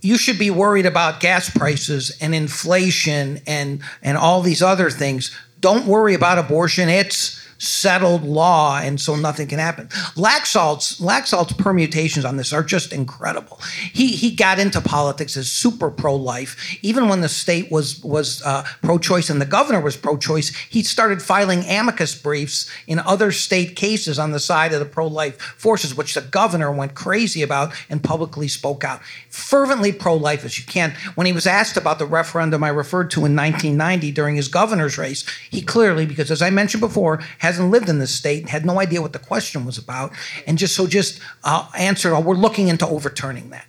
you 0.00 0.16
should 0.16 0.38
be 0.38 0.50
worried 0.50 0.86
about 0.86 1.20
gas 1.20 1.50
prices 1.50 2.16
and 2.20 2.34
inflation 2.34 3.40
and 3.46 3.82
and 4.02 4.16
all 4.16 4.42
these 4.42 4.62
other 4.62 4.90
things. 4.90 5.36
Don't 5.60 5.86
worry 5.86 6.14
about 6.14 6.38
abortion. 6.38 6.88
It's 6.88 7.44
settled 7.58 8.22
law, 8.22 8.78
and 8.78 9.00
so 9.00 9.16
nothing 9.16 9.48
can 9.48 9.58
happen. 9.58 9.88
Laxalt's 10.16 11.00
Laxalt's 11.00 11.52
permutations 11.52 12.24
on 12.24 12.36
this 12.36 12.52
are 12.52 12.62
just 12.62 12.92
incredible. 12.92 13.60
He 13.92 14.08
he 14.08 14.34
got 14.34 14.58
into 14.58 14.80
politics 14.80 15.36
as 15.36 15.50
super 15.50 15.90
pro-life. 15.90 16.78
Even 16.82 17.08
when 17.08 17.20
the 17.20 17.28
state 17.28 17.70
was 17.70 18.02
was 18.02 18.42
uh, 18.42 18.64
pro-choice 18.82 19.28
and 19.28 19.40
the 19.40 19.46
governor 19.46 19.80
was 19.80 19.96
pro-choice, 19.96 20.54
he 20.70 20.82
started 20.82 21.20
filing 21.20 21.64
amicus 21.64 22.14
briefs 22.14 22.70
in 22.86 22.98
other 23.00 23.32
state 23.32 23.76
cases 23.76 24.18
on 24.18 24.30
the 24.30 24.40
side 24.40 24.72
of 24.72 24.78
the 24.78 24.86
pro-life 24.86 25.40
forces, 25.40 25.96
which 25.96 26.14
the 26.14 26.20
governor 26.20 26.70
went 26.70 26.94
crazy 26.94 27.42
about 27.42 27.72
and 27.90 28.02
publicly 28.02 28.48
spoke 28.48 28.84
out. 28.84 29.00
Fervently 29.28 29.92
pro-life 29.92 30.44
as 30.44 30.58
you 30.58 30.64
can. 30.64 30.94
When 31.14 31.26
he 31.26 31.32
was 31.32 31.46
asked 31.46 31.76
about 31.76 31.98
the 31.98 32.06
referendum 32.06 32.62
I 32.62 32.68
referred 32.68 33.10
to 33.12 33.20
in 33.20 33.34
1990 33.34 34.12
during 34.12 34.36
his 34.36 34.48
governor's 34.48 34.98
race, 34.98 35.24
he 35.50 35.62
clearly, 35.62 36.06
because 36.06 36.30
as 36.30 36.42
I 36.42 36.50
mentioned 36.50 36.80
before, 36.80 37.20
hasn't 37.48 37.70
lived 37.70 37.88
in 37.88 37.98
this 37.98 38.14
state, 38.14 38.48
had 38.48 38.64
no 38.64 38.80
idea 38.80 39.02
what 39.02 39.12
the 39.12 39.18
question 39.18 39.66
was 39.66 39.78
about, 39.78 40.12
and 40.46 40.56
just 40.56 40.74
so 40.74 40.86
just 40.86 41.20
uh, 41.44 41.68
answered, 41.76 42.14
oh, 42.14 42.20
we're 42.20 42.34
looking 42.46 42.68
into 42.68 42.86
overturning 42.86 43.50
that. 43.50 43.66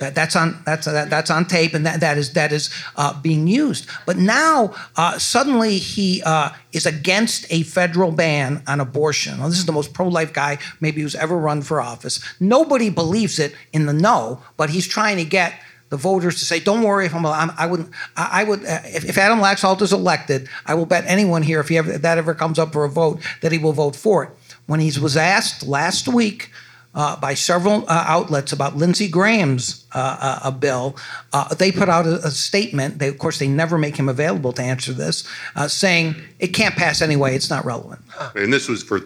That, 0.00 0.14
that's 0.14 0.34
on 0.34 0.62
that's 0.64 0.86
that, 0.86 1.10
that's 1.10 1.30
on 1.30 1.44
tape, 1.44 1.74
and 1.74 1.84
that, 1.84 2.00
that 2.00 2.16
is 2.16 2.32
that 2.32 2.52
is 2.52 2.70
uh, 2.96 3.12
being 3.20 3.46
used. 3.46 3.86
But 4.06 4.16
now 4.16 4.74
uh, 4.96 5.18
suddenly 5.18 5.76
he 5.76 6.22
uh, 6.24 6.50
is 6.72 6.86
against 6.86 7.44
a 7.50 7.64
federal 7.64 8.10
ban 8.10 8.62
on 8.66 8.80
abortion. 8.80 9.38
This 9.40 9.58
is 9.58 9.66
the 9.66 9.72
most 9.72 9.92
pro-life 9.92 10.32
guy 10.32 10.56
maybe 10.80 11.02
who's 11.02 11.14
ever 11.14 11.36
run 11.36 11.60
for 11.60 11.82
office. 11.82 12.18
Nobody 12.40 12.88
believes 12.88 13.38
it 13.38 13.54
in 13.74 13.84
the 13.84 13.92
no, 13.92 14.40
but 14.56 14.70
he's 14.70 14.88
trying 14.88 15.18
to 15.18 15.24
get 15.24 15.52
the 15.90 15.96
voters 15.96 16.38
to 16.38 16.44
say, 16.44 16.58
"Don't 16.58 16.82
worry 16.82 17.06
if 17.06 17.14
I'm, 17.14 17.26
I'm 17.26 17.52
I 17.58 17.66
wouldn't, 17.66 17.90
I, 18.16 18.40
I 18.40 18.44
would, 18.44 18.64
uh, 18.64 18.80
if, 18.84 19.04
if, 19.04 19.18
Adam 19.18 19.38
Laxalt 19.38 19.82
is 19.82 19.92
elected, 19.92 20.48
I 20.66 20.74
will 20.74 20.86
bet 20.86 21.04
anyone 21.06 21.42
here, 21.42 21.60
if, 21.60 21.68
he 21.68 21.78
ever, 21.78 21.98
that 21.98 22.18
ever 22.18 22.34
comes 22.34 22.58
up 22.58 22.72
for 22.72 22.84
a 22.84 22.88
vote, 22.88 23.20
that 23.42 23.52
he 23.52 23.58
will 23.58 23.72
vote 23.72 23.94
for 23.94 24.24
it." 24.24 24.30
when 24.70 24.78
he 24.78 25.00
was 25.00 25.16
asked 25.16 25.66
last 25.66 26.06
week 26.06 26.48
uh, 26.94 27.16
by 27.16 27.34
several 27.34 27.82
uh, 27.88 28.04
outlets 28.06 28.52
about 28.52 28.76
Lindsey 28.76 29.08
Graham's 29.08 29.84
uh, 29.92 30.38
uh 30.44 30.50
bill. 30.52 30.96
Uh, 31.32 31.52
they 31.56 31.72
put 31.72 31.88
out 31.88 32.06
a, 32.06 32.24
a, 32.24 32.30
statement. 32.30 33.00
They, 33.00 33.08
of 33.08 33.18
course, 33.18 33.40
they 33.40 33.48
never 33.48 33.76
make 33.76 33.96
him 33.96 34.08
available 34.08 34.52
to 34.52 34.62
answer 34.62 34.92
this, 34.92 35.28
uh, 35.56 35.66
saying 35.66 36.14
it 36.38 36.48
can't 36.48 36.76
pass 36.76 37.02
anyway. 37.02 37.34
It's 37.34 37.50
not 37.50 37.64
relevant. 37.64 38.00
And 38.36 38.52
this 38.52 38.68
was 38.68 38.84
for 38.84 39.00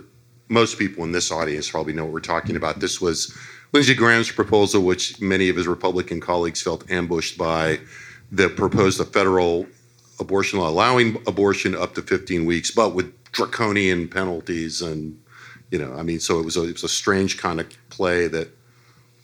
most 0.51 0.79
people 0.79 1.03
in 1.03 1.13
this 1.13 1.33
audience 1.33 1.71
probably 1.71 1.95
know 1.95 2.05
what 2.05 2.13
we're 2.13 2.21
talking 2.21 2.57
about. 2.57 2.81
This 2.81 3.01
was 3.01 3.35
Lindsey 3.75 3.95
Graham's 3.95 4.31
proposal, 4.31 4.83
which 4.83 5.21
many 5.21 5.49
of 5.49 5.57
his 5.57 5.67
Republican 5.67 6.21
colleagues 6.21 6.63
felt 6.63 6.89
ambushed 6.91 7.37
by, 7.37 7.81
that 8.33 8.57
proposed 8.57 9.01
a 9.01 9.05
federal 9.05 9.67
abortion 10.21 10.61
law 10.61 10.71
allowing 10.71 11.17
abortion 11.27 11.75
up 11.75 11.95
to 11.95 12.03
15 12.03 12.47
weeks, 12.47 12.71
but 12.71 12.95
with 12.95 13.13
draconian 13.33 14.09
penalties 14.09 14.81
and 14.81 15.19
you 15.71 15.79
know, 15.79 15.93
I 15.95 16.05
mean, 16.05 16.21
so 16.21 16.39
it 16.39 16.45
was 16.45 16.57
a, 16.57 16.69
it 16.69 16.75
was 16.75 16.85
a 16.85 16.89
strange 16.89 17.37
kind 17.37 17.61
of 17.61 17.67
play 17.91 18.29
that 18.29 18.49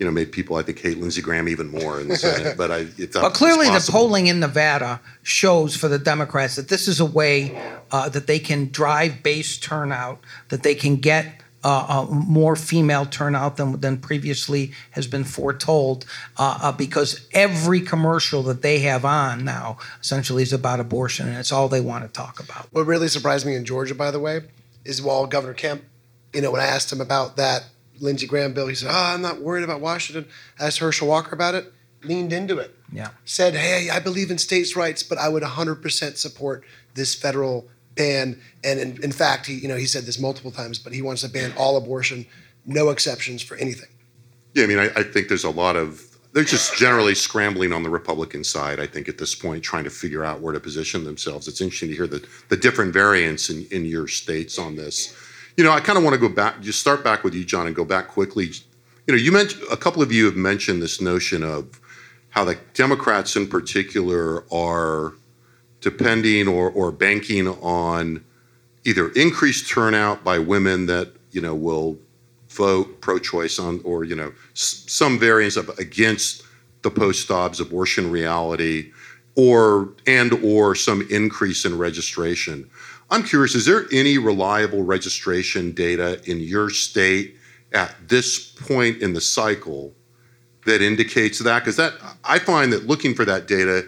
you 0.01 0.07
know 0.07 0.11
made 0.11 0.33
people 0.33 0.57
I 0.57 0.63
think 0.63 0.81
hate 0.81 0.99
Lindsey 0.99 1.23
Graham 1.23 1.49
even 1.49 1.69
more 1.69 2.01
in 2.01 2.09
the 2.09 2.17
Senate. 2.17 2.57
but 2.59 2.73
I, 2.73 2.87
it's 2.99 3.15
but 3.15 3.35
clearly 3.35 3.67
the 3.67 3.87
polling 3.89 4.27
in 4.27 4.41
Nevada 4.41 5.01
shows 5.23 5.77
for 5.77 5.87
the 5.87 5.99
Democrats 5.99 6.57
that 6.57 6.69
this 6.69 6.89
is 6.89 6.99
a 6.99 7.05
way 7.05 7.57
uh, 7.93 8.09
that 8.09 8.27
they 8.27 8.41
can 8.41 8.71
drive 8.71 9.23
base 9.23 9.59
turnout, 9.59 10.19
that 10.49 10.65
they 10.65 10.75
can 10.75 10.97
get. 10.97 11.41
Uh, 11.63 11.85
uh, 11.89 12.15
more 12.15 12.57
female 12.57 13.05
turnout 13.05 13.59
than, 13.59 13.79
than 13.81 13.99
previously 13.99 14.73
has 14.93 15.07
been 15.07 15.25
foretold 15.25 16.07
uh, 16.39 16.59
uh, 16.63 16.73
because 16.73 17.29
every 17.35 17.83
commercial 17.83 18.43
that 18.43 18.63
they 18.63 18.79
have 18.79 19.05
on 19.05 19.45
now 19.45 19.77
essentially 20.01 20.43
is 20.43 20.55
about 20.55 20.81
abortion 20.81 21.29
and 21.29 21.37
it's 21.37 21.53
all 21.53 21.69
they 21.69 21.83
want 21.83 22.03
to 22.03 22.09
talk 22.09 22.41
about. 22.41 22.67
What 22.71 22.87
really 22.87 23.09
surprised 23.09 23.45
me 23.45 23.57
in 23.57 23.67
Georgia, 23.67 23.95
by 23.95 24.11
the 24.11 24.19
way, 24.19 24.41
is 24.87 25.03
while 25.03 25.27
Governor 25.27 25.53
Kemp 25.53 25.83
you 26.35 26.41
know, 26.41 26.51
when 26.51 26.61
I 26.61 26.67
asked 26.67 26.93
him 26.93 27.01
about 27.01 27.37
that 27.37 27.65
Lindsey 28.01 28.27
Graham 28.27 28.55
bill, 28.55 28.69
he 28.69 28.75
said, 28.75 28.91
"Oh, 28.91 29.15
I'm 29.15 29.23
not 29.23 29.41
worried 29.41 29.65
about 29.65 29.81
Washington." 29.81 30.27
I 30.59 30.67
asked 30.67 30.79
Herschel 30.79 31.09
Walker 31.09 31.35
about 31.35 31.55
it, 31.55 31.73
leaned 32.03 32.33
into 32.33 32.59
it. 32.59 32.75
Yeah. 32.93 33.09
Said, 33.25 33.55
"Hey, 33.55 33.91
I 33.91 33.99
believe 33.99 34.31
in 34.31 34.39
states' 34.39 34.77
rights, 34.77 35.03
but 35.03 35.19
I 35.19 35.29
would 35.29 35.43
100% 35.43 36.17
support 36.17 36.65
this 36.95 37.15
federal 37.15 37.69
ban." 38.03 38.41
And 38.65 38.81
in, 38.81 38.89
in 39.03 39.13
fact, 39.13 39.47
he, 39.47 39.55
you 39.55 39.69
know, 39.69 39.77
he 39.77 39.87
said 39.87 40.05
this 40.05 40.19
multiple 40.19 40.51
times, 40.51 40.79
but 40.79 40.93
he 40.93 41.03
wants 41.03 41.23
to 41.23 41.29
ban 41.29 41.53
all 41.57 41.77
abortion, 41.77 42.27
no 42.67 42.91
exceptions 42.91 43.43
for 43.43 43.57
anything. 43.57 43.91
Yeah, 44.55 44.65
I 44.65 44.67
mean, 44.67 44.79
I, 44.79 44.89
I 44.97 45.03
think 45.03 45.29
there's 45.29 45.45
a 45.45 45.57
lot 45.65 45.77
of 45.77 46.11
they're 46.33 46.45
just 46.45 46.77
generally 46.77 47.15
scrambling 47.15 47.73
on 47.73 47.83
the 47.83 47.91
Republican 47.91 48.45
side, 48.45 48.79
I 48.79 48.87
think, 48.87 49.09
at 49.09 49.19
this 49.19 49.35
point, 49.35 49.65
trying 49.65 49.85
to 49.85 49.91
figure 49.91 50.25
out 50.25 50.41
where 50.41 50.53
to 50.53 50.61
position 50.61 51.05
themselves. 51.05 51.49
It's 51.49 51.61
interesting 51.61 51.89
to 51.89 51.97
hear 51.97 52.07
the, 52.07 52.25
the 52.49 52.57
different 52.57 52.93
variants 52.93 53.51
in, 53.51 53.67
in 53.71 53.85
your 53.85 54.07
states 54.07 54.59
on 54.59 54.77
this. 54.77 55.17
You 55.57 55.65
know, 55.65 55.73
I 55.73 55.81
kind 55.81 55.99
of 55.99 56.05
want 56.05 56.15
to 56.15 56.21
go 56.21 56.29
back, 56.29 56.61
just 56.61 56.81
start 56.81 57.03
back 57.03 57.25
with 57.25 57.35
you, 57.35 57.45
Jon, 57.45 57.67
and 57.67 57.75
go 57.75 57.85
back 57.85 58.09
quickly. 58.09 58.47
You 59.07 59.15
know, 59.15 59.17
you 59.17 59.33
mentioned 59.33 59.65
a 59.73 59.77
couple 59.77 60.03
of 60.03 60.13
you 60.13 60.25
have 60.27 60.37
mentioned 60.37 60.81
this 60.81 61.01
notion 61.01 61.43
of 61.43 61.81
how 62.31 62.45
the 62.45 62.57
Democrats 62.75 63.35
in 63.35 63.49
particular 63.49 64.45
are 64.53 65.15
depending 65.81 66.49
or, 66.49 66.71
or 66.71 66.93
banking 66.93 67.49
on 67.49 68.25
either 68.85 69.11
increased 69.11 69.69
turnout 69.69 70.25
by 70.25 70.39
women 70.39 70.87
that, 70.87 71.13
you 71.33 71.41
know, 71.41 71.55
will 71.55 71.99
vote 72.49 73.01
pro-choice 73.01 73.59
on, 73.59 73.81
or, 73.85 74.05
you 74.05 74.15
know, 74.17 74.33
s- 74.53 74.85
some 74.89 75.19
variance 75.19 75.57
of 75.57 75.69
against 75.79 76.43
the 76.83 76.91
post-Dobbs 76.91 77.61
abortion 77.61 78.11
reality, 78.11 78.91
or 79.37 79.91
and 80.07 80.33
or 80.43 80.75
some 80.75 81.07
increase 81.11 81.65
in 81.65 81.79
registration. 81.79 82.69
I'm 83.11 83.23
curious, 83.23 83.55
is 83.55 83.67
there 83.67 83.87
any 83.93 84.19
reliable 84.19 84.83
registration 84.83 85.73
data 85.73 86.21
in 86.25 86.41
your 86.41 86.71
state 86.71 87.37
at 87.73 87.95
this 88.09 88.39
point 88.39 89.03
in 89.03 89.13
the 89.13 89.21
cycle 89.21 89.93
that 90.67 90.83
indicates 90.83 91.39
that? 91.41 91.61
Because 91.61 91.77
that 91.77 91.95
I 92.25 92.39
find 92.39 92.73
that 92.73 92.87
looking 92.87 93.15
for 93.15 93.25
that 93.25 93.47
data, 93.47 93.87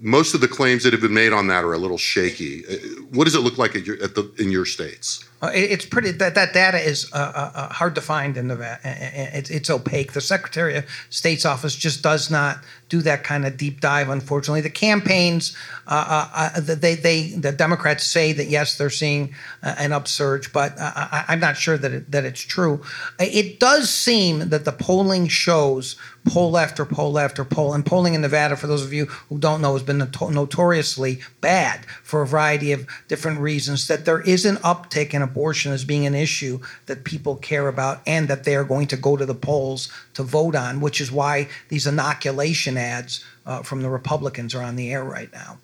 most 0.00 0.34
of 0.34 0.40
the 0.40 0.48
claims 0.48 0.82
that 0.82 0.92
have 0.92 1.02
been 1.02 1.14
made 1.14 1.32
on 1.32 1.46
that 1.48 1.64
are 1.64 1.72
a 1.72 1.78
little 1.78 1.98
shaky. 1.98 2.64
Uh, 2.66 2.76
what 3.10 3.24
does 3.24 3.34
it 3.34 3.40
look 3.40 3.58
like 3.58 3.74
at 3.76 3.86
your, 3.86 4.02
at 4.02 4.14
the, 4.14 4.32
in 4.38 4.50
your 4.50 4.64
states? 4.64 5.28
Uh, 5.44 5.50
it's 5.52 5.84
pretty 5.84 6.10
that 6.10 6.34
that 6.34 6.54
data 6.54 6.78
is 6.78 7.10
uh, 7.12 7.16
uh, 7.16 7.50
uh 7.54 7.68
hard 7.68 7.94
to 7.94 8.00
find 8.00 8.36
in 8.38 8.46
Nevada. 8.46 8.78
It's, 8.82 9.50
it's 9.50 9.68
opaque. 9.68 10.14
The 10.14 10.22
Secretary 10.22 10.76
of 10.76 10.86
State's 11.10 11.44
office 11.44 11.76
just 11.76 12.02
does 12.02 12.30
not 12.30 12.64
do 12.88 13.02
that 13.02 13.24
kind 13.24 13.44
of 13.44 13.58
deep 13.58 13.80
dive. 13.80 14.08
Unfortunately, 14.08 14.62
the 14.62 14.70
campaigns, 14.70 15.54
uh, 15.86 16.28
uh, 16.32 16.60
they 16.60 16.94
they 16.94 17.28
the 17.28 17.52
Democrats 17.52 18.04
say 18.04 18.32
that 18.32 18.46
yes, 18.46 18.78
they're 18.78 18.88
seeing 18.88 19.34
an 19.62 19.92
upsurge, 19.92 20.50
but 20.52 20.78
I, 20.78 21.24
am 21.28 21.40
not 21.40 21.58
sure 21.58 21.76
that 21.76 21.92
it, 21.92 22.10
that 22.10 22.24
it's 22.24 22.40
true. 22.40 22.80
It 23.18 23.60
does 23.60 23.90
seem 23.90 24.48
that 24.48 24.64
the 24.64 24.72
polling 24.72 25.28
shows 25.28 25.96
poll 26.24 26.56
after 26.56 26.84
poll 26.84 27.18
after 27.18 27.44
poll, 27.44 27.74
and 27.74 27.84
polling 27.84 28.14
in 28.14 28.22
Nevada, 28.22 28.56
for 28.56 28.66
those 28.66 28.84
of 28.84 28.92
you 28.92 29.06
who 29.28 29.38
don't 29.38 29.60
know, 29.60 29.74
has 29.74 29.82
been 29.82 29.98
notoriously 29.98 31.20
bad 31.40 31.84
for 32.02 32.22
a 32.22 32.26
variety 32.26 32.72
of 32.72 32.86
different 33.08 33.40
reasons. 33.40 33.88
That 33.88 34.04
there 34.04 34.20
is 34.20 34.44
an 34.46 34.56
uptick 34.56 35.14
in 35.14 35.22
abortion 35.34 35.72
as 35.72 35.84
being 35.84 36.06
an 36.06 36.14
issue 36.14 36.60
that 36.86 37.02
people 37.02 37.34
care 37.34 37.66
about 37.66 38.00
and 38.06 38.28
that 38.28 38.44
they 38.44 38.54
are 38.54 38.62
going 38.62 38.86
to 38.86 38.96
go 38.96 39.16
to 39.16 39.26
the 39.26 39.34
polls 39.34 39.90
to 40.14 40.22
vote 40.22 40.54
on, 40.54 40.80
which 40.80 41.00
is 41.00 41.10
why 41.10 41.48
these 41.70 41.88
inoculation 41.88 42.76
ads 42.76 43.24
uh, 43.44 43.62
from 43.62 43.82
the 43.82 43.90
Republicans 43.90 44.54
are 44.54 44.62
on 44.62 44.76
the 44.76 44.92
air 44.92 45.02
right 45.02 45.32
now. 45.32 45.58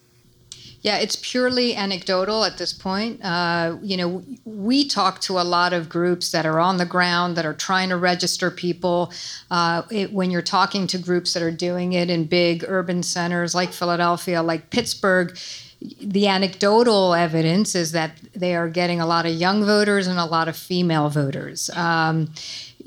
Yeah, 0.83 0.97
it's 0.97 1.17
purely 1.17 1.77
anecdotal 1.77 2.43
at 2.45 2.57
this 2.57 2.73
point. 2.73 3.23
Uh, 3.23 3.77
you 3.83 3.99
know, 3.99 4.25
we 4.47 4.89
talk 4.89 5.21
to 5.23 5.39
a 5.39 5.45
lot 5.45 5.75
of 5.75 5.91
groups 5.91 6.33
that 6.33 6.47
are 6.47 6.59
on 6.59 6.79
the 6.79 6.87
ground 6.87 7.37
that 7.37 7.45
are 7.45 7.55
trying 7.55 7.91
to 7.91 7.99
register 7.99 8.51
people. 8.51 9.13
Uh, 9.51 9.83
it, 9.91 10.11
when 10.13 10.31
you're 10.31 10.41
talking 10.41 10.87
to 10.87 10.99
groups 10.99 11.35
that 11.35 11.43
are 11.43 11.51
doing 11.51 11.93
it 11.93 12.09
in 12.09 12.25
big 12.25 12.65
urban 12.67 13.03
centers 13.03 13.55
like 13.55 13.73
Philadelphia, 13.73 14.43
like 14.43 14.71
Pittsburgh, 14.71 15.37
the 15.81 16.27
anecdotal 16.27 17.15
evidence 17.15 17.75
is 17.75 17.93
that 17.93 18.13
they 18.35 18.55
are 18.55 18.69
getting 18.69 19.01
a 19.01 19.07
lot 19.07 19.25
of 19.25 19.33
young 19.33 19.65
voters 19.65 20.07
and 20.07 20.19
a 20.19 20.25
lot 20.27 20.47
of 20.49 20.57
female 20.57 21.09
voters. 21.09 21.71
Um, 21.71 22.33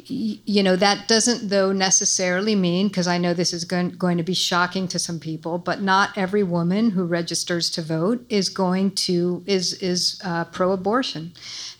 you 0.05 0.61
know 0.61 0.75
that 0.75 1.07
doesn't 1.07 1.49
though 1.49 1.71
necessarily 1.71 2.55
mean 2.55 2.87
because 2.87 3.07
i 3.07 3.17
know 3.17 3.33
this 3.33 3.53
is 3.53 3.63
going, 3.63 3.89
going 3.91 4.17
to 4.17 4.23
be 4.23 4.33
shocking 4.33 4.87
to 4.87 4.99
some 4.99 5.19
people 5.19 5.57
but 5.57 5.81
not 5.81 6.09
every 6.17 6.43
woman 6.43 6.91
who 6.91 7.05
registers 7.05 7.69
to 7.69 7.81
vote 7.81 8.25
is 8.29 8.49
going 8.49 8.91
to 8.91 9.43
is 9.45 9.73
is 9.81 10.19
uh, 10.25 10.43
pro-abortion 10.45 11.31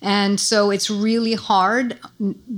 and 0.01 0.39
so 0.39 0.69
it's 0.71 0.89
really 0.89 1.33
hard 1.33 1.99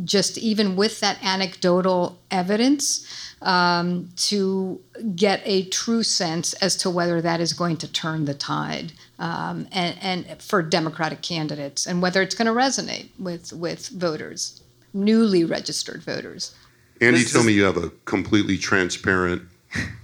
just 0.04 0.38
even 0.38 0.76
with 0.76 1.00
that 1.00 1.18
anecdotal 1.24 2.20
evidence 2.30 3.25
um, 3.42 4.10
to 4.16 4.80
get 5.16 5.42
a 5.46 5.66
true 5.66 6.04
sense 6.04 6.54
as 6.54 6.76
to 6.78 6.90
whether 6.90 7.22
that 7.22 7.40
is 7.40 7.54
going 7.54 7.78
to 7.78 7.92
turn 7.92 8.26
the 8.26 8.34
tide 8.34 8.94
um, 9.20 9.68
and, 9.72 9.98
and 10.02 10.42
for 10.42 10.62
Democratic 10.62 11.22
candidates 11.22 11.86
and 11.86 12.02
whether 12.02 12.22
it's 12.22 12.36
going 12.36 12.48
to 12.48 12.54
resonate 12.54 13.10
with, 13.20 13.54
with 13.54 13.90
voters, 13.90 14.64
newly 14.94 15.44
registered 15.44 16.02
voters. 16.04 16.56
Andy, 17.02 17.20
this 17.20 17.32
tell 17.32 17.42
is, 17.42 17.48
me 17.48 17.54
you 17.54 17.64
have 17.64 17.78
a 17.78 17.90
completely 18.06 18.58
transparent. 18.58 19.42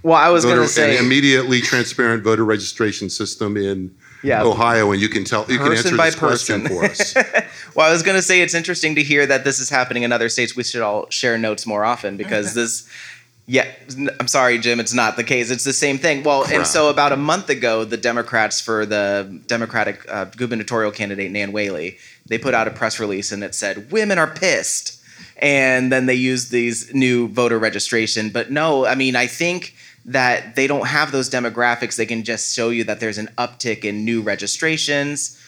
Well, 0.02 0.16
I 0.16 0.28
was 0.28 0.44
going 0.44 0.58
to 0.58 0.68
say 0.68 0.98
an 0.98 1.04
immediately 1.04 1.62
transparent 1.62 2.22
voter 2.22 2.44
registration 2.44 3.08
system 3.08 3.56
in 3.56 3.94
yeah, 4.22 4.42
Ohio, 4.42 4.92
and 4.92 5.00
you 5.00 5.08
can 5.08 5.24
tell 5.24 5.44
you 5.48 5.58
can 5.58 5.72
answer 5.72 5.96
this 5.96 6.16
person. 6.16 6.66
question 6.66 6.68
for 6.68 6.84
us. 6.84 7.14
well, 7.74 7.88
I 7.88 7.92
was 7.92 8.02
going 8.02 8.16
to 8.16 8.22
say 8.22 8.40
it's 8.40 8.54
interesting 8.54 8.94
to 8.94 9.02
hear 9.02 9.26
that 9.26 9.44
this 9.44 9.58
is 9.58 9.68
happening 9.68 10.04
in 10.04 10.12
other 10.12 10.28
states. 10.28 10.54
We 10.54 10.62
should 10.62 10.82
all 10.82 11.10
share 11.10 11.36
notes 11.38 11.66
more 11.66 11.84
often 11.84 12.16
because 12.16 12.54
this 12.54 12.88
yeah, 13.52 13.70
I'm 14.18 14.28
sorry, 14.28 14.56
Jim. 14.56 14.80
It's 14.80 14.94
not 14.94 15.16
the 15.16 15.24
case. 15.24 15.50
It's 15.50 15.64
the 15.64 15.74
same 15.74 15.98
thing. 15.98 16.22
Well, 16.22 16.46
and 16.50 16.66
so 16.66 16.88
about 16.88 17.12
a 17.12 17.18
month 17.18 17.50
ago, 17.50 17.84
the 17.84 17.98
Democrats 17.98 18.62
for 18.62 18.86
the 18.86 19.42
Democratic 19.46 20.10
uh, 20.10 20.24
gubernatorial 20.24 20.90
candidate 20.90 21.30
Nan 21.30 21.52
Whaley, 21.52 21.98
they 22.24 22.38
put 22.38 22.54
out 22.54 22.66
a 22.66 22.70
press 22.70 22.98
release 22.98 23.30
and 23.30 23.44
it 23.44 23.54
said 23.54 23.92
women 23.92 24.16
are 24.16 24.26
pissed, 24.26 24.98
and 25.36 25.92
then 25.92 26.06
they 26.06 26.14
used 26.14 26.50
these 26.50 26.94
new 26.94 27.28
voter 27.28 27.58
registration. 27.58 28.30
But 28.30 28.50
no, 28.50 28.86
I 28.86 28.94
mean, 28.94 29.16
I 29.16 29.26
think 29.26 29.74
that 30.06 30.56
they 30.56 30.66
don't 30.66 30.86
have 30.86 31.12
those 31.12 31.28
demographics. 31.28 31.96
They 31.96 32.06
can 32.06 32.24
just 32.24 32.54
show 32.56 32.70
you 32.70 32.84
that 32.84 33.00
there's 33.00 33.18
an 33.18 33.28
uptick 33.36 33.84
in 33.84 34.02
new 34.02 34.22
registrations. 34.22 35.38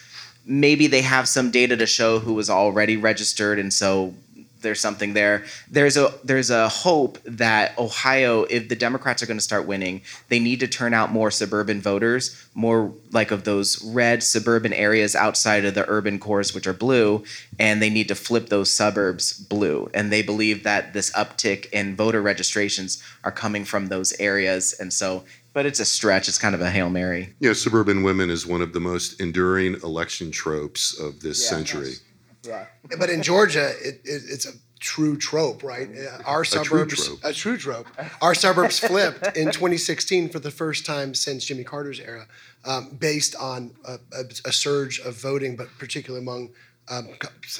Maybe 0.45 0.85
they 0.85 1.01
have 1.01 1.27
some 1.27 1.49
data 1.49 1.75
to 1.75 1.87
show 1.87 2.19
who 2.19 2.35
was 2.35 2.51
already 2.51 2.97
registered, 2.97 3.57
and 3.57 3.73
so 3.73 4.13
there's 4.61 4.79
something 4.79 5.13
there. 5.13 5.45
There's 5.69 5.97
a 5.97 6.13
there's 6.23 6.49
a 6.49 6.67
hope 6.67 7.19
that 7.23 7.77
Ohio, 7.77 8.43
if 8.43 8.67
the 8.67 8.75
Democrats 8.75 9.21
are 9.21 9.25
going 9.25 9.37
to 9.37 9.43
start 9.43 9.65
winning, 9.65 10.01
they 10.29 10.39
need 10.39 10.59
to 10.61 10.67
turn 10.67 10.93
out 10.93 11.11
more 11.11 11.31
suburban 11.31 11.81
voters, 11.81 12.47
more 12.53 12.93
like 13.11 13.31
of 13.31 13.43
those 13.43 13.83
red 13.83 14.23
suburban 14.23 14.73
areas 14.73 15.15
outside 15.15 15.65
of 15.65 15.75
the 15.75 15.87
urban 15.87 16.19
cores, 16.19 16.53
which 16.53 16.67
are 16.67 16.73
blue, 16.73 17.23
and 17.59 17.81
they 17.81 17.89
need 17.89 18.07
to 18.07 18.15
flip 18.15 18.49
those 18.49 18.71
suburbs 18.71 19.33
blue. 19.33 19.89
And 19.93 20.11
they 20.11 20.21
believe 20.21 20.63
that 20.63 20.93
this 20.93 21.11
uptick 21.11 21.67
in 21.71 21.95
voter 21.95 22.21
registrations 22.21 23.01
are 23.23 23.31
coming 23.31 23.65
from 23.65 23.87
those 23.87 24.13
areas, 24.19 24.73
and 24.79 24.91
so. 24.91 25.23
But 25.53 25.65
it's 25.65 25.79
a 25.79 25.85
stretch. 25.85 26.27
It's 26.27 26.37
kind 26.37 26.53
of 26.53 26.59
a 26.59 26.69
hail 26.69 26.89
mary. 26.89 27.33
Yeah, 27.39 27.53
suburban 27.53 28.03
women 28.03 28.29
is 28.29 28.45
one 28.45 28.61
of 28.61 28.73
the 28.73 28.81
most 28.81 29.21
enduring 29.21 29.75
election 29.75 30.29
tropes 30.29 30.99
of 30.99 31.21
this 31.21 31.41
yeah, 31.41 31.49
century. 31.49 31.89
Yes 31.91 32.01
Yeah. 32.47 32.65
But 32.99 33.09
in 33.09 33.23
Georgia, 33.23 33.69
it, 33.81 34.01
it, 34.03 34.23
it's 34.27 34.45
a 34.45 34.53
true 34.79 35.17
trope, 35.17 35.63
right? 35.63 35.89
Uh, 35.89 36.21
Our 36.25 36.43
true 36.43 36.63
suburbs, 36.63 37.07
trope. 37.07 37.19
a 37.23 37.33
true 37.33 37.57
trope. 37.57 37.87
Our 38.21 38.35
suburbs 38.35 38.79
flipped 38.79 39.35
in 39.37 39.45
2016 39.45 40.29
for 40.29 40.39
the 40.39 40.51
first 40.51 40.85
time 40.85 41.13
since 41.13 41.45
Jimmy 41.45 41.63
Carter's 41.63 41.99
era, 41.99 42.27
um, 42.65 42.89
based 42.99 43.35
on 43.35 43.71
a, 43.85 43.93
a, 44.13 44.23
a 44.45 44.51
surge 44.51 44.99
of 44.99 45.19
voting, 45.19 45.55
but 45.55 45.67
particularly 45.79 46.23
among 46.23 46.49
um, 46.89 47.09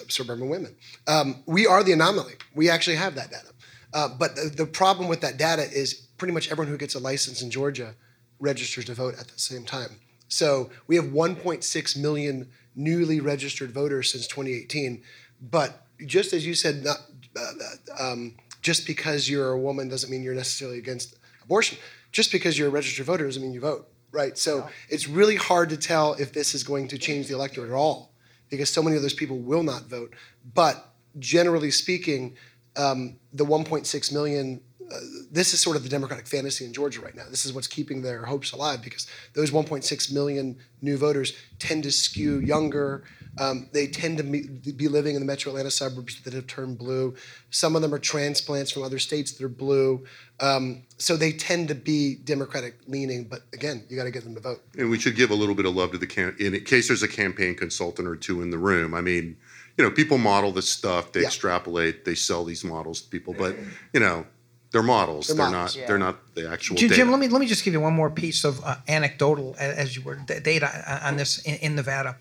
suburban 0.07 0.49
women. 0.49 0.75
Um, 1.07 1.43
we 1.45 1.65
are 1.65 1.83
the 1.83 1.93
anomaly. 1.93 2.33
We 2.53 2.69
actually 2.69 2.97
have 2.97 3.15
that 3.15 3.31
data. 3.31 3.47
Uh, 3.93 4.09
but 4.09 4.35
the, 4.35 4.49
the 4.49 4.65
problem 4.65 5.07
with 5.07 5.21
that 5.21 5.37
data 5.37 5.63
is 5.63 5.93
pretty 6.17 6.33
much 6.33 6.51
everyone 6.51 6.69
who 6.71 6.77
gets 6.77 6.95
a 6.95 6.99
license 6.99 7.41
in 7.41 7.49
Georgia 7.49 7.95
registers 8.39 8.85
to 8.85 8.93
vote 8.93 9.15
at 9.19 9.27
the 9.27 9.39
same 9.39 9.63
time. 9.65 9.99
So 10.27 10.69
we 10.87 10.95
have 10.95 11.05
1.6 11.05 11.97
million 11.97 12.49
newly 12.75 13.19
registered 13.19 13.71
voters 13.71 14.11
since 14.11 14.27
2018. 14.27 15.01
But 15.41 15.85
just 16.05 16.33
as 16.33 16.45
you 16.45 16.53
said, 16.53 16.83
not, 16.83 16.97
uh, 17.37 17.51
uh, 17.99 18.11
um, 18.11 18.35
just 18.61 18.87
because 18.87 19.29
you're 19.29 19.51
a 19.51 19.59
woman 19.59 19.87
doesn't 19.87 20.09
mean 20.09 20.23
you're 20.23 20.35
necessarily 20.35 20.77
against 20.77 21.15
abortion. 21.43 21.77
Just 22.11 22.31
because 22.31 22.57
you're 22.57 22.67
a 22.67 22.71
registered 22.71 23.05
voter 23.05 23.25
doesn't 23.25 23.41
mean 23.41 23.53
you 23.53 23.59
vote, 23.59 23.87
right? 24.11 24.37
So 24.37 24.67
it's 24.89 25.07
really 25.07 25.35
hard 25.35 25.69
to 25.69 25.77
tell 25.77 26.13
if 26.13 26.33
this 26.33 26.55
is 26.55 26.63
going 26.63 26.87
to 26.89 26.97
change 26.97 27.27
the 27.27 27.35
electorate 27.35 27.69
at 27.69 27.75
all 27.75 28.11
because 28.49 28.69
so 28.69 28.81
many 28.81 28.95
of 28.95 29.01
those 29.01 29.13
people 29.13 29.37
will 29.37 29.63
not 29.63 29.83
vote. 29.83 30.13
But 30.53 30.93
generally 31.19 31.71
speaking, 31.71 32.35
um, 32.77 33.17
the 33.33 33.45
1.6 33.45 34.13
million, 34.13 34.61
uh, 34.91 34.97
this 35.31 35.53
is 35.53 35.59
sort 35.59 35.75
of 35.75 35.83
the 35.83 35.89
Democratic 35.89 36.27
fantasy 36.27 36.65
in 36.65 36.73
Georgia 36.73 37.01
right 37.01 37.15
now. 37.15 37.23
This 37.29 37.45
is 37.45 37.53
what's 37.53 37.67
keeping 37.67 38.01
their 38.01 38.23
hopes 38.25 38.51
alive 38.51 38.81
because 38.81 39.07
those 39.33 39.51
1.6 39.51 40.11
million 40.13 40.57
new 40.81 40.97
voters 40.97 41.33
tend 41.59 41.83
to 41.83 41.91
skew 41.91 42.39
younger. 42.39 43.03
Um, 43.37 43.69
they 43.73 43.87
tend 43.87 44.17
to 44.19 44.23
be, 44.23 44.47
be 44.71 44.87
living 44.87 45.15
in 45.15 45.21
the 45.21 45.25
metro 45.25 45.51
Atlanta 45.51 45.71
suburbs 45.71 46.21
that 46.23 46.33
have 46.33 46.47
turned 46.47 46.77
blue. 46.77 47.15
Some 47.49 47.75
of 47.75 47.81
them 47.81 47.93
are 47.93 47.99
transplants 47.99 48.71
from 48.71 48.83
other 48.83 48.99
states 48.99 49.33
that 49.33 49.43
are 49.43 49.49
blue. 49.49 50.05
Um, 50.39 50.83
so 50.97 51.17
they 51.17 51.31
tend 51.31 51.67
to 51.69 51.75
be 51.75 52.15
Democratic 52.15 52.75
leaning, 52.87 53.25
but 53.25 53.41
again, 53.53 53.83
you 53.89 53.97
got 53.97 54.03
to 54.05 54.11
get 54.11 54.23
them 54.23 54.35
to 54.35 54.41
vote. 54.41 54.61
And 54.77 54.89
we 54.89 54.99
should 54.99 55.15
give 55.15 55.31
a 55.31 55.35
little 55.35 55.55
bit 55.55 55.65
of 55.65 55.75
love 55.75 55.91
to 55.91 55.97
the 55.97 56.07
cam- 56.07 56.35
in 56.39 56.57
case 56.63 56.87
there's 56.87 57.03
a 57.03 57.07
campaign 57.07 57.55
consultant 57.55 58.07
or 58.07 58.15
two 58.15 58.41
in 58.41 58.51
the 58.51 58.57
room. 58.57 58.93
I 58.93 59.01
mean, 59.01 59.37
you 59.77 59.83
know, 59.83 59.91
people 59.91 60.17
model 60.17 60.51
this 60.51 60.69
stuff, 60.69 61.11
they 61.11 61.21
Yeah. 61.21 61.27
extrapolate, 61.27 62.05
they 62.05 62.15
sell 62.15 62.45
these 62.45 62.63
models 62.63 63.01
to 63.01 63.09
people, 63.09 63.33
but 63.33 63.57
you 63.93 63.99
know, 63.99 64.25
they're 64.75 64.83
models. 64.83 65.27
They're 65.27 65.37
They're, 65.37 65.45
models, 65.45 65.75
not. 65.75 65.81
yeah. 65.81 65.87
They're 65.87 65.97
not 65.97 66.35
the 66.35 66.51
actual. 66.51 66.75
Jim, 66.75 66.89
data. 66.89 66.99
Jim, 66.99 67.11
let 67.11 67.19
me 67.21 67.29
let 67.29 67.39
me 67.39 67.47
just 67.47 67.63
give 67.63 67.73
you 67.73 67.79
one 67.79 67.93
more 67.93 68.09
piece 68.09 68.43
of 68.43 68.61
uh, 68.65 68.75
anecdotal, 68.89 69.55
as 69.57 69.95
you 69.95 70.01
were 70.01 70.15
data 70.43 70.67
on 71.07 71.15
this 71.15 71.39
in, 71.45 71.55
in 71.55 71.75
Nevada. 71.75 72.17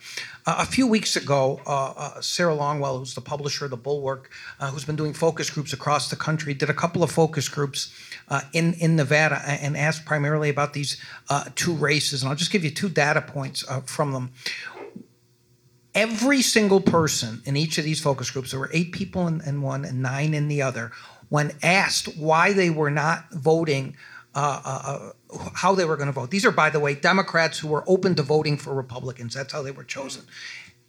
Uh, 0.46 0.54
a 0.58 0.64
few 0.64 0.86
weeks 0.86 1.16
ago, 1.16 1.60
uh, 1.66 1.94
uh, 1.96 2.20
Sarah 2.20 2.54
Longwell, 2.54 3.00
who's 3.00 3.14
the 3.14 3.20
publisher 3.20 3.64
of 3.64 3.72
the 3.72 3.76
Bulwark, 3.76 4.30
uh, 4.60 4.70
who's 4.70 4.84
been 4.84 4.94
doing 4.94 5.14
focus 5.14 5.50
groups 5.50 5.72
across 5.72 6.10
the 6.10 6.16
country, 6.16 6.54
did 6.54 6.70
a 6.70 6.74
couple 6.74 7.02
of 7.02 7.10
focus 7.10 7.48
groups 7.48 7.92
uh, 8.28 8.42
in 8.52 8.74
in 8.74 8.94
Nevada 8.94 9.42
and 9.48 9.76
asked 9.76 10.04
primarily 10.04 10.48
about 10.48 10.74
these 10.74 10.96
uh, 11.30 11.46
two 11.56 11.74
races. 11.74 12.22
And 12.22 12.30
I'll 12.30 12.36
just 12.36 12.52
give 12.52 12.62
you 12.62 12.70
two 12.70 12.88
data 12.88 13.20
points 13.20 13.64
uh, 13.68 13.80
from 13.80 14.12
them. 14.12 14.30
Every 15.96 16.42
single 16.42 16.80
person 16.80 17.40
in 17.44 17.56
each 17.56 17.78
of 17.78 17.84
these 17.84 18.00
focus 18.00 18.30
groups, 18.30 18.50
there 18.50 18.60
were 18.60 18.70
eight 18.72 18.90
people 18.92 19.28
in, 19.28 19.40
in 19.42 19.62
one 19.62 19.84
and 19.84 20.02
nine 20.02 20.34
in 20.34 20.48
the 20.48 20.60
other, 20.60 20.90
when 21.34 21.50
asked 21.64 22.06
why 22.16 22.52
they 22.52 22.70
were 22.70 22.92
not 22.92 23.28
voting, 23.32 23.96
uh, 24.36 24.62
uh, 24.64 25.10
uh, 25.34 25.50
how 25.54 25.74
they 25.74 25.84
were 25.84 25.96
going 25.96 26.06
to 26.06 26.12
vote. 26.12 26.30
These 26.30 26.46
are, 26.46 26.52
by 26.52 26.70
the 26.70 26.78
way, 26.78 26.94
Democrats 26.94 27.58
who 27.58 27.66
were 27.66 27.82
open 27.88 28.14
to 28.14 28.22
voting 28.22 28.56
for 28.56 28.72
Republicans. 28.72 29.34
That's 29.34 29.52
how 29.52 29.60
they 29.60 29.72
were 29.72 29.82
chosen. 29.82 30.22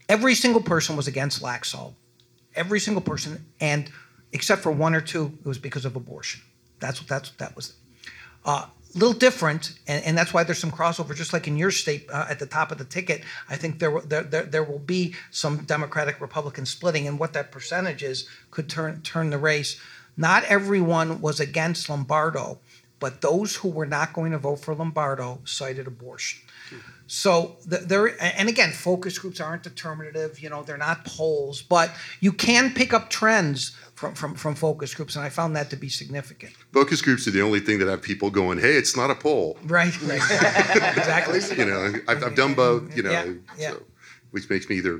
Every 0.07 0.35
single 0.35 0.61
person 0.61 0.95
was 0.95 1.07
against 1.07 1.41
Laxalt. 1.41 1.95
Every 2.55 2.79
single 2.79 3.01
person, 3.01 3.43
and 3.59 3.89
except 4.33 4.61
for 4.61 4.71
one 4.71 4.93
or 4.93 5.01
two, 5.01 5.25
it 5.39 5.47
was 5.47 5.57
because 5.57 5.83
of 5.83 5.95
abortion. 5.95 6.41
That's 6.79 7.01
what 7.01 7.09
that's 7.09 7.29
what 7.31 7.39
that 7.39 7.55
was. 7.55 7.73
A 8.45 8.69
little 8.93 9.17
different, 9.27 9.73
and, 9.87 10.03
and 10.05 10.17
that's 10.17 10.31
why 10.31 10.43
there's 10.43 10.59
some 10.59 10.71
crossover. 10.71 11.15
Just 11.15 11.33
like 11.33 11.47
in 11.47 11.57
your 11.57 11.71
state, 11.71 12.07
uh, 12.11 12.27
at 12.29 12.37
the 12.37 12.45
top 12.45 12.71
of 12.71 12.77
the 12.77 12.85
ticket, 12.85 13.23
I 13.49 13.55
think 13.57 13.79
there, 13.79 13.99
there 14.01 14.23
there 14.23 14.43
there 14.43 14.63
will 14.63 14.85
be 14.97 15.15
some 15.31 15.65
Democratic 15.65 16.21
Republican 16.21 16.65
splitting, 16.65 17.07
and 17.07 17.19
what 17.19 17.33
that 17.33 17.51
percentage 17.51 18.03
is 18.03 18.29
could 18.51 18.69
turn 18.69 19.01
turn 19.01 19.31
the 19.31 19.39
race. 19.39 19.81
Not 20.17 20.43
everyone 20.45 21.21
was 21.21 21.39
against 21.39 21.89
Lombardo, 21.89 22.59
but 22.99 23.21
those 23.21 23.57
who 23.57 23.69
were 23.69 23.85
not 23.85 24.13
going 24.13 24.31
to 24.31 24.37
vote 24.37 24.57
for 24.57 24.73
Lombardo 24.73 25.39
cited 25.43 25.87
abortion. 25.87 26.41
So 27.07 27.57
th- 27.69 27.83
there, 27.83 28.19
and 28.19 28.49
again, 28.49 28.71
focus 28.71 29.19
groups 29.19 29.39
aren't 29.39 29.61
determinative. 29.61 30.39
You 30.39 30.49
know, 30.49 30.63
they're 30.63 30.77
not 30.77 31.05
polls, 31.05 31.61
but 31.61 31.91
you 32.19 32.33
can 32.33 32.73
pick 32.73 32.93
up 32.93 33.11
trends 33.11 33.75
from, 33.93 34.15
from, 34.15 34.33
from 34.33 34.55
focus 34.55 34.95
groups, 34.95 35.15
and 35.15 35.23
I 35.23 35.29
found 35.29 35.55
that 35.55 35.69
to 35.69 35.75
be 35.75 35.87
significant. 35.87 36.53
Focus 36.73 37.01
groups 37.01 37.27
are 37.27 37.31
the 37.31 37.43
only 37.43 37.59
thing 37.59 37.77
that 37.79 37.87
have 37.87 38.01
people 38.01 38.31
going, 38.31 38.57
"Hey, 38.57 38.75
it's 38.75 38.97
not 38.97 39.11
a 39.11 39.15
poll." 39.15 39.57
Right, 39.65 39.95
right. 40.01 40.15
exactly. 40.97 41.41
You 41.55 41.65
know, 41.65 41.93
I've, 42.07 42.23
I've 42.23 42.35
done 42.35 42.53
both. 42.55 42.95
You 42.97 43.03
know, 43.03 43.11
Yeah, 43.11 43.33
yeah. 43.57 43.69
So, 43.71 43.83
which 44.31 44.49
makes 44.49 44.67
me 44.67 44.77
either 44.77 44.97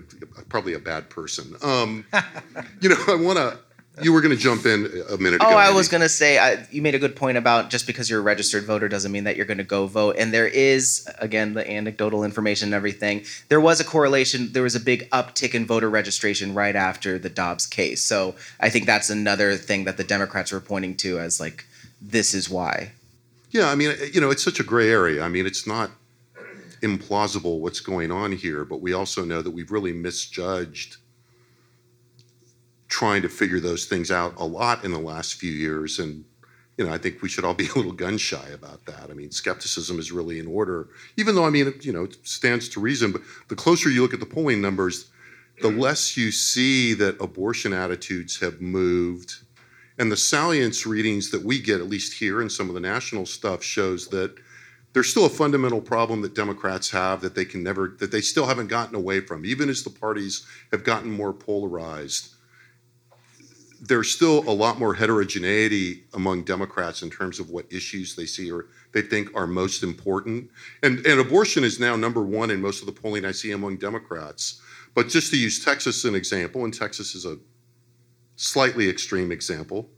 probably 0.48 0.74
a 0.74 0.80
bad 0.80 1.10
person. 1.10 1.56
Um, 1.62 2.06
you 2.82 2.90
know, 2.90 2.98
I 3.08 3.16
want 3.16 3.38
to. 3.38 3.58
You 4.02 4.12
were 4.12 4.22
going 4.22 4.36
to 4.36 4.42
jump 4.42 4.66
in 4.66 4.86
a 5.10 5.18
minute 5.18 5.36
ago. 5.36 5.48
Oh. 5.48 5.56
I 5.56 5.68
maybe. 5.68 5.78
was 5.78 5.88
gonna 5.88 6.10
say 6.10 6.38
I, 6.38 6.68
you 6.70 6.82
made 6.82 6.96
a 6.96 7.00
good 7.00 7.16
point 7.16 7.38
about 7.38 7.70
just 7.70 7.88
because 7.88 8.10
you're 8.10 8.20
a 8.20 8.24
registered 8.24 8.66
voter 8.66 8.90
doesn't 8.90 9.12
mean 9.12 9.24
that 9.24 9.38
you're 9.38 9.46
gonna 9.46 9.64
go 9.64 9.88
vote. 9.88 10.16
And 10.18 10.34
there 10.34 10.48
is 10.48 11.08
again 11.20 11.54
the 11.54 11.70
anecdotal 11.70 12.24
information 12.24 12.68
and 12.68 12.74
everything. 12.74 13.24
There 13.50 13.62
was 13.62 13.80
a 13.80 13.84
correlation. 13.86 14.52
There 14.52 14.64
was 14.64 14.76
a 14.76 14.80
big 14.80 15.10
uptick 15.12 15.54
in 15.54 15.66
voter 15.66 15.90
registration 15.90 16.54
right 16.54 16.76
after 16.76 17.18
the 17.18 17.30
Dobbs 17.30 17.66
case. 17.66 18.04
So 18.04 18.36
I 18.60 18.70
think 18.70 18.86
that's 18.86 19.10
another 19.10 19.56
thing 19.56 19.86
that 19.86 19.98
the 19.98 20.04
Democrats 20.04 20.52
were 20.52 20.60
pointing 20.60 20.96
to 20.98 21.20
as 21.20 21.40
like 21.40 21.66
this 22.02 22.34
is 22.34 22.50
why. 22.50 22.92
Yeah, 23.52 23.70
I 23.70 23.76
mean, 23.76 23.96
you 24.12 24.20
know, 24.20 24.32
it's 24.32 24.44
such 24.44 24.60
a 24.60 24.64
gray 24.64 24.90
area. 24.90 25.24
I 25.24 25.30
mean, 25.30 25.46
it's 25.46 25.66
not 25.66 25.92
implausible 26.82 27.60
what's 27.60 27.80
going 27.80 28.12
on 28.12 28.32
here, 28.32 28.66
but 28.66 28.82
we 28.82 28.94
also 28.94 29.24
know 29.24 29.42
that 29.42 29.52
we've 29.52 29.72
really 29.72 29.94
misjudged 29.94 30.98
trying 32.88 33.22
to 33.22 33.30
figure 33.30 33.60
those 33.60 33.86
things 33.86 34.12
out 34.12 34.34
a 34.38 34.46
lot 34.46 34.84
in 34.84 34.92
the 34.92 35.00
last 35.00 35.36
few 35.36 35.52
years. 35.52 36.00
And, 36.00 36.24
you 36.78 36.86
know, 36.86 36.94
I 36.94 36.98
think 36.98 37.22
we 37.22 37.30
should 37.30 37.46
all 37.46 37.54
be 37.54 37.68
a 37.68 37.76
little 37.76 37.92
gun 37.92 38.18
shy 38.18 38.48
about 38.54 38.86
that. 38.86 39.10
I 39.10 39.14
mean, 39.14 39.32
skepticism 39.32 40.00
is 40.00 40.12
really 40.12 40.40
in 40.40 40.48
order, 40.48 40.90
even 41.18 41.36
though, 41.36 41.46
I 41.46 41.50
mean, 41.50 41.74
you 41.82 41.94
know, 41.94 42.04
it 42.04 42.18
stands 42.28 42.70
to 42.70 42.80
reason, 42.80 43.12
but 43.12 43.22
the 43.48 43.56
closer 43.56 43.90
you 43.90 44.02
look 44.02 44.14
at 44.14 44.20
the 44.20 44.26
polling 44.26 44.62
numbers, 44.62 45.10
the 45.62 45.70
less 45.70 46.18
you 46.18 46.32
see 46.32 46.94
that 46.96 47.22
abortion 47.22 47.74
attitudes 47.74 48.40
have 48.40 48.62
moved. 48.62 49.36
And 49.98 50.12
the 50.12 50.18
salience 50.18 50.86
readings 50.86 51.32
that 51.32 51.44
we 51.44 51.62
get, 51.62 51.80
at 51.80 51.88
least 51.88 52.20
here 52.20 52.42
and 52.42 52.52
some 52.52 52.68
of 52.68 52.76
the 52.76 52.82
national 52.82 53.26
stuff, 53.26 53.64
shows 53.64 54.10
that 54.10 54.36
there's 54.92 55.10
still 55.10 55.26
a 55.26 55.30
fundamental 55.30 55.82
problem 55.82 56.22
that 56.22 56.36
Democrats 56.36 56.92
have 56.92 57.22
that 57.22 57.36
they 57.36 57.46
can 57.46 57.64
never, 57.64 57.96
that 58.00 58.12
they 58.12 58.22
still 58.22 58.46
haven't 58.46 58.68
gotten 58.68 58.96
away 58.96 59.22
from, 59.22 59.46
even 59.46 59.70
as 59.70 59.84
the 59.84 59.90
parties 59.90 60.46
have 60.72 60.84
gotten 60.84 61.10
more 61.10 61.34
polarized. 61.34 62.35
There's 63.88 64.10
still 64.10 64.40
a 64.50 64.52
lot 64.54 64.80
more 64.80 64.94
heterogeneity 64.94 66.06
among 66.14 66.44
Democrats 66.44 67.04
in 67.04 67.10
terms 67.10 67.40
of 67.40 67.50
what 67.50 67.72
issues 67.72 68.16
they 68.16 68.26
see 68.26 68.52
or 68.52 68.68
they 68.94 69.02
think 69.02 69.30
are 69.36 69.46
most 69.46 69.84
important. 69.84 70.50
And, 70.82 71.06
and 71.06 71.20
abortion 71.20 71.64
is 71.64 71.80
now 71.80 71.96
number 71.96 72.22
one 72.24 72.50
in 72.50 72.62
most 72.62 72.80
of 72.82 72.88
the 72.88 73.00
polling 73.00 73.26
I 73.26 73.32
see 73.32 73.52
among 73.52 73.78
Democrats. 73.78 74.62
But 74.96 75.10
just 75.10 75.30
to 75.32 75.38
use 75.38 75.64
Texas 75.64 76.04
as 76.04 76.10
an 76.10 76.16
example, 76.16 76.64
and 76.64 76.74
Texas 76.74 77.14
is 77.14 77.26
a 77.26 77.38
slightly 78.38 78.90
extreme 78.90 79.32
example. 79.32 79.90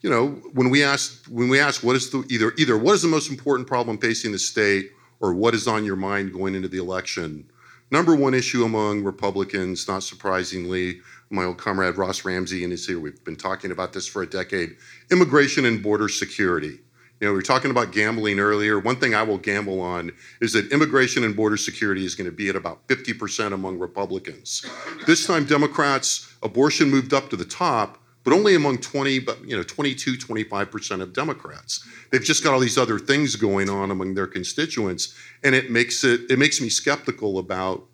You 0.00 0.10
know, 0.10 0.28
when 0.52 0.68
we 0.68 0.82
ask 0.84 1.24
when 1.26 1.48
we 1.48 1.60
ask 1.60 1.82
what 1.82 1.96
is 1.96 2.10
the 2.10 2.24
either 2.28 2.52
either 2.58 2.76
what 2.76 2.94
is 2.94 3.02
the 3.02 3.08
most 3.08 3.30
important 3.30 3.66
problem 3.66 3.96
facing 3.96 4.32
the 4.32 4.38
state 4.38 4.90
or 5.20 5.32
what 5.32 5.54
is 5.54 5.66
on 5.66 5.84
your 5.84 5.96
mind 5.96 6.32
going 6.32 6.54
into 6.54 6.68
the 6.68 6.78
election, 6.78 7.48
number 7.90 8.14
one 8.14 8.34
issue 8.34 8.64
among 8.64 9.02
Republicans, 9.02 9.88
not 9.88 10.02
surprisingly, 10.02 11.00
my 11.34 11.44
old 11.44 11.58
comrade 11.58 11.96
Ross 11.96 12.24
Ramsey 12.24 12.64
and 12.64 12.72
is 12.72 12.86
here. 12.86 13.00
We've 13.00 13.22
been 13.24 13.36
talking 13.36 13.70
about 13.70 13.92
this 13.92 14.06
for 14.06 14.22
a 14.22 14.26
decade: 14.26 14.76
immigration 15.10 15.64
and 15.64 15.82
border 15.82 16.08
security. 16.08 16.80
You 17.20 17.28
know, 17.28 17.32
we 17.32 17.36
were 17.36 17.42
talking 17.42 17.70
about 17.70 17.92
gambling 17.92 18.40
earlier. 18.40 18.78
One 18.78 18.96
thing 18.96 19.14
I 19.14 19.22
will 19.22 19.38
gamble 19.38 19.80
on 19.80 20.12
is 20.40 20.52
that 20.54 20.72
immigration 20.72 21.22
and 21.24 21.36
border 21.36 21.56
security 21.56 22.04
is 22.04 22.14
going 22.14 22.28
to 22.28 22.36
be 22.36 22.48
at 22.48 22.56
about 22.56 22.86
50% 22.88 23.52
among 23.52 23.78
Republicans. 23.78 24.66
This 25.06 25.26
time, 25.26 25.44
Democrats, 25.44 26.34
abortion 26.42 26.90
moved 26.90 27.14
up 27.14 27.30
to 27.30 27.36
the 27.36 27.44
top, 27.44 27.98
but 28.24 28.32
only 28.32 28.54
among 28.56 28.78
20, 28.78 29.20
but 29.20 29.42
you 29.48 29.56
know, 29.56 29.62
22, 29.62 30.16
25% 30.16 31.00
of 31.00 31.12
Democrats. 31.12 31.86
They've 32.10 32.22
just 32.22 32.42
got 32.42 32.52
all 32.52 32.60
these 32.60 32.78
other 32.78 32.98
things 32.98 33.36
going 33.36 33.70
on 33.70 33.90
among 33.90 34.14
their 34.14 34.26
constituents, 34.26 35.14
and 35.44 35.54
it 35.54 35.70
makes 35.70 36.02
it 36.04 36.22
it 36.30 36.38
makes 36.38 36.60
me 36.60 36.68
skeptical 36.68 37.38
about 37.38 37.84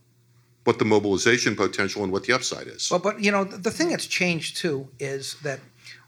what 0.71 0.79
the 0.79 0.85
mobilization 0.85 1.57
potential 1.57 2.05
and 2.05 2.13
what 2.13 2.23
the 2.23 2.33
upside 2.33 2.69
is. 2.69 2.89
Well, 2.93 3.01
but 3.01 3.19
you 3.21 3.33
know, 3.33 3.43
the, 3.43 3.73
thing 3.73 3.89
that's 3.89 4.07
changed 4.07 4.57
too 4.57 4.87
is 5.01 5.35
that, 5.43 5.59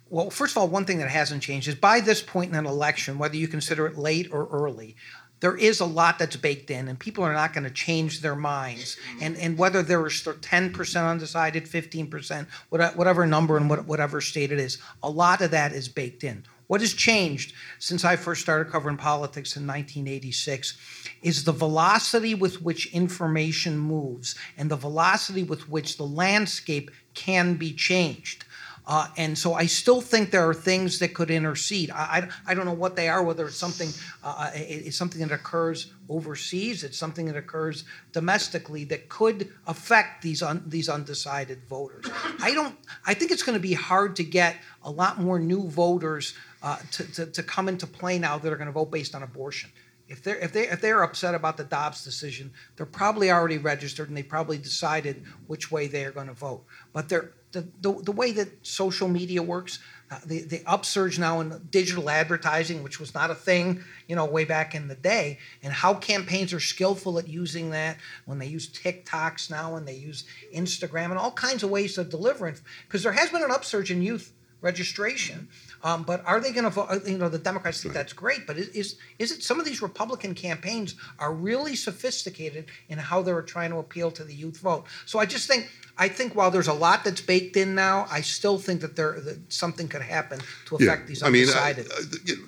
well, 0.08 0.30
first 0.30 0.52
of 0.52 0.58
all, 0.58 0.68
one 0.68 0.84
thing 0.84 0.98
that 0.98 1.08
hasn't 1.08 1.42
changed 1.42 1.66
is 1.66 1.74
by 1.74 1.98
this 1.98 2.22
point 2.22 2.52
in 2.52 2.56
an 2.56 2.64
election, 2.64 3.18
whether 3.18 3.34
you 3.34 3.48
consider 3.48 3.88
it 3.88 3.98
late 3.98 4.28
or 4.30 4.46
early, 4.52 4.94
there 5.40 5.56
is 5.56 5.80
a 5.80 5.84
lot 5.84 6.20
that's 6.20 6.36
baked 6.36 6.70
in, 6.70 6.86
and 6.86 6.96
people 6.96 7.24
are 7.24 7.32
not 7.32 7.52
going 7.52 7.64
to 7.64 7.70
change 7.70 8.20
their 8.20 8.36
minds. 8.36 8.96
And 9.20 9.36
and 9.36 9.58
whether 9.58 9.82
there's 9.82 10.22
10% 10.22 11.10
undecided, 11.10 11.64
15%, 11.64 12.46
whatever 12.68 13.26
number 13.26 13.56
and 13.56 13.68
whatever 13.68 14.20
state 14.20 14.52
it 14.52 14.60
is, 14.60 14.78
a 15.02 15.10
lot 15.10 15.40
of 15.40 15.50
that 15.50 15.72
is 15.72 15.88
baked 15.88 16.22
in. 16.22 16.44
What 16.72 16.80
has 16.80 16.94
changed 16.94 17.52
since 17.78 18.02
I 18.02 18.16
first 18.16 18.40
started 18.40 18.72
covering 18.72 18.96
politics 18.96 19.58
in 19.58 19.66
1986 19.66 20.78
is 21.20 21.44
the 21.44 21.52
velocity 21.52 22.34
with 22.34 22.62
which 22.62 22.86
information 22.94 23.76
moves 23.76 24.36
and 24.56 24.70
the 24.70 24.76
velocity 24.76 25.42
with 25.42 25.68
which 25.68 25.98
the 25.98 26.06
landscape 26.06 26.90
can 27.12 27.56
be 27.56 27.74
changed. 27.74 28.46
Uh, 28.84 29.06
and 29.16 29.38
so 29.38 29.54
I 29.54 29.66
still 29.66 30.00
think 30.00 30.32
there 30.32 30.48
are 30.48 30.54
things 30.54 30.98
that 30.98 31.14
could 31.14 31.30
intercede. 31.30 31.90
I, 31.92 32.28
I, 32.46 32.50
I 32.50 32.54
don't 32.54 32.64
know 32.64 32.72
what 32.72 32.96
they 32.96 33.08
are, 33.08 33.22
whether 33.22 33.46
it's 33.46 33.56
something, 33.56 33.88
uh, 34.24 34.48
uh 34.48 34.50
it's 34.54 34.96
something 34.96 35.20
that 35.20 35.30
occurs 35.30 35.92
overseas, 36.08 36.82
it's 36.82 36.98
something 36.98 37.26
that 37.26 37.36
occurs 37.36 37.84
domestically 38.10 38.84
that 38.84 39.08
could 39.08 39.52
affect 39.68 40.22
these, 40.22 40.42
un, 40.42 40.64
these 40.66 40.88
undecided 40.88 41.62
voters. 41.68 42.06
I 42.40 42.52
don't, 42.54 42.76
I 43.06 43.14
think 43.14 43.30
it's 43.30 43.44
going 43.44 43.56
to 43.56 43.62
be 43.62 43.74
hard 43.74 44.16
to 44.16 44.24
get 44.24 44.56
a 44.82 44.90
lot 44.90 45.20
more 45.20 45.38
new 45.38 45.68
voters 45.68 46.34
uh, 46.62 46.78
to, 46.92 47.12
to, 47.12 47.26
to 47.26 47.42
come 47.42 47.68
into 47.68 47.86
play 47.86 48.18
now 48.18 48.36
that 48.38 48.52
are 48.52 48.56
going 48.56 48.66
to 48.66 48.72
vote 48.72 48.90
based 48.90 49.14
on 49.14 49.22
abortion. 49.22 49.70
If 50.08 50.22
they're, 50.24 50.38
if, 50.38 50.52
they, 50.52 50.68
if 50.68 50.80
they're 50.80 51.04
upset 51.04 51.34
about 51.34 51.56
the 51.56 51.64
Dobbs 51.64 52.04
decision, 52.04 52.52
they're 52.76 52.84
probably 52.84 53.30
already 53.30 53.58
registered 53.58 54.08
and 54.08 54.16
they 54.16 54.24
probably 54.24 54.58
decided 54.58 55.22
which 55.46 55.70
way 55.70 55.86
they 55.86 56.04
are 56.04 56.10
going 56.10 56.26
to 56.26 56.34
vote. 56.34 56.64
But 56.92 57.08
they're, 57.08 57.32
the, 57.52 57.92
the, 58.02 58.12
way 58.12 58.32
that 58.32 58.66
social 58.66 59.08
media 59.08 59.42
works, 59.42 59.78
uh, 60.10 60.18
the, 60.26 60.42
the 60.42 60.62
upsurge 60.66 61.18
now 61.18 61.40
in 61.40 61.60
digital 61.70 62.10
advertising, 62.10 62.82
which 62.82 62.98
was 62.98 63.14
not 63.14 63.30
a 63.30 63.34
thing, 63.34 63.82
you 64.08 64.16
know, 64.16 64.24
way 64.24 64.44
back 64.44 64.74
in 64.74 64.88
the 64.88 64.94
day, 64.94 65.38
and 65.62 65.72
how 65.72 65.94
campaigns 65.94 66.52
are 66.52 66.60
skillful 66.60 67.18
at 67.18 67.28
using 67.28 67.70
that 67.70 67.96
when 68.24 68.38
they 68.38 68.46
use 68.46 68.68
TikToks 68.68 69.50
now 69.50 69.76
and 69.76 69.86
they 69.86 69.94
use 69.94 70.24
Instagram 70.54 71.06
and 71.06 71.18
all 71.18 71.32
kinds 71.32 71.62
of 71.62 71.70
ways 71.70 71.98
of 71.98 72.10
delivering. 72.10 72.56
Because 72.86 73.02
there 73.02 73.12
has 73.12 73.30
been 73.30 73.42
an 73.42 73.50
upsurge 73.50 73.90
in 73.90 74.02
youth 74.02 74.32
registration. 74.60 75.48
Um, 75.84 76.04
but 76.04 76.24
are 76.26 76.40
they 76.40 76.52
going 76.52 76.64
to 76.64 76.70
vote? 76.70 76.86
Uh, 76.88 77.00
you 77.04 77.18
know, 77.18 77.28
the 77.28 77.38
Democrats 77.38 77.82
think 77.82 77.92
that's 77.92 78.12
great, 78.12 78.46
but 78.46 78.56
is 78.56 78.96
is 79.18 79.32
it 79.32 79.42
some 79.42 79.58
of 79.58 79.66
these 79.66 79.82
Republican 79.82 80.34
campaigns 80.34 80.94
are 81.18 81.32
really 81.32 81.74
sophisticated 81.74 82.66
in 82.88 82.98
how 82.98 83.22
they're 83.22 83.42
trying 83.42 83.70
to 83.70 83.78
appeal 83.78 84.10
to 84.12 84.24
the 84.24 84.34
youth 84.34 84.58
vote? 84.58 84.84
So 85.06 85.18
I 85.18 85.26
just 85.26 85.48
think 85.48 85.68
I 85.98 86.08
think 86.08 86.34
while 86.34 86.50
there's 86.50 86.68
a 86.68 86.72
lot 86.72 87.04
that's 87.04 87.20
baked 87.20 87.56
in 87.56 87.74
now, 87.74 88.06
I 88.10 88.20
still 88.20 88.58
think 88.58 88.80
that 88.82 88.94
there 88.94 89.18
that 89.20 89.52
something 89.52 89.88
could 89.88 90.02
happen 90.02 90.40
to 90.66 90.76
affect 90.76 91.02
yeah. 91.02 91.06
these 91.08 91.22
undecided. 91.22 91.86
I 91.90 92.00
mean, 92.00 92.08
uh, 92.10 92.14
uh, 92.14 92.18
you 92.26 92.36
know, 92.36 92.42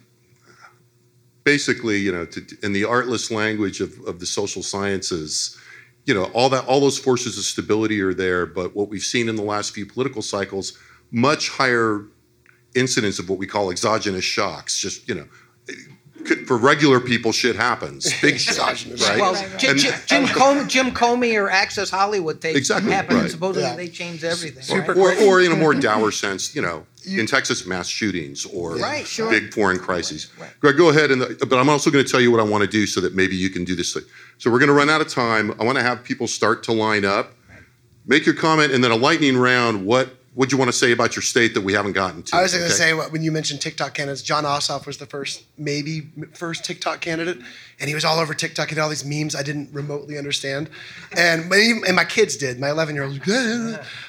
basically, 1.42 1.98
you 1.98 2.12
know, 2.12 2.26
to, 2.26 2.42
in 2.62 2.72
the 2.72 2.84
artless 2.84 3.30
language 3.30 3.80
of, 3.80 3.98
of 4.06 4.20
the 4.20 4.26
social 4.26 4.62
sciences, 4.62 5.58
you 6.06 6.14
know, 6.14 6.24
all 6.34 6.48
that 6.50 6.66
all 6.66 6.80
those 6.80 6.98
forces 6.98 7.36
of 7.36 7.44
stability 7.44 8.00
are 8.00 8.14
there. 8.14 8.46
But 8.46 8.76
what 8.76 8.88
we've 8.88 9.02
seen 9.02 9.28
in 9.28 9.36
the 9.36 9.42
last 9.42 9.74
few 9.74 9.86
political 9.86 10.22
cycles, 10.22 10.78
much 11.10 11.48
higher 11.48 12.04
incidence 12.74 13.18
of 13.18 13.28
what 13.28 13.38
we 13.38 13.46
call 13.46 13.70
exogenous 13.70 14.24
shocks. 14.24 14.78
Just 14.78 15.08
you 15.08 15.14
know, 15.14 15.26
for 16.46 16.56
regular 16.56 17.00
people, 17.00 17.32
shit 17.32 17.56
happens. 17.56 18.12
Big 18.20 18.38
shit, 18.38 18.58
right? 18.58 19.20
Well, 19.20 19.34
Jim, 19.58 19.76
Jim, 19.76 19.94
Jim, 20.06 20.24
Comey, 20.26 20.68
Jim 20.68 20.90
Comey 20.90 21.40
or 21.40 21.50
Access 21.50 21.90
Hollywood 21.90 22.40
takes 22.40 22.56
exactly, 22.56 22.92
happen, 22.92 23.16
right. 23.16 23.30
supposedly 23.30 23.68
yeah. 23.68 23.76
they 23.76 23.88
change 23.88 24.24
everything. 24.24 24.78
Right? 24.78 24.88
Or, 24.96 25.14
or, 25.24 25.40
in 25.40 25.52
a 25.52 25.56
more 25.56 25.74
dour 25.74 26.10
sense, 26.12 26.54
you 26.54 26.62
know, 26.62 26.86
in 27.06 27.26
Texas, 27.26 27.66
mass 27.66 27.88
shootings 27.88 28.46
or 28.46 28.76
right, 28.76 29.06
sure. 29.06 29.30
big 29.30 29.52
foreign 29.52 29.78
crises. 29.78 30.32
Right. 30.38 30.50
Greg, 30.60 30.76
go 30.76 30.88
ahead. 30.88 31.10
And 31.10 31.38
but 31.38 31.58
I'm 31.58 31.68
also 31.68 31.90
going 31.90 32.04
to 32.04 32.10
tell 32.10 32.20
you 32.20 32.30
what 32.30 32.40
I 32.40 32.44
want 32.44 32.62
to 32.62 32.70
do 32.70 32.86
so 32.86 33.00
that 33.00 33.14
maybe 33.14 33.36
you 33.36 33.50
can 33.50 33.64
do 33.64 33.74
this. 33.74 33.92
thing. 33.92 34.04
So 34.38 34.50
we're 34.50 34.58
going 34.58 34.68
to 34.68 34.74
run 34.74 34.90
out 34.90 35.00
of 35.00 35.08
time. 35.08 35.54
I 35.60 35.64
want 35.64 35.76
to 35.76 35.84
have 35.84 36.02
people 36.04 36.26
start 36.26 36.62
to 36.64 36.72
line 36.72 37.04
up, 37.04 37.32
make 38.06 38.24
your 38.24 38.34
comment, 38.34 38.72
and 38.72 38.82
then 38.82 38.90
a 38.90 38.96
lightning 38.96 39.36
round. 39.36 39.84
What 39.84 40.14
what 40.34 40.48
do 40.48 40.54
you 40.54 40.58
want 40.58 40.68
to 40.68 40.76
say 40.76 40.90
about 40.90 41.14
your 41.14 41.22
state 41.22 41.54
that 41.54 41.60
we 41.60 41.72
haven't 41.72 41.92
gotten 41.92 42.22
to? 42.24 42.36
I 42.36 42.42
was 42.42 42.52
going 42.52 42.64
to 42.64 42.70
say 42.70 42.92
when 42.92 43.22
you 43.22 43.30
mentioned 43.30 43.60
TikTok 43.60 43.94
candidates, 43.94 44.20
Jon 44.20 44.42
Ossoff 44.42 44.84
was 44.84 44.98
the 44.98 45.06
first, 45.06 45.44
maybe 45.56 46.10
first 46.32 46.64
TikTok 46.64 47.00
candidate, 47.00 47.38
and 47.78 47.88
he 47.88 47.94
was 47.94 48.04
all 48.04 48.18
over 48.18 48.34
TikTok 48.34 48.70
and 48.70 48.80
all 48.80 48.88
these 48.88 49.04
memes 49.04 49.36
I 49.36 49.44
didn't 49.44 49.72
remotely 49.72 50.18
understand, 50.18 50.70
and 51.16 51.52
and 51.52 51.96
my 51.96 52.04
kids 52.04 52.36
did. 52.36 52.58
My 52.58 52.70
11 52.70 52.94
year 52.94 53.04
old, 53.04 53.20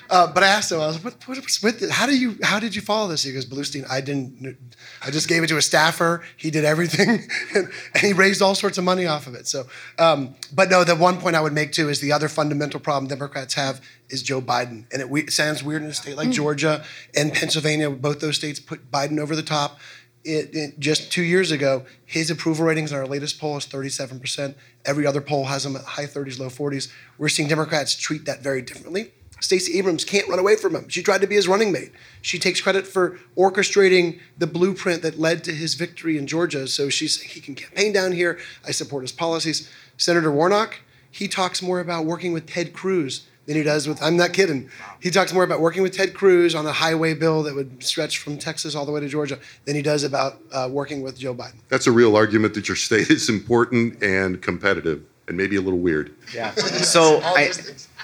uh, 0.10 0.32
but 0.34 0.44
I 0.44 0.48
asked 0.48 0.72
him, 0.72 0.80
I 0.80 0.88
was, 0.88 0.96
like, 0.96 1.06
what, 1.28 1.28
what's 1.28 1.62
with 1.62 1.82
it? 1.84 1.92
How 1.92 2.06
do 2.08 2.18
you 2.18 2.38
how 2.42 2.60
did 2.60 2.76
you 2.76 2.82
follow 2.82 3.08
this? 3.08 3.24
He 3.24 3.32
goes, 3.32 3.46
Bluestein, 3.46 3.90
I 3.90 4.02
didn't. 4.02 4.58
I 5.04 5.12
just 5.12 5.28
gave 5.28 5.44
it 5.44 5.48
to 5.48 5.58
a 5.58 5.62
staffer. 5.62 6.24
He 6.38 6.50
did 6.50 6.66
everything, 6.66 7.10
and, 7.56 7.70
and 7.94 8.04
he 8.04 8.14
raised 8.14 8.42
all 8.42 8.56
sorts 8.56 8.78
of 8.78 8.84
money 8.84 9.06
off 9.06 9.28
of 9.28 9.36
it. 9.36 9.48
So, 9.48 9.66
um, 10.00 10.36
but 10.54 10.70
no, 10.70 10.84
the 10.84 10.96
one 10.96 11.20
point 11.20 11.36
I 11.36 11.42
would 11.42 11.54
make 11.54 11.72
too 11.72 11.90
is 11.90 12.00
the 12.00 12.12
other 12.12 12.30
fundamental 12.30 12.80
problem 12.80 13.08
Democrats 13.08 13.54
have 13.54 13.82
is 14.10 14.22
Joe 14.22 14.42
Biden. 14.42 14.86
And 14.92 15.02
it 15.02 15.10
we- 15.10 15.28
sounds 15.28 15.64
weird 15.64 15.84
in 15.84 15.90
a 15.90 15.94
state 15.94 16.18
like 16.18 16.30
mm. 16.30 16.34
Georgia 16.34 16.84
and 17.16 17.34
Pennsylvania, 17.34 17.90
both 17.90 18.20
those 18.20 18.36
states 18.36 18.60
put 18.60 18.92
Biden 18.92 19.20
over 19.20 19.36
the 19.36 19.44
top. 19.44 19.80
It, 20.24 20.56
it, 20.56 20.80
just 20.80 21.12
two 21.12 21.22
years 21.22 21.52
ago, 21.52 21.86
his 22.04 22.32
approval 22.32 22.66
ratings 22.66 22.92
in 22.92 22.98
our 22.98 23.06
latest 23.06 23.40
poll 23.40 23.58
is 23.58 23.66
37%. 23.68 24.56
Every 24.84 25.06
other 25.06 25.22
poll 25.22 25.46
has 25.46 25.66
him 25.66 25.76
at 25.76 25.84
high 25.84 26.08
30s, 26.08 26.40
low 26.40 26.48
40s. 26.48 26.92
We're 27.18 27.30
seeing 27.30 27.48
Democrats 27.48 27.96
treat 27.96 28.26
that 28.26 28.42
very 28.42 28.62
differently. 28.64 29.12
Stacey 29.42 29.78
Abrams 29.78 30.06
can't 30.06 30.28
run 30.28 30.40
away 30.40 30.56
from 30.56 30.76
him. 30.76 30.88
She 30.90 31.04
tried 31.04 31.22
to 31.22 31.28
be 31.28 31.36
his 31.36 31.48
running 31.48 31.72
mate. 31.72 31.92
She 32.22 32.40
takes 32.40 32.62
credit 32.62 32.88
for 32.88 33.20
orchestrating 33.38 34.20
the 34.38 34.48
blueprint 34.48 35.02
that 35.04 35.20
led 35.20 35.44
to 35.44 35.54
his 35.54 35.76
victory 35.76 36.18
in 36.18 36.26
Georgia. 36.26 36.68
So 36.68 36.90
she's 36.90 37.22
he 37.22 37.42
can 37.42 37.54
campaign 37.54 37.94
down 37.94 38.14
here. 38.14 38.40
I 38.66 38.72
support 38.72 39.04
his 39.04 39.12
policies. 39.12 39.70
Senator 39.98 40.32
Warnock, 40.32 40.80
he 41.12 41.28
talks 41.28 41.62
more 41.62 41.80
about 41.80 42.06
working 42.06 42.34
with 42.34 42.48
Ted 42.48 42.74
Cruz 42.74 43.28
than 43.46 43.56
he 43.56 43.64
does 43.64 43.88
with, 43.88 44.02
I'm 44.02 44.18
not 44.18 44.34
kidding. 44.34 44.70
He 45.00 45.12
talks 45.12 45.34
more 45.34 45.44
about 45.44 45.60
working 45.60 45.84
with 45.84 45.96
Ted 45.96 46.14
Cruz 46.14 46.56
on 46.56 46.66
a 46.66 46.72
highway 46.72 47.14
bill 47.14 47.44
that 47.44 47.56
would 47.56 47.84
stretch 47.84 48.18
from 48.18 48.38
Texas 48.38 48.76
all 48.76 48.86
the 48.86 48.92
way 48.92 49.00
to 49.02 49.08
Georgia 49.08 49.40
than 49.66 49.76
he 49.76 49.82
does 49.82 50.04
about 50.04 50.40
uh, 50.52 50.68
working 50.72 51.02
with 51.02 51.18
Joe 51.18 51.34
Biden. 51.34 51.56
That's 51.70 51.88
a 51.88 51.92
real 51.92 52.16
argument 52.16 52.54
that 52.56 52.68
your 52.68 52.78
state 52.78 53.10
is 53.10 53.30
important 53.30 54.02
and 54.02 54.42
competitive 54.42 55.04
and 55.28 55.38
maybe 55.38 55.56
a 55.56 55.62
little 55.62 55.80
weird. 55.80 56.14
Yeah. 56.34 56.54
So 56.54 57.20
I, 57.24 57.52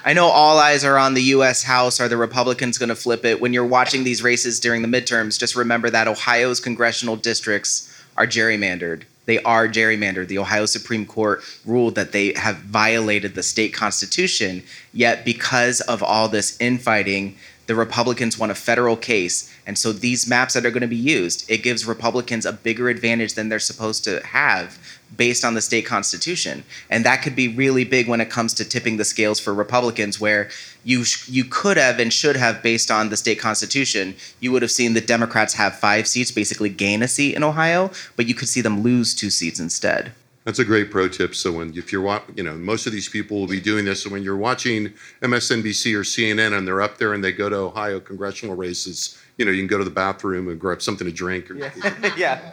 I 0.04 0.14
know 0.14 0.28
all 0.28 0.58
eyes 0.58 0.84
are 0.84 0.98
on 0.98 1.14
the 1.14 1.22
U.S. 1.24 1.64
House. 1.64 2.00
Are 2.00 2.08
the 2.08 2.18
Republicans 2.18 2.78
going 2.78 2.89
to 2.89 2.96
flip 2.96 3.26
it? 3.26 3.39
When 3.39 3.54
you're 3.54 3.66
watching 3.66 4.04
these 4.04 4.24
races 4.24 4.60
during 4.60 4.82
the 4.82 4.88
midterms, 4.88 5.39
just 5.39 5.56
remember 5.56 5.89
that 5.92 6.08
Ohio's 6.08 6.60
congressional 6.60 7.16
districts 7.16 7.88
are 8.18 8.26
gerrymandered 8.26 9.04
they 9.26 9.40
are 9.44 9.68
gerrymandered. 9.68 10.28
The 10.28 10.40
Ohio 10.40 10.66
Supreme 10.66 11.06
Court 11.06 11.42
ruled 11.66 11.96
that 11.96 12.12
they 12.12 12.34
have 12.34 12.58
violated 12.58 13.36
the 13.36 13.44
state 13.44 13.74
constitution. 13.74 14.64
Yet, 14.94 15.24
because 15.24 15.82
of 15.82 16.02
all 16.02 16.28
this 16.28 16.58
infighting, 16.60 17.36
the 17.68 17.76
Republicans 17.76 18.38
won 18.38 18.50
a 18.52 18.56
federal 18.56 18.98
case. 18.98 19.54
And 19.66 19.78
so, 19.78 19.94
these 19.94 20.28
maps 20.28 20.56
that 20.56 20.66
are 20.66 20.72
going 20.72 20.82
to 20.82 20.88
be 20.88 20.96
used, 20.96 21.50
it 21.50 21.64
gives 21.64 21.86
Republicans 21.86 22.46
a 22.46 22.54
bigger 22.54 22.90
advantage 22.90 23.36
than 23.36 23.50
they're 23.50 23.60
supposed 23.60 24.04
to 24.06 24.26
have 24.26 24.78
based 25.16 25.43
on 25.43 25.53
the 25.53 25.62
state 25.62 25.86
constitution. 25.86 26.64
And 26.89 27.05
that 27.05 27.22
could 27.22 27.36
be 27.36 27.47
really 27.47 27.84
big 27.84 28.07
when 28.07 28.22
it 28.22 28.30
comes 28.30 28.53
to 28.55 28.66
tipping 28.66 28.97
the 28.97 29.05
scales 29.05 29.39
for 29.39 29.53
Republicans, 29.53 30.20
where 30.20 30.49
you 30.84 31.03
sh- 31.03 31.30
you 31.30 31.43
could 31.43 31.78
have 31.78 31.99
and 31.99 32.12
should 32.12 32.36
have 32.36 32.64
based 32.64 32.89
on 32.89 33.09
the 33.09 33.18
state 33.18 33.39
constitution 33.39 34.16
you 34.39 34.51
would 34.51 34.62
have 34.62 34.72
seen 34.72 34.93
the 34.93 35.01
democrats 35.01 35.53
have 35.53 35.78
five 35.78 36.07
seats 36.07 36.32
basically 36.32 36.70
gain 36.70 37.03
a 37.03 37.07
seat 37.07 37.36
in 37.36 37.43
ohio 37.43 37.91
but 38.16 38.26
you 38.26 38.34
could 38.34 38.47
see 38.47 38.62
them 38.62 38.82
lose 38.82 39.14
two 39.14 39.30
seats 39.30 39.59
instead 39.59 40.12
that's 40.43 40.59
a 40.59 40.66
great 40.66 40.89
pro 40.89 41.07
tip 41.07 41.36
so 41.36 41.51
when 41.51 41.76
if 41.78 41.91
you're 41.91 42.01
watching, 42.01 42.36
you 42.38 42.43
know 42.43 42.55
most 42.55 42.88
of 42.88 42.93
these 42.93 43.09
people 43.09 43.39
will 43.39 43.47
be 43.47 43.62
doing 43.62 43.86
this 43.86 44.03
so 44.03 44.09
when 44.09 44.24
you're 44.24 44.38
watching 44.38 44.91
msnbc 45.22 45.93
or 45.93 46.01
cnn 46.01 46.57
and 46.57 46.68
they're 46.68 46.82
up 46.82 46.97
there 46.97 47.14
and 47.14 47.24
they 47.24 47.32
go 47.32 47.49
to 47.49 47.55
ohio 47.55 47.99
congressional 47.99 48.55
races 48.55 49.18
you 49.38 49.45
know 49.45 49.51
you 49.51 49.59
can 49.59 49.68
go 49.68 49.78
to 49.78 49.84
the 49.84 49.91
bathroom 49.91 50.47
and 50.47 50.59
grab 50.59 50.82
something 50.82 51.05
to 51.05 51.14
drink 51.14 51.49
or, 51.51 51.55
yeah. 51.55 51.72
yeah. 52.18 52.51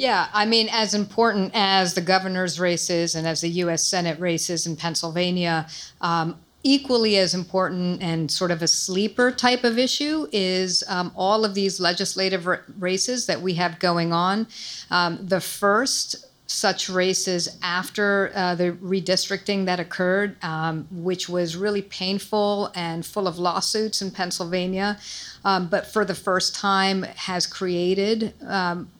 Yeah, 0.00 0.28
I 0.32 0.46
mean, 0.46 0.70
as 0.72 0.94
important 0.94 1.50
as 1.52 1.92
the 1.92 2.00
governor's 2.00 2.58
races 2.58 3.14
and 3.14 3.26
as 3.26 3.42
the 3.42 3.50
U.S. 3.64 3.86
Senate 3.86 4.18
races 4.18 4.66
in 4.66 4.74
Pennsylvania, 4.74 5.68
um, 6.00 6.40
equally 6.62 7.18
as 7.18 7.34
important 7.34 8.02
and 8.02 8.30
sort 8.30 8.50
of 8.50 8.62
a 8.62 8.66
sleeper 8.66 9.30
type 9.30 9.62
of 9.62 9.78
issue 9.78 10.26
is 10.32 10.82
um, 10.88 11.12
all 11.14 11.44
of 11.44 11.52
these 11.52 11.80
legislative 11.80 12.46
r- 12.46 12.64
races 12.78 13.26
that 13.26 13.42
we 13.42 13.52
have 13.54 13.78
going 13.78 14.10
on. 14.10 14.46
Um, 14.90 15.18
the 15.20 15.38
first 15.38 16.24
such 16.46 16.88
races 16.88 17.58
after 17.62 18.32
uh, 18.34 18.54
the 18.54 18.72
redistricting 18.72 19.66
that 19.66 19.80
occurred, 19.80 20.42
um, 20.42 20.88
which 20.90 21.28
was 21.28 21.56
really 21.56 21.82
painful 21.82 22.72
and 22.74 23.04
full 23.04 23.28
of 23.28 23.38
lawsuits 23.38 24.00
in 24.00 24.10
Pennsylvania, 24.10 24.98
um, 25.44 25.68
but 25.68 25.86
for 25.86 26.06
the 26.06 26.14
first 26.14 26.54
time 26.54 27.02
has 27.02 27.46
created 27.46 28.32
um, 28.46 28.90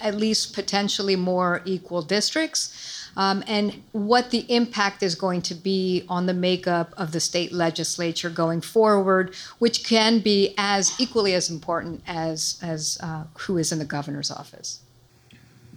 at 0.00 0.14
least 0.14 0.54
potentially 0.54 1.16
more 1.16 1.62
equal 1.64 2.02
districts 2.02 3.00
um, 3.16 3.42
and 3.46 3.82
what 3.92 4.30
the 4.30 4.46
impact 4.52 5.02
is 5.02 5.14
going 5.14 5.42
to 5.42 5.54
be 5.54 6.04
on 6.08 6.26
the 6.26 6.34
makeup 6.34 6.94
of 6.96 7.12
the 7.12 7.20
state 7.20 7.52
legislature 7.52 8.30
going 8.30 8.60
forward, 8.60 9.34
which 9.58 9.84
can 9.84 10.20
be 10.20 10.54
as 10.56 10.98
equally 11.00 11.34
as 11.34 11.50
important 11.50 12.02
as 12.06 12.58
as 12.62 12.98
uh, 13.02 13.24
who 13.40 13.58
is 13.58 13.72
in 13.72 13.78
the 13.78 13.84
governor's 13.84 14.30
office. 14.30 14.80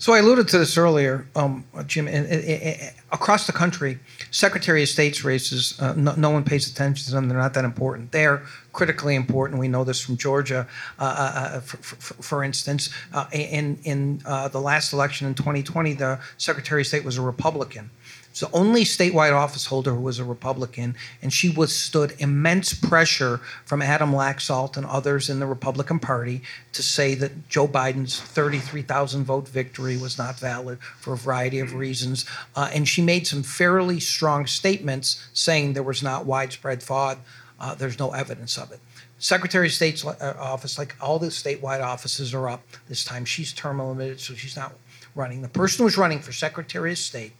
So 0.03 0.11
I 0.11 0.19
alluded 0.19 0.49
to 0.49 0.57
this 0.57 0.77
earlier, 0.77 1.25
um, 1.33 1.63
Jim. 1.87 2.09
And, 2.09 2.27
and, 2.27 2.43
and, 2.43 2.93
across 3.13 3.47
the 3.47 3.53
country, 3.53 3.99
Secretary 4.31 4.83
of 4.83 4.89
State's 4.89 5.23
races, 5.23 5.79
uh, 5.79 5.93
no, 5.95 6.13
no, 6.15 6.29
one 6.31 6.43
pays 6.43 6.69
attention 6.69 7.05
to 7.05 7.11
them. 7.11 7.29
They're 7.29 7.37
not 7.37 7.53
that 7.53 7.63
important. 7.63 8.11
They're 8.11 8.43
critically 8.73 9.15
important. 9.15 9.61
We 9.61 9.69
know 9.69 9.85
this 9.85 10.01
from 10.01 10.17
Georgia, 10.17 10.67
uh, 10.99 11.03
uh, 11.03 11.07
uh 11.07 11.59
for, 11.61 11.77
for, 11.77 12.13
for, 12.21 12.43
instance. 12.43 12.89
Uh, 13.13 13.27
in 13.31 13.79
in 13.85 14.21
uh, 14.25 14.49
the 14.49 14.59
last 14.59 14.91
election 14.91 15.25
in 15.25 15.35
2020, 15.35 15.93
the 15.93 16.19
Secretary 16.37 16.81
of 16.81 16.87
State 16.87 17.05
was 17.05 17.17
a 17.17 17.21
Republican. 17.21 17.89
So 18.33 18.49
only 18.51 18.83
statewide 18.83 19.31
office 19.31 19.67
holder 19.67 19.93
who 19.93 20.01
was 20.01 20.17
a 20.17 20.23
Republican, 20.23 20.95
and 21.21 21.31
she 21.31 21.49
withstood 21.49 22.15
immense 22.17 22.73
pressure 22.73 23.39
from 23.63 23.83
Adam 23.83 24.11
Laxalt 24.11 24.75
and 24.75 24.87
others 24.87 25.29
in 25.29 25.39
the 25.39 25.45
Republican 25.45 25.99
Party 25.99 26.41
to 26.73 26.81
say 26.81 27.13
that 27.13 27.47
Joe 27.47 27.67
Biden's 27.67 28.19
33,000 28.19 29.23
vote 29.23 29.47
victory 29.47 29.97
was 29.97 30.17
not 30.17 30.39
valid 30.39 30.79
for 30.99 31.13
a 31.13 31.17
variety 31.17 31.59
of 31.59 31.75
reasons. 31.75 32.25
Uh, 32.55 32.71
and 32.73 32.89
she 32.89 33.03
made 33.03 33.27
some 33.27 33.43
fairly 33.43 33.99
strong 33.99 34.47
statements 34.47 35.23
saying 35.31 35.73
there 35.73 35.83
was 35.83 36.01
not 36.01 36.25
widespread 36.25 36.81
fraud. 36.81 37.19
Uh, 37.59 37.75
there's 37.75 37.99
no 37.99 38.11
evidence 38.11 38.57
of 38.57 38.71
it. 38.71 38.79
Secretary 39.19 39.67
of 39.67 39.73
State's 39.73 40.03
uh, 40.03 40.35
office, 40.39 40.77
like 40.77 40.95
all 40.99 41.17
the 41.17 41.27
statewide 41.27 41.81
offices, 41.81 42.33
are 42.33 42.49
up 42.49 42.63
this 42.89 43.05
time. 43.05 43.23
She's 43.23 43.53
term 43.53 43.79
limited, 43.79 44.19
so 44.19 44.33
she's 44.33 44.57
not 44.57 44.73
running. 45.15 45.41
The 45.41 45.49
person 45.49 45.83
who's 45.83 45.97
running 45.97 46.19
for 46.19 46.31
Secretary 46.31 46.91
of 46.91 46.97
State 46.97 47.33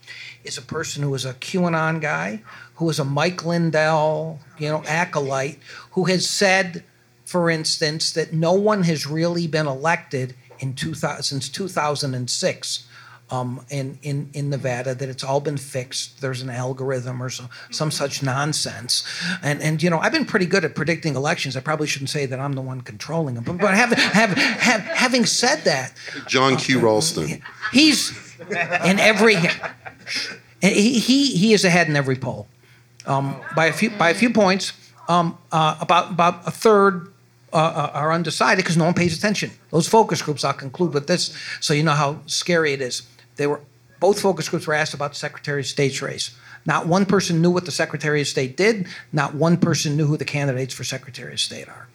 is 0.44 0.58
a 0.58 0.62
person 0.62 1.02
who 1.02 1.14
is 1.14 1.24
a 1.24 1.34
QAnon 1.34 2.00
guy, 2.00 2.42
who 2.76 2.88
is 2.88 2.98
a 2.98 3.04
Mike 3.04 3.44
Lindell, 3.44 4.40
you 4.58 4.68
know, 4.68 4.82
acolyte, 4.86 5.58
who 5.92 6.04
has 6.04 6.28
said, 6.28 6.84
for 7.24 7.50
instance, 7.50 8.12
that 8.12 8.32
no 8.32 8.52
one 8.52 8.82
has 8.84 9.06
really 9.06 9.46
been 9.46 9.66
elected 9.66 10.34
in 10.60 10.74
2000, 10.74 11.22
since 11.22 11.48
2006 11.48 12.86
um, 13.30 13.64
in, 13.70 13.98
in, 14.02 14.30
in 14.34 14.50
Nevada, 14.50 14.94
that 14.94 15.08
it's 15.08 15.24
all 15.24 15.40
been 15.40 15.56
fixed. 15.56 16.20
There's 16.20 16.42
an 16.42 16.50
algorithm 16.50 17.22
or 17.22 17.30
some, 17.30 17.48
some 17.70 17.90
such 17.90 18.22
nonsense. 18.22 19.04
And, 19.42 19.62
and, 19.62 19.82
you 19.82 19.90
know, 19.90 19.98
I've 19.98 20.12
been 20.12 20.26
pretty 20.26 20.46
good 20.46 20.64
at 20.64 20.74
predicting 20.74 21.16
elections. 21.16 21.56
I 21.56 21.60
probably 21.60 21.86
shouldn't 21.86 22.10
say 22.10 22.26
that 22.26 22.38
I'm 22.38 22.52
the 22.52 22.60
one 22.60 22.82
controlling 22.82 23.34
them. 23.34 23.44
But, 23.44 23.58
but 23.58 23.74
have, 23.74 23.92
have, 23.92 24.30
have, 24.30 24.80
having 24.82 25.24
said 25.24 25.64
that, 25.64 25.94
Jon 26.26 26.56
Q. 26.56 26.80
Ralston. 26.80 27.42
He's 27.72 28.12
in 28.50 28.98
every, 29.00 29.36
he, 30.60 30.98
he, 30.98 31.36
he 31.36 31.52
is 31.54 31.64
ahead 31.64 31.88
in 31.88 31.96
every 31.96 32.16
poll 32.16 32.46
um, 33.06 33.40
by, 33.56 33.66
a 33.66 33.72
few, 33.72 33.90
by 33.90 34.10
a 34.10 34.14
few 34.14 34.30
points. 34.30 34.72
Um, 35.08 35.36
uh, 35.52 35.76
about, 35.80 36.10
about 36.10 36.46
a 36.46 36.50
third 36.50 37.12
uh, 37.52 37.56
uh, 37.56 37.90
are 37.94 38.12
undecided 38.12 38.64
because 38.64 38.76
no 38.76 38.84
one 38.84 38.94
pays 38.94 39.16
attention. 39.16 39.50
Those 39.70 39.86
focus 39.86 40.22
groups, 40.22 40.44
I'll 40.44 40.54
conclude 40.54 40.94
with 40.94 41.06
this 41.06 41.36
so 41.60 41.74
you 41.74 41.82
know 41.82 41.92
how 41.92 42.20
scary 42.26 42.72
it 42.72 42.80
is. 42.80 43.02
They 43.36 43.46
were 43.46 43.60
both 44.00 44.20
focus 44.20 44.48
groups 44.48 44.66
were 44.66 44.74
asked 44.74 44.94
about 44.94 45.12
the 45.12 45.16
Secretary 45.16 45.60
of 45.60 45.66
State's 45.66 46.02
race. 46.02 46.36
Not 46.66 46.86
one 46.86 47.06
person 47.06 47.42
knew 47.42 47.50
what 47.50 47.64
the 47.64 47.72
Secretary 47.72 48.20
of 48.20 48.26
State 48.26 48.56
did. 48.56 48.86
Not 49.12 49.34
one 49.34 49.56
person 49.56 49.96
knew 49.96 50.06
who 50.06 50.16
the 50.16 50.24
candidates 50.24 50.74
for 50.74 50.84
Secretary 50.84 51.32
of 51.32 51.40
State 51.40 51.68
are. 51.68 51.88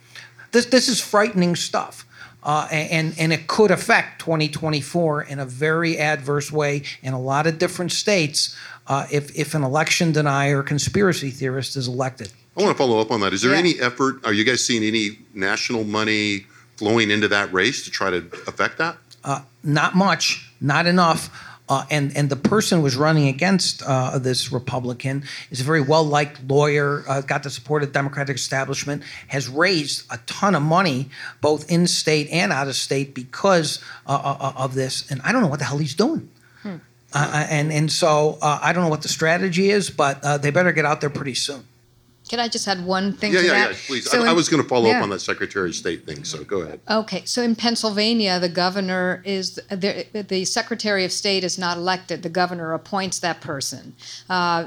This 0.52 0.66
this 0.66 0.88
is 0.88 1.00
frightening 1.00 1.56
stuff. 1.56 2.06
Uh, 2.42 2.66
and 2.70 3.14
and 3.18 3.32
it 3.32 3.46
could 3.46 3.70
affect 3.70 4.20
2024 4.20 5.24
in 5.24 5.38
a 5.38 5.44
very 5.44 5.98
adverse 5.98 6.50
way 6.50 6.82
in 7.02 7.12
a 7.12 7.20
lot 7.20 7.46
of 7.46 7.58
different 7.58 7.92
states 7.92 8.56
uh, 8.86 9.06
if 9.12 9.36
if 9.38 9.54
an 9.54 9.62
election 9.62 10.10
denier 10.10 10.62
conspiracy 10.62 11.30
theorist 11.30 11.76
is 11.76 11.86
elected. 11.86 12.32
I 12.56 12.62
want 12.62 12.76
to 12.76 12.78
follow 12.78 12.98
up 12.98 13.10
on 13.10 13.20
that. 13.20 13.34
Is 13.34 13.42
there 13.42 13.52
yeah. 13.52 13.58
any 13.58 13.78
effort? 13.80 14.24
Are 14.24 14.32
you 14.32 14.44
guys 14.44 14.64
seeing 14.64 14.82
any 14.82 15.18
national 15.34 15.84
money 15.84 16.46
flowing 16.76 17.10
into 17.10 17.28
that 17.28 17.52
race 17.52 17.84
to 17.84 17.90
try 17.90 18.10
to 18.10 18.18
affect 18.46 18.78
that? 18.78 18.96
Uh, 19.22 19.42
not 19.62 19.94
much, 19.94 20.49
not 20.60 20.86
enough. 20.86 21.30
Uh, 21.68 21.84
and 21.88 22.16
and 22.16 22.28
the 22.28 22.36
person 22.36 22.78
who 22.78 22.84
was 22.84 22.96
running 22.96 23.28
against 23.28 23.80
uh, 23.84 24.18
this 24.18 24.50
Republican 24.50 25.22
is 25.52 25.60
a 25.60 25.64
very 25.64 25.80
well 25.80 26.02
liked 26.02 26.42
lawyer, 26.48 27.04
uh, 27.08 27.20
got 27.20 27.44
the 27.44 27.50
support 27.50 27.84
of 27.84 27.90
the 27.90 27.92
Democratic 27.92 28.34
establishment, 28.34 29.04
has 29.28 29.48
raised 29.48 30.04
a 30.10 30.18
ton 30.26 30.56
of 30.56 30.62
money 30.62 31.08
both 31.40 31.70
in 31.70 31.86
state 31.86 32.28
and 32.30 32.52
out 32.52 32.66
of 32.66 32.74
state 32.74 33.14
because 33.14 33.80
uh, 34.08 34.36
uh, 34.40 34.52
of 34.56 34.74
this. 34.74 35.08
And 35.12 35.20
I 35.22 35.30
don't 35.30 35.42
know 35.42 35.48
what 35.48 35.60
the 35.60 35.64
hell 35.64 35.78
he's 35.78 35.94
doing. 35.94 36.28
Hmm. 36.64 36.78
and 37.14 37.72
and 37.72 37.90
so 37.90 38.38
I 38.42 38.72
don't 38.72 38.82
know 38.82 38.90
what 38.90 39.02
the 39.02 39.08
strategy 39.08 39.70
is, 39.70 39.90
but 39.90 40.42
they 40.42 40.50
better 40.50 40.72
get 40.72 40.84
out 40.84 41.00
there 41.00 41.10
pretty 41.10 41.34
soon. 41.34 41.64
Can 42.30 42.38
I 42.38 42.46
just 42.46 42.68
add 42.68 42.86
one 42.86 43.12
thing 43.12 43.32
yeah, 43.32 43.40
to 43.40 43.46
yeah, 43.46 43.52
that? 43.54 43.70
Yeah, 43.72 43.76
please. 43.88 44.08
So 44.08 44.20
I, 44.20 44.22
in, 44.22 44.28
I, 44.28 44.32
was 44.32 44.48
going 44.48 44.62
to 44.62 44.68
follow 44.68 44.88
yeah. 44.88 44.98
up 44.98 45.02
on 45.02 45.10
that 45.10 45.18
Secretary 45.18 45.70
of 45.70 45.74
State 45.74 46.06
thing, 46.06 46.22
so 46.22 46.44
go 46.44 46.60
ahead. 46.60 46.78
Okay, 46.88 47.24
so 47.24 47.42
in 47.42 47.56
Pennsylvania, 47.56 48.38
the 48.38 48.48
governor 48.48 49.20
is 49.26 49.56
the, 49.68 50.06
the 50.28 50.44
Secretary 50.44 51.04
of 51.04 51.10
State 51.10 51.42
is 51.42 51.58
not 51.58 51.76
elected. 51.76 52.22
The 52.22 52.28
governor 52.28 52.72
appoints 52.72 53.18
that 53.18 53.40
person. 53.40 53.96
Uh, 54.28 54.66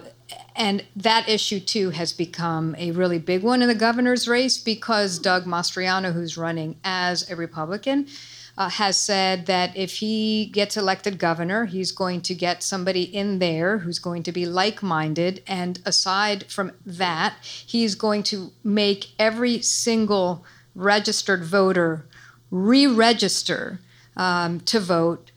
and 0.57 0.83
that 0.97 1.29
issue 1.29 1.61
too 1.61 1.91
has 1.91 2.11
become 2.11 2.75
a 2.77 2.91
really 2.91 3.17
big 3.17 3.43
one 3.43 3.61
in 3.61 3.69
the 3.69 3.75
governor's 3.75 4.27
race 4.27 4.57
because 4.57 5.17
Doug 5.17 5.45
Mastriano, 5.45 6.11
who's 6.11 6.37
running 6.37 6.75
as 6.83 7.29
a 7.31 7.35
Republican, 7.37 8.07
uh, 8.57 8.69
has 8.69 8.97
said 8.97 9.45
that 9.47 9.75
if 9.75 9.93
he 9.95 10.45
gets 10.45 10.77
elected 10.77 11.17
governor, 11.17 11.65
he's 11.65 11.91
going 11.91 12.21
to 12.21 12.35
get 12.35 12.61
somebody 12.63 13.03
in 13.03 13.39
there 13.39 13.79
who's 13.79 13.99
going 13.99 14.23
to 14.23 14.31
be 14.31 14.45
like 14.45 14.83
minded. 14.83 15.41
And 15.47 15.79
aside 15.85 16.45
from 16.51 16.73
that, 16.85 17.35
he's 17.41 17.95
going 17.95 18.23
to 18.23 18.51
make 18.63 19.11
every 19.17 19.61
single 19.61 20.45
registered 20.75 21.43
voter 21.43 22.05
re 22.51 22.85
register 22.85 23.79
um, 24.15 24.59
to 24.61 24.79
vote 24.79 25.31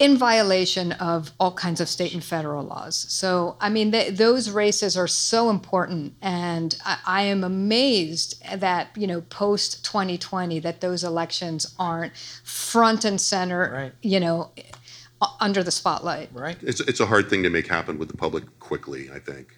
in 0.00 0.16
violation 0.16 0.92
of 0.92 1.30
all 1.38 1.52
kinds 1.52 1.78
of 1.78 1.86
state 1.88 2.14
and 2.14 2.24
federal 2.24 2.64
laws. 2.64 2.96
So, 3.10 3.56
I 3.60 3.68
mean, 3.68 3.92
th- 3.92 4.16
those 4.16 4.50
races 4.50 4.96
are 4.96 5.06
so 5.06 5.50
important, 5.50 6.14
and 6.22 6.74
I, 6.86 6.98
I 7.06 7.22
am 7.22 7.44
amazed 7.44 8.42
that 8.56 8.88
you 8.96 9.06
know 9.06 9.20
post 9.20 9.84
2020 9.84 10.58
that 10.60 10.80
those 10.80 11.04
elections 11.04 11.72
aren't 11.78 12.16
front 12.42 13.04
and 13.04 13.20
center. 13.20 13.70
Right. 13.72 13.92
You 14.02 14.18
know. 14.18 14.50
Under 15.38 15.62
the 15.62 15.70
spotlight. 15.70 16.30
Right. 16.32 16.56
It's, 16.62 16.80
it's 16.80 16.98
a 16.98 17.04
hard 17.04 17.28
thing 17.28 17.42
to 17.42 17.50
make 17.50 17.66
happen 17.66 17.98
with 17.98 18.08
the 18.08 18.16
public 18.16 18.58
quickly, 18.58 19.10
I 19.12 19.18
think. 19.18 19.54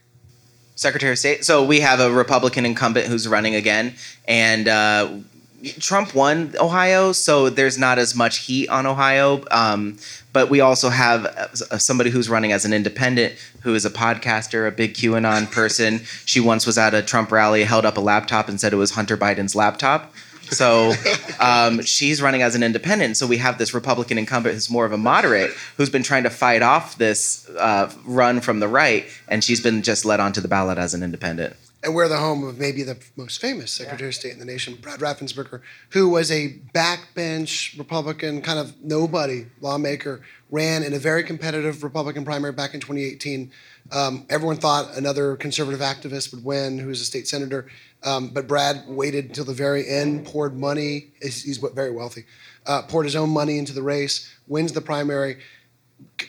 Secretary 0.75 1.13
of 1.13 1.21
State. 1.21 1.45
So 1.45 1.63
we 1.63 1.79
have 1.79 2.01
a 2.01 2.11
Republican 2.11 2.67
incumbent 2.67 3.07
who's 3.07 3.29
running 3.29 3.55
again, 3.55 3.95
and 4.27 4.67
uh, 4.67 5.19
Trump 5.79 6.15
won 6.15 6.55
Ohio, 6.59 7.13
so 7.13 7.49
there's 7.49 7.79
not 7.79 7.99
as 7.99 8.15
much 8.15 8.39
heat 8.39 8.69
on 8.69 8.87
Ohio. 8.87 9.45
Um, 9.51 9.99
but 10.33 10.51
we 10.51 10.61
also 10.61 10.89
have 10.89 11.27
uh, 11.27 11.79
somebody 11.79 12.11
who's 12.11 12.29
running 12.29 12.53
as 12.53 12.65
an 12.65 12.73
independent 12.73 13.35
who 13.61 13.75
is 13.75 13.85
a 13.85 13.91
podcaster, 13.91 14.67
a 14.67 14.71
big 14.73 14.95
QAnon 14.95 15.51
person. 15.51 16.01
She 16.25 16.41
once 16.41 16.67
was 16.67 16.79
at 16.79 16.95
a 16.95 17.03
Trump 17.03 17.31
rally, 17.31 17.65
held 17.65 17.85
up 17.85 17.97
a 17.97 18.01
laptop 18.01 18.49
and 18.49 18.59
said 18.61 18.73
it 18.73 18.77
was 18.77 18.93
Hunter 18.93 19.17
Biden's 19.17 19.55
laptop. 19.55 20.15
So 20.45 20.95
um, 21.41 21.83
she's 21.83 22.23
running 22.23 22.43
as 22.43 22.55
an 22.55 22.63
independent. 22.63 23.17
So 23.17 23.27
we 23.27 23.37
have 23.39 23.59
this 23.59 23.75
Republican 23.75 24.19
incumbent 24.19 24.55
who's 24.55 24.71
more 24.71 24.87
of 24.87 24.93
a 24.93 24.99
moderate 24.99 25.51
who's 25.77 25.91
been 25.91 26.03
trying 26.03 26.23
to 26.23 26.31
fight 26.31 26.63
off 26.63 26.97
this 26.97 27.49
uh, 27.59 27.93
run 28.05 28.41
from 28.41 28.61
the 28.61 28.69
right, 28.69 29.07
and 29.29 29.45
she's 29.45 29.61
been 29.61 29.83
just 29.83 30.05
led 30.05 30.21
onto 30.21 30.41
the 30.41 30.49
ballot 30.49 30.79
as 30.79 30.95
an 30.95 31.03
independent 31.03 31.55
and 31.83 31.95
we're 31.95 32.09
the 32.09 32.19
home 32.19 32.45
of 32.45 32.59
maybe 32.59 32.85
the 32.85 32.97
most 33.17 33.41
famous 33.41 33.73
Secretary 33.73 34.07
yeah. 34.07 34.09
of 34.09 34.15
State 34.15 34.33
in 34.33 34.39
the 34.39 34.45
nation, 34.45 34.77
Brad 34.81 35.01
Raffensperger, 35.01 35.63
who 35.91 36.09
was 36.09 36.31
a 36.31 36.61
backbench 36.73 37.77
Republican, 37.77 38.41
kind 38.41 38.59
of 38.59 38.81
nobody 38.83 39.47
lawmaker, 39.61 40.23
ran 40.51 40.85
in 40.85 40.95
a 40.95 40.99
very 40.99 41.25
competitive 41.25 41.83
Republican 41.83 42.25
primary 42.25 42.53
back 42.53 42.75
in 42.75 42.81
2018. 42.81 43.51
Um, 43.91 44.27
everyone 44.31 44.57
thought 44.57 44.97
another 44.97 45.35
conservative 45.37 45.81
activist 45.81 46.33
would 46.33 46.45
win, 46.45 46.79
who 46.79 46.87
was 46.87 47.01
a 47.01 47.05
state 47.05 47.27
senator, 47.27 47.67
um, 48.05 48.29
but 48.29 48.47
Brad 48.47 48.85
waited 48.87 49.27
until 49.27 49.45
the 49.45 49.55
very 49.55 49.89
end, 49.89 50.25
poured 50.25 50.57
money. 50.57 51.09
He's, 51.21 51.43
he's 51.43 51.59
very 51.59 51.91
wealthy. 51.91 52.27
Uh, 52.65 52.83
poured 52.83 53.07
his 53.07 53.17
own 53.17 53.31
money 53.31 53.59
into 53.59 53.73
the 53.73 53.83
race, 53.83 54.33
wins 54.47 54.73
the 54.73 54.81
primary. 54.81 55.39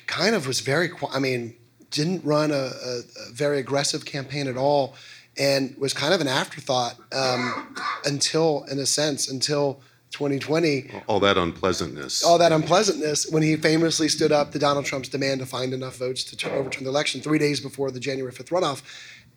Kind 0.07 0.33
of 0.33 0.47
was 0.47 0.61
very, 0.61 0.89
I 1.11 1.19
mean, 1.19 1.55
didn't 1.91 2.25
run 2.25 2.49
a, 2.49 2.55
a, 2.55 2.99
a 3.29 3.31
very 3.31 3.59
aggressive 3.59 4.03
campaign 4.03 4.47
at 4.47 4.57
all 4.57 4.95
and 5.37 5.75
was 5.77 5.93
kind 5.93 6.13
of 6.13 6.21
an 6.21 6.27
afterthought 6.27 6.95
um, 7.11 7.75
until, 8.05 8.65
in 8.69 8.79
a 8.79 8.85
sense, 8.85 9.29
until 9.29 9.81
2020. 10.11 10.91
All 11.07 11.19
that 11.19 11.37
unpleasantness. 11.37 12.23
All 12.23 12.37
that 12.37 12.51
unpleasantness 12.51 13.29
when 13.29 13.43
he 13.43 13.55
famously 13.55 14.07
stood 14.07 14.31
up 14.31 14.51
to 14.51 14.59
Donald 14.59 14.85
Trump's 14.85 15.09
demand 15.09 15.39
to 15.39 15.45
find 15.45 15.73
enough 15.73 15.97
votes 15.97 16.23
to 16.23 16.51
overturn 16.51 16.83
the 16.83 16.89
election 16.89 17.19
three 17.19 17.39
days 17.39 17.59
before 17.59 17.91
the 17.91 17.99
January 17.99 18.31
5th 18.31 18.49
runoff, 18.49 18.81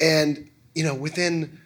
and 0.01 0.51
you 0.75 0.85
know 0.85 0.95
within 0.95 1.61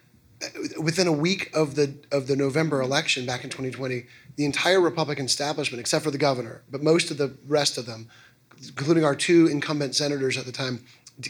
within 0.81 1.07
a 1.07 1.11
week 1.11 1.51
of 1.53 1.75
the 1.75 1.93
of 2.11 2.27
the 2.27 2.35
November 2.35 2.81
election 2.81 3.25
back 3.25 3.43
in 3.43 3.49
2020, 3.49 4.05
the 4.37 4.45
entire 4.45 4.79
Republican 4.79 5.25
establishment, 5.25 5.79
except 5.79 6.03
for 6.03 6.11
the 6.11 6.17
governor, 6.17 6.63
but 6.71 6.81
most 6.81 7.11
of 7.11 7.17
the 7.17 7.35
rest 7.45 7.77
of 7.77 7.85
them, 7.85 8.09
including 8.61 9.03
our 9.03 9.15
two 9.15 9.47
incumbent 9.47 9.93
senators 9.93 10.37
at 10.37 10.45
the 10.45 10.51
time, 10.51 10.83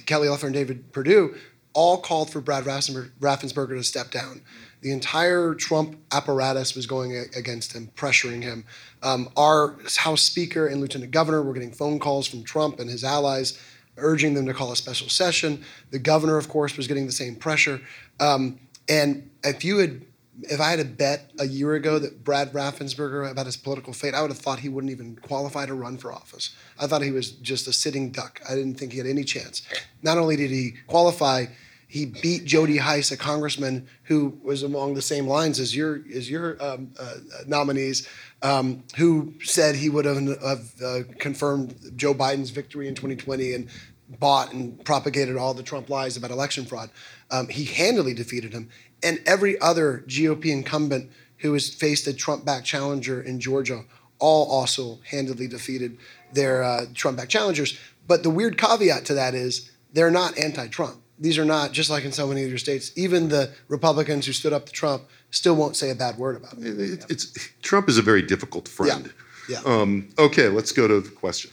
Kelly 0.05 0.29
Loeffler 0.29 0.47
and 0.47 0.55
David 0.55 0.91
Perdue, 0.93 1.35
all 1.73 1.97
called 1.97 2.31
for 2.31 2.41
Brad 2.41 2.63
Raffensperger 2.65 3.77
to 3.77 3.83
step 3.83 4.11
down. 4.11 4.41
The 4.81 4.91
entire 4.91 5.53
Trump 5.53 5.97
apparatus 6.11 6.75
was 6.75 6.87
going 6.87 7.15
against 7.35 7.73
him, 7.73 7.91
pressuring 7.95 8.41
him. 8.41 8.65
Um, 9.03 9.29
our 9.37 9.75
House 9.97 10.21
Speaker 10.21 10.67
and 10.67 10.81
Lieutenant 10.81 11.11
Governor 11.11 11.43
were 11.43 11.53
getting 11.53 11.71
phone 11.71 11.99
calls 11.99 12.27
from 12.27 12.43
Trump 12.43 12.79
and 12.79 12.89
his 12.89 13.03
allies 13.03 13.59
urging 13.97 14.33
them 14.33 14.45
to 14.47 14.53
call 14.53 14.71
a 14.71 14.75
special 14.75 15.09
session. 15.09 15.63
The 15.91 15.99
governor, 15.99 16.37
of 16.37 16.49
course, 16.49 16.77
was 16.77 16.87
getting 16.87 17.05
the 17.05 17.11
same 17.11 17.35
pressure. 17.35 17.81
Um, 18.19 18.59
and 18.89 19.29
if 19.43 19.63
you 19.63 19.77
had, 19.77 20.05
if 20.43 20.59
I 20.59 20.69
had 20.69 20.79
a 20.79 20.85
bet 20.85 21.31
a 21.39 21.45
year 21.45 21.75
ago 21.75 21.99
that 21.99 22.23
Brad 22.23 22.51
Raffensperger 22.53 23.29
about 23.29 23.45
his 23.45 23.57
political 23.57 23.93
fate, 23.93 24.13
I 24.13 24.21
would 24.21 24.31
have 24.31 24.39
thought 24.39 24.59
he 24.59 24.69
wouldn't 24.69 24.91
even 24.91 25.17
qualify 25.17 25.65
to 25.65 25.73
run 25.73 25.97
for 25.97 26.11
office. 26.11 26.55
I 26.79 26.87
thought 26.87 27.01
he 27.01 27.11
was 27.11 27.31
just 27.31 27.67
a 27.67 27.73
sitting 27.73 28.11
duck. 28.11 28.41
I 28.49 28.55
didn't 28.55 28.75
think 28.75 28.91
he 28.91 28.97
had 28.97 29.07
any 29.07 29.23
chance. 29.23 29.61
Not 30.01 30.17
only 30.17 30.35
did 30.35 30.49
he 30.49 30.75
qualify, 30.87 31.45
he 31.91 32.05
beat 32.05 32.45
Jody 32.45 32.77
Hice, 32.77 33.11
a 33.11 33.17
congressman 33.17 33.85
who 34.03 34.39
was 34.41 34.63
along 34.63 34.93
the 34.93 35.01
same 35.01 35.27
lines 35.27 35.59
as 35.59 35.75
your 35.75 35.99
as 36.15 36.31
your 36.31 36.55
um, 36.63 36.93
uh, 36.97 37.15
nominees, 37.47 38.07
um, 38.41 38.85
who 38.95 39.33
said 39.43 39.75
he 39.75 39.89
would 39.89 40.05
have, 40.05 40.25
have 40.41 40.71
uh, 40.81 40.99
confirmed 41.19 41.75
Joe 41.97 42.13
Biden's 42.13 42.49
victory 42.49 42.87
in 42.87 42.95
2020 42.95 43.51
and 43.51 43.69
bought 44.07 44.53
and 44.53 44.81
propagated 44.85 45.35
all 45.35 45.53
the 45.53 45.63
Trump 45.63 45.89
lies 45.89 46.15
about 46.15 46.31
election 46.31 46.63
fraud. 46.63 46.89
Um, 47.29 47.49
he 47.49 47.65
handily 47.65 48.13
defeated 48.13 48.53
him, 48.53 48.69
and 49.03 49.19
every 49.25 49.59
other 49.59 50.05
GOP 50.07 50.45
incumbent 50.45 51.11
who 51.39 51.51
has 51.51 51.67
faced 51.73 52.07
a 52.07 52.13
Trump-backed 52.13 52.65
challenger 52.65 53.21
in 53.21 53.41
Georgia 53.41 53.83
all 54.17 54.49
also 54.49 54.99
handily 55.09 55.47
defeated 55.47 55.97
their 56.31 56.63
uh, 56.63 56.85
Trump-backed 56.93 57.31
challengers. 57.31 57.77
But 58.07 58.23
the 58.23 58.29
weird 58.29 58.57
caveat 58.57 59.03
to 59.07 59.13
that 59.15 59.35
is 59.35 59.69
they're 59.91 60.09
not 60.09 60.37
anti-Trump. 60.37 61.01
These 61.21 61.37
are 61.37 61.45
not 61.45 61.71
just 61.71 61.91
like 61.91 62.03
in 62.03 62.11
so 62.11 62.27
many 62.27 62.43
of 62.43 62.49
your 62.49 62.57
states. 62.57 62.91
Even 62.95 63.29
the 63.29 63.51
Republicans 63.67 64.25
who 64.25 64.33
stood 64.33 64.53
up 64.53 64.65
to 64.65 64.71
Trump 64.71 65.03
still 65.29 65.55
won't 65.55 65.75
say 65.75 65.91
a 65.91 65.95
bad 65.95 66.17
word 66.17 66.35
about 66.35 66.57
it. 66.57 66.79
it 66.79 67.05
it's 67.09 67.31
Trump 67.61 67.87
is 67.87 67.99
a 67.99 68.01
very 68.01 68.23
difficult 68.23 68.67
friend. 68.67 69.13
Yeah. 69.47 69.61
yeah. 69.63 69.71
Um, 69.71 70.09
okay, 70.17 70.49
let's 70.49 70.71
go 70.71 70.87
to 70.87 70.99
the 70.99 71.11
question. 71.11 71.51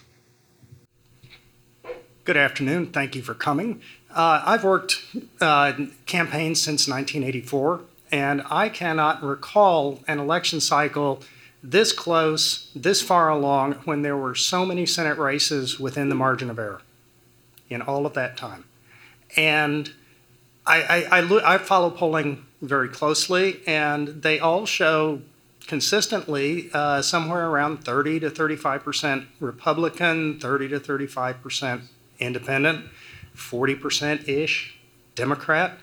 Good 2.24 2.38
afternoon. 2.38 2.92
Thank 2.92 3.14
you 3.14 3.20
for 3.20 3.34
coming. 3.34 3.82
Uh, 4.10 4.42
I've 4.44 4.64
worked 4.64 5.02
uh, 5.40 5.74
campaigns 6.06 6.62
since 6.62 6.88
1984, 6.88 7.82
and 8.10 8.42
I 8.50 8.70
cannot 8.70 9.22
recall 9.22 10.00
an 10.08 10.18
election 10.18 10.60
cycle 10.60 11.22
this 11.62 11.92
close, 11.92 12.70
this 12.74 13.02
far 13.02 13.28
along, 13.28 13.72
when 13.84 14.00
there 14.00 14.16
were 14.16 14.34
so 14.34 14.64
many 14.64 14.86
Senate 14.86 15.18
races 15.18 15.78
within 15.78 16.08
the 16.08 16.14
margin 16.14 16.48
of 16.48 16.58
error 16.58 16.80
in 17.68 17.82
all 17.82 18.06
of 18.06 18.14
that 18.14 18.36
time. 18.36 18.64
And 19.36 19.92
I, 20.66 21.06
I, 21.10 21.20
I, 21.20 21.54
I 21.54 21.58
follow 21.58 21.90
polling 21.90 22.44
very 22.60 22.88
closely, 22.88 23.60
and 23.66 24.22
they 24.22 24.38
all 24.38 24.66
show 24.66 25.22
consistently 25.66 26.70
uh, 26.72 27.02
somewhere 27.02 27.48
around 27.48 27.84
30 27.84 28.20
to 28.20 28.30
35 28.30 28.82
percent 28.82 29.26
Republican, 29.38 30.40
30 30.40 30.68
to 30.68 30.80
35 30.80 31.42
percent 31.42 31.82
Independent, 32.18 32.86
40 33.34 33.74
percent 33.76 34.28
ish 34.28 34.76
Democrat. 35.14 35.78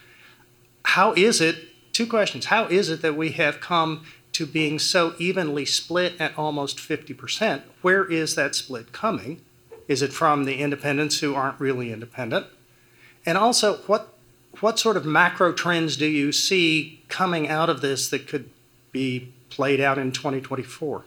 How 0.84 1.14
is 1.14 1.40
it? 1.40 1.56
Two 1.94 2.06
questions. 2.06 2.46
How 2.46 2.66
is 2.66 2.90
it 2.90 3.02
that 3.02 3.16
we 3.16 3.32
have 3.32 3.62
come 3.62 4.04
to 4.34 4.46
being 4.46 4.80
so 4.80 5.14
evenly 5.18 5.66
split 5.66 6.20
at 6.20 6.38
almost 6.38 6.78
50 6.78 7.14
percent? 7.14 7.64
Where 7.82 8.04
is 8.04 8.36
that 8.36 8.54
split 8.54 8.92
coming? 8.92 9.42
Is 9.88 10.02
it 10.02 10.12
from 10.12 10.44
the 10.44 10.58
independents 10.58 11.20
who 11.20 11.36
aren't 11.36 11.60
really 11.60 11.94
independent? 11.94 12.48
And 13.26 13.38
also, 13.38 13.78
what 13.88 14.14
what 14.62 14.80
sort 14.80 14.98
of 14.98 15.06
macro 15.06 15.52
trends 15.52 15.98
do 15.98 16.06
you 16.06 16.32
see 16.32 17.04
coming 17.08 17.48
out 17.48 17.70
of 17.70 17.82
this 17.82 18.10
that 18.10 18.28
could 18.28 18.50
be 18.92 19.34
played 19.50 19.82
out 19.82 19.98
in 19.98 20.12
2024? 20.12 21.04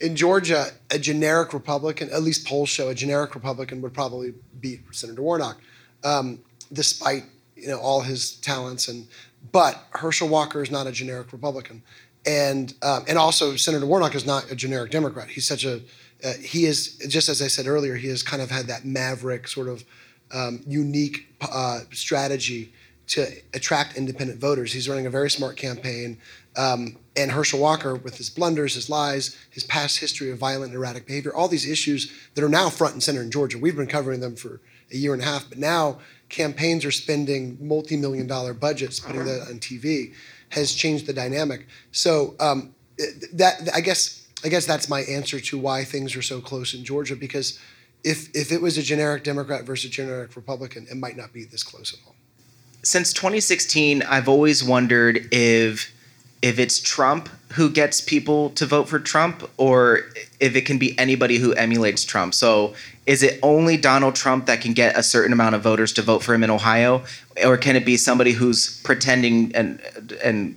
In 0.00 0.14
Georgia, 0.14 0.66
a 0.90 0.98
generic 0.98 1.54
Republican, 1.54 2.10
at 2.10 2.22
least 2.22 2.46
polls 2.46 2.68
show 2.68 2.88
a 2.88 2.94
generic 2.94 3.34
Republican 3.34 3.80
would 3.80 3.94
probably 3.94 4.34
beat 4.60 4.80
Senator 4.90 5.22
Warnock, 5.22 5.58
um, 6.04 6.40
despite 6.72 7.24
you 7.54 7.68
know 7.68 7.78
all 7.78 8.02
his 8.02 8.32
talents. 8.36 8.88
And 8.88 9.06
but 9.52 9.82
Herschel 9.90 10.28
Walker 10.28 10.62
is 10.62 10.70
not 10.70 10.86
a 10.86 10.92
generic 10.92 11.32
Republican, 11.32 11.82
and 12.26 12.74
um, 12.82 13.04
and 13.08 13.16
also 13.16 13.56
Senator 13.56 13.86
Warnock 13.86 14.14
is 14.14 14.26
not 14.26 14.50
a 14.50 14.56
generic 14.56 14.90
Democrat. 14.90 15.28
He's 15.28 15.46
such 15.46 15.64
a 15.64 15.80
uh, 16.24 16.32
he 16.34 16.64
is 16.64 16.96
just 17.08 17.28
as 17.28 17.42
I 17.42 17.48
said 17.48 17.66
earlier. 17.66 17.96
He 17.96 18.08
has 18.08 18.22
kind 18.22 18.42
of 18.42 18.50
had 18.50 18.66
that 18.66 18.84
maverick 18.84 19.48
sort 19.48 19.68
of 19.68 19.84
um, 20.32 20.60
unique 20.66 21.28
uh, 21.40 21.80
strategy 21.92 22.72
to 23.08 23.28
attract 23.54 23.96
independent 23.96 24.40
voters. 24.40 24.72
He's 24.72 24.88
running 24.88 25.06
a 25.06 25.10
very 25.10 25.30
smart 25.30 25.56
campaign. 25.56 26.18
Um, 26.56 26.96
and 27.16 27.30
Herschel 27.30 27.60
Walker, 27.60 27.94
with 27.94 28.16
his 28.16 28.30
blunders, 28.30 28.74
his 28.74 28.90
lies, 28.90 29.36
his 29.50 29.64
past 29.64 29.98
history 29.98 30.30
of 30.30 30.38
violent 30.38 30.72
and 30.72 30.74
erratic 30.74 31.06
behavior, 31.06 31.34
all 31.34 31.48
these 31.48 31.68
issues 31.68 32.12
that 32.34 32.42
are 32.42 32.48
now 32.48 32.68
front 32.68 32.94
and 32.94 33.02
center 33.02 33.22
in 33.22 33.30
Georgia. 33.30 33.58
We've 33.58 33.76
been 33.76 33.86
covering 33.86 34.20
them 34.20 34.36
for 34.36 34.60
a 34.92 34.96
year 34.96 35.12
and 35.12 35.22
a 35.22 35.24
half, 35.24 35.48
but 35.48 35.58
now 35.58 35.98
campaigns 36.28 36.84
are 36.84 36.90
spending 36.90 37.56
multi 37.60 37.96
million 37.96 38.26
dollar 38.26 38.52
budgets 38.54 39.00
putting 39.00 39.24
that 39.24 39.42
on 39.42 39.58
TV 39.58 40.12
has 40.50 40.72
changed 40.72 41.06
the 41.06 41.12
dynamic. 41.12 41.66
So 41.92 42.34
um, 42.40 42.74
that 43.34 43.68
I 43.74 43.80
guess 43.80 44.25
I 44.46 44.48
guess 44.48 44.64
that's 44.64 44.88
my 44.88 45.00
answer 45.00 45.40
to 45.40 45.58
why 45.58 45.82
things 45.82 46.14
are 46.14 46.22
so 46.22 46.40
close 46.40 46.72
in 46.72 46.84
Georgia 46.84 47.16
because 47.16 47.58
if 48.04 48.28
if 48.32 48.52
it 48.52 48.62
was 48.62 48.78
a 48.78 48.82
generic 48.82 49.24
Democrat 49.24 49.64
versus 49.64 49.90
a 49.90 49.92
generic 49.92 50.36
Republican, 50.36 50.86
it 50.88 50.96
might 50.96 51.16
not 51.16 51.32
be 51.32 51.42
this 51.42 51.64
close 51.64 51.92
at 51.92 51.98
all. 52.06 52.14
Since 52.84 53.12
2016, 53.12 54.04
I've 54.04 54.28
always 54.28 54.62
wondered 54.62 55.26
if 55.32 55.92
if 56.42 56.60
it's 56.60 56.78
Trump 56.78 57.28
who 57.54 57.68
gets 57.68 58.00
people 58.00 58.50
to 58.50 58.66
vote 58.66 58.88
for 58.88 59.00
Trump 59.00 59.50
or 59.56 60.02
if 60.38 60.54
it 60.54 60.64
can 60.64 60.78
be 60.78 60.96
anybody 60.96 61.38
who 61.38 61.52
emulates 61.54 62.04
Trump. 62.04 62.32
So 62.32 62.74
is 63.04 63.24
it 63.24 63.40
only 63.42 63.76
Donald 63.76 64.14
Trump 64.14 64.46
that 64.46 64.60
can 64.60 64.74
get 64.74 64.96
a 64.96 65.02
certain 65.02 65.32
amount 65.32 65.56
of 65.56 65.62
voters 65.62 65.92
to 65.94 66.02
vote 66.02 66.22
for 66.22 66.34
him 66.34 66.44
in 66.44 66.50
Ohio 66.50 67.02
or 67.44 67.56
can 67.56 67.74
it 67.74 67.84
be 67.84 67.96
somebody 67.96 68.30
who's 68.30 68.80
pretending 68.82 69.52
and 69.56 69.80
and 70.22 70.54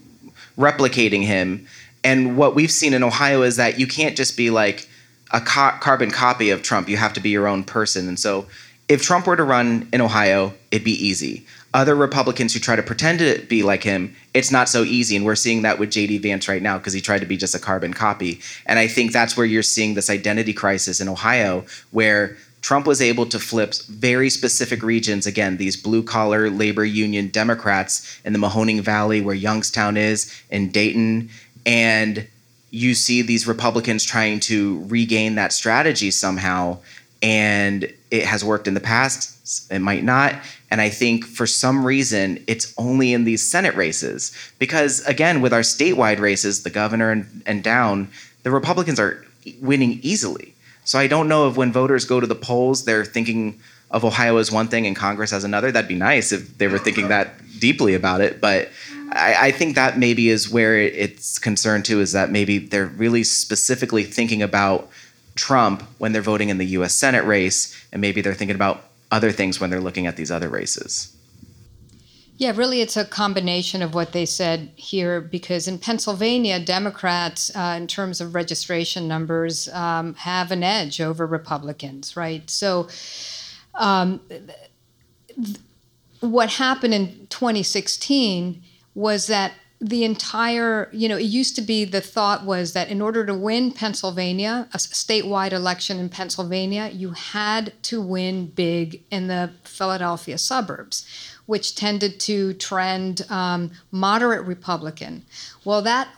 replicating 0.59 1.23
him? 1.23 1.65
And 2.03 2.37
what 2.37 2.55
we've 2.55 2.71
seen 2.71 2.93
in 2.93 3.03
Ohio 3.03 3.41
is 3.41 3.57
that 3.57 3.79
you 3.79 3.87
can't 3.87 4.15
just 4.15 4.37
be 4.37 4.49
like 4.49 4.87
a 5.31 5.41
ca- 5.41 5.77
carbon 5.79 6.11
copy 6.11 6.49
of 6.49 6.63
Trump. 6.63 6.89
You 6.89 6.97
have 6.97 7.13
to 7.13 7.19
be 7.19 7.29
your 7.29 7.47
own 7.47 7.63
person. 7.63 8.07
And 8.07 8.17
so 8.17 8.45
if 8.87 9.03
Trump 9.03 9.27
were 9.27 9.35
to 9.35 9.43
run 9.43 9.87
in 9.93 10.01
Ohio, 10.01 10.53
it'd 10.71 10.83
be 10.83 11.05
easy. 11.05 11.45
Other 11.71 11.93
Republicans 11.93 12.53
who 12.53 12.59
try 12.59 12.75
to 12.75 12.81
pretend 12.81 13.19
to 13.19 13.45
be 13.47 13.61
like 13.61 13.83
him, 13.83 14.15
it's 14.33 14.51
not 14.51 14.67
so 14.67 14.83
easy. 14.83 15.15
And 15.15 15.23
we're 15.23 15.35
seeing 15.35 15.61
that 15.61 15.77
with 15.77 15.91
JD 15.91 16.23
Vance 16.23 16.47
right 16.47 16.63
now 16.63 16.79
because 16.79 16.93
he 16.93 17.01
tried 17.01 17.19
to 17.19 17.27
be 17.27 17.37
just 17.37 17.53
a 17.53 17.59
carbon 17.59 17.93
copy. 17.93 18.41
And 18.65 18.79
I 18.79 18.87
think 18.87 19.11
that's 19.11 19.37
where 19.37 19.45
you're 19.45 19.61
seeing 19.61 19.93
this 19.93 20.09
identity 20.09 20.53
crisis 20.53 20.99
in 20.99 21.07
Ohio, 21.07 21.65
where 21.91 22.37
Trump 22.61 22.87
was 22.87 23.01
able 23.01 23.25
to 23.27 23.39
flip 23.39 23.73
very 23.87 24.29
specific 24.29 24.83
regions, 24.83 25.25
again, 25.25 25.57
these 25.57 25.77
blue 25.77 26.03
collar 26.03 26.49
labor 26.49 26.83
union 26.83 27.27
Democrats 27.29 28.19
in 28.25 28.33
the 28.33 28.39
Mahoning 28.39 28.81
Valley, 28.81 29.21
where 29.21 29.35
Youngstown 29.35 29.95
is, 29.95 30.33
in 30.49 30.69
Dayton. 30.69 31.29
And 31.65 32.27
you 32.71 32.93
see 32.93 33.21
these 33.21 33.47
Republicans 33.47 34.03
trying 34.03 34.39
to 34.41 34.83
regain 34.85 35.35
that 35.35 35.53
strategy 35.53 36.11
somehow. 36.11 36.77
And 37.21 37.91
it 38.11 38.25
has 38.25 38.43
worked 38.45 38.67
in 38.67 38.73
the 38.73 38.79
past, 38.79 39.71
it 39.71 39.79
might 39.79 40.03
not. 40.03 40.35
And 40.71 40.79
I 40.79 40.89
think 40.89 41.25
for 41.25 41.47
some 41.47 41.85
reason, 41.85 42.43
it's 42.47 42.73
only 42.77 43.13
in 43.13 43.23
these 43.23 43.49
Senate 43.49 43.75
races. 43.75 44.31
Because 44.59 45.05
again, 45.05 45.41
with 45.41 45.53
our 45.53 45.61
statewide 45.61 46.19
races, 46.19 46.63
the 46.63 46.69
governor 46.69 47.11
and, 47.11 47.41
and 47.45 47.63
down, 47.63 48.09
the 48.43 48.51
Republicans 48.51 48.99
are 48.99 49.25
winning 49.61 49.99
easily. 50.01 50.53
So 50.85 50.99
I 50.99 51.07
don't 51.07 51.27
know 51.27 51.47
if 51.49 51.57
when 51.57 51.71
voters 51.71 52.05
go 52.05 52.19
to 52.19 52.27
the 52.27 52.35
polls, 52.35 52.85
they're 52.85 53.05
thinking 53.05 53.59
of 53.91 54.05
Ohio 54.05 54.37
as 54.37 54.51
one 54.51 54.67
thing 54.67 54.85
and 54.85 54.95
Congress 54.95 55.33
as 55.33 55.43
another. 55.43 55.71
That'd 55.71 55.87
be 55.87 55.95
nice 55.95 56.31
if 56.31 56.57
they 56.57 56.67
were 56.67 56.79
thinking 56.79 57.07
that 57.09 57.33
deeply 57.59 57.95
about 57.95 58.21
it. 58.21 58.39
But 58.39 58.69
I, 59.11 59.47
I 59.47 59.51
think 59.51 59.75
that 59.75 59.97
maybe 59.97 60.29
is 60.29 60.49
where 60.49 60.77
it's 60.77 61.39
concerned 61.39 61.85
too, 61.85 61.99
is 61.99 62.11
that 62.11 62.29
maybe 62.31 62.59
they're 62.59 62.85
really 62.85 63.23
specifically 63.23 64.03
thinking 64.03 64.41
about 64.41 64.89
Trump 65.35 65.83
when 65.97 66.11
they're 66.11 66.21
voting 66.21 66.49
in 66.49 66.57
the 66.57 66.65
US 66.67 66.93
Senate 66.93 67.25
race, 67.25 67.75
and 67.91 68.01
maybe 68.01 68.21
they're 68.21 68.33
thinking 68.33 68.55
about 68.55 68.83
other 69.11 69.31
things 69.31 69.59
when 69.59 69.69
they're 69.69 69.79
looking 69.79 70.05
at 70.05 70.15
these 70.15 70.31
other 70.31 70.49
races. 70.49 71.15
Yeah, 72.37 72.53
really, 72.55 72.79
it's 72.79 72.95
a 72.95 73.03
combination 73.03 73.81
of 73.81 73.93
what 73.93 74.13
they 74.13 74.25
said 74.25 74.71
here 74.77 75.19
because 75.19 75.67
in 75.67 75.77
Pennsylvania, 75.77 76.57
Democrats, 76.57 77.53
uh, 77.53 77.75
in 77.75 77.85
terms 77.85 78.21
of 78.21 78.33
registration 78.33 79.09
numbers, 79.09 79.67
um, 79.69 80.13
have 80.15 80.51
an 80.51 80.63
edge 80.63 81.01
over 81.01 81.27
Republicans, 81.27 82.15
right? 82.15 82.49
So, 82.49 82.87
um, 83.73 84.21
th- 84.29 85.57
what 86.21 86.49
happened 86.49 86.93
in 86.93 87.27
2016 87.27 88.63
was 88.99 89.27
that 89.27 89.53
the 89.79 90.03
entire, 90.03 90.89
you 90.91 91.07
know, 91.07 91.15
it 91.15 91.23
used 91.23 91.55
to 91.55 91.61
be 91.61 91.85
the 91.85 92.01
thought 92.01 92.45
was 92.45 92.73
that 92.73 92.89
in 92.89 93.01
order 93.01 93.25
to 93.25 93.33
win 93.33 93.71
Pennsylvania, 93.71 94.67
a 94.73 94.77
statewide 94.77 95.53
election 95.53 95.99
in 95.99 96.09
Pennsylvania, 96.09 96.89
you 96.91 97.11
had 97.11 97.71
to 97.83 98.01
win 98.01 98.47
big 98.47 99.01
in 99.09 99.27
the 99.27 99.53
Philadelphia 99.63 100.37
suburbs, 100.37 101.07
which 101.45 101.75
tended 101.75 102.19
to 102.19 102.53
trend 102.55 103.25
um, 103.29 103.71
moderate 103.89 104.45
Republican. 104.45 105.23
Well, 105.63 105.81
that 105.83 106.09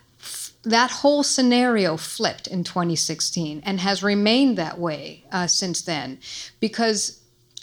that 0.63 0.91
whole 0.91 1.23
scenario 1.23 1.97
flipped 1.97 2.47
in 2.47 2.63
2016 2.63 3.61
and 3.63 3.79
has 3.79 4.03
remained 4.03 4.57
that 4.57 4.79
way 4.79 5.23
uh, 5.31 5.47
since 5.47 5.81
then 5.81 6.19
because 6.59 7.20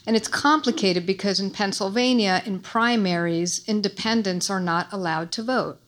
and 0.09 0.17
it's 0.17 0.27
complicated 0.27 1.05
because 1.05 1.39
in 1.39 1.51
Pennsylvania, 1.51 2.43
in 2.47 2.61
primaries, 2.61 3.63
independents 3.69 4.49
are 4.49 4.59
not 4.59 4.91
allowed 4.91 5.31
to 5.33 5.43
vote. 5.43 5.79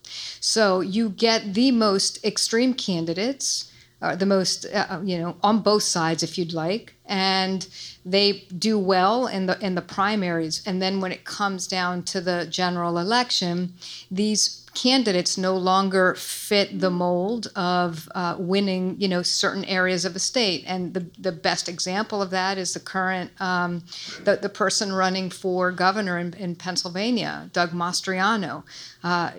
So 0.40 0.82
you 0.82 1.08
get 1.08 1.54
the 1.54 1.70
most 1.70 2.22
extreme 2.22 2.74
candidates, 2.74 3.72
uh, 4.02 4.16
the 4.16 4.26
most, 4.26 4.66
uh, 4.66 4.86
uh, 4.90 5.00
you 5.02 5.16
know, 5.16 5.36
on 5.42 5.62
both 5.62 5.84
sides, 5.84 6.22
if 6.22 6.36
you'd 6.36 6.52
like, 6.52 6.96
and 7.10 7.66
they 8.06 8.44
do 8.56 8.78
well 8.78 9.26
in 9.26 9.46
the 9.46 9.58
in 9.60 9.74
the 9.74 9.82
primaries. 9.82 10.62
And 10.64 10.80
then 10.80 11.00
when 11.00 11.12
it 11.12 11.24
comes 11.24 11.66
down 11.66 12.04
to 12.04 12.20
the 12.20 12.46
general 12.48 12.96
election, 12.96 13.74
these 14.10 14.60
candidates 14.74 15.36
no 15.36 15.56
longer 15.56 16.14
fit 16.14 16.80
the 16.80 16.90
mold 16.90 17.48
of 17.56 18.08
uh, 18.14 18.36
winning, 18.38 18.96
you 19.00 19.08
know, 19.08 19.22
certain 19.22 19.64
areas 19.64 20.04
of 20.04 20.14
the 20.14 20.20
state. 20.20 20.64
And 20.66 20.94
the, 20.94 21.06
the 21.18 21.32
best 21.32 21.68
example 21.68 22.22
of 22.22 22.30
that 22.30 22.56
is 22.56 22.74
the 22.74 22.80
current, 22.80 23.30
um, 23.40 23.82
the, 24.24 24.36
the 24.36 24.48
person 24.48 24.92
running 24.92 25.30
for 25.30 25.72
governor 25.72 26.18
in, 26.18 26.34
in 26.34 26.54
Pennsylvania, 26.54 27.50
Doug 27.52 27.70
Mastriano. 27.70 28.62
Uh, 29.02 29.32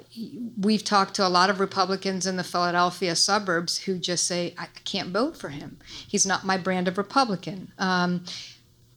we've 0.60 0.84
talked 0.84 1.16
to 1.16 1.26
a 1.26 1.30
lot 1.30 1.50
of 1.50 1.60
Republicans 1.60 2.28
in 2.28 2.36
the 2.36 2.44
Philadelphia 2.44 3.16
suburbs 3.16 3.80
who 3.80 3.98
just 3.98 4.26
say, 4.26 4.54
I 4.58 4.68
can't 4.84 5.10
vote 5.10 5.38
for 5.38 5.50
him. 5.50 5.78
He's 6.08 6.26
not 6.26 6.46
my 6.46 6.58
brand 6.58 6.88
of 6.88 6.98
Republican. 6.98 7.61
Um, 7.78 8.24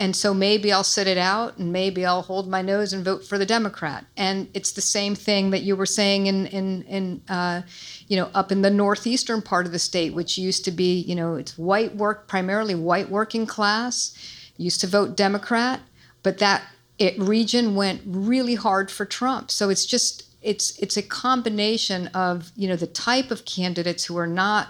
and 0.01 0.15
so 0.17 0.35
maybe 0.35 0.73
I'll 0.73 0.85
sit 0.85 1.07
it 1.07 1.19
out 1.19 1.57
and 1.57 1.73
maybe 1.73 2.05
I'll 2.05 2.23
hold 2.23 2.49
my 2.49 2.63
nose 2.63 2.93
and 2.93 3.05
vote 3.05 3.25
for 3.25 3.39
the 3.39 3.47
Democrat. 3.47 4.05
And 4.17 4.49
it's 4.53 4.73
the 4.73 4.81
same 4.81 5.15
thing 5.15 5.51
that 5.51 5.63
you 5.63 5.77
were 5.77 5.87
saying 5.87 6.27
in, 6.27 6.47
in, 6.47 6.83
in 6.83 7.23
uh, 7.29 7.63
you 8.09 8.17
know, 8.17 8.29
up 8.35 8.51
in 8.51 8.63
the 8.63 8.71
northeastern 8.71 9.41
part 9.41 9.67
of 9.67 9.73
the 9.73 9.79
state, 9.79 10.13
which 10.13 10.37
used 10.37 10.65
to 10.65 10.73
be, 10.73 11.01
you 11.01 11.15
know, 11.15 11.37
it's 11.37 11.57
white 11.57 11.95
work, 11.95 12.27
primarily 12.27 12.75
white 12.75 13.09
working 13.09 13.47
class, 13.47 14.17
used 14.57 14.81
to 14.81 14.87
vote 14.89 15.17
Democrat, 15.17 15.81
but 16.23 16.39
that 16.39 16.63
it, 16.99 17.19
region 17.19 17.77
went 17.77 18.03
really 18.05 18.57
hard 18.57 18.91
for 18.91 19.05
Trump. 19.05 19.51
So 19.51 19.71
it's 19.71 19.87
just, 19.87 20.25
it's, 20.43 20.77
it's 20.81 20.97
a 20.97 21.03
combination 21.03 22.09
of, 22.09 22.51
you 22.57 22.69
know, 22.69 22.77
the 22.77 22.89
type 22.89 23.31
of 23.31 23.45
candidates 23.45 24.05
who 24.05 24.19
are 24.19 24.27
not, 24.27 24.69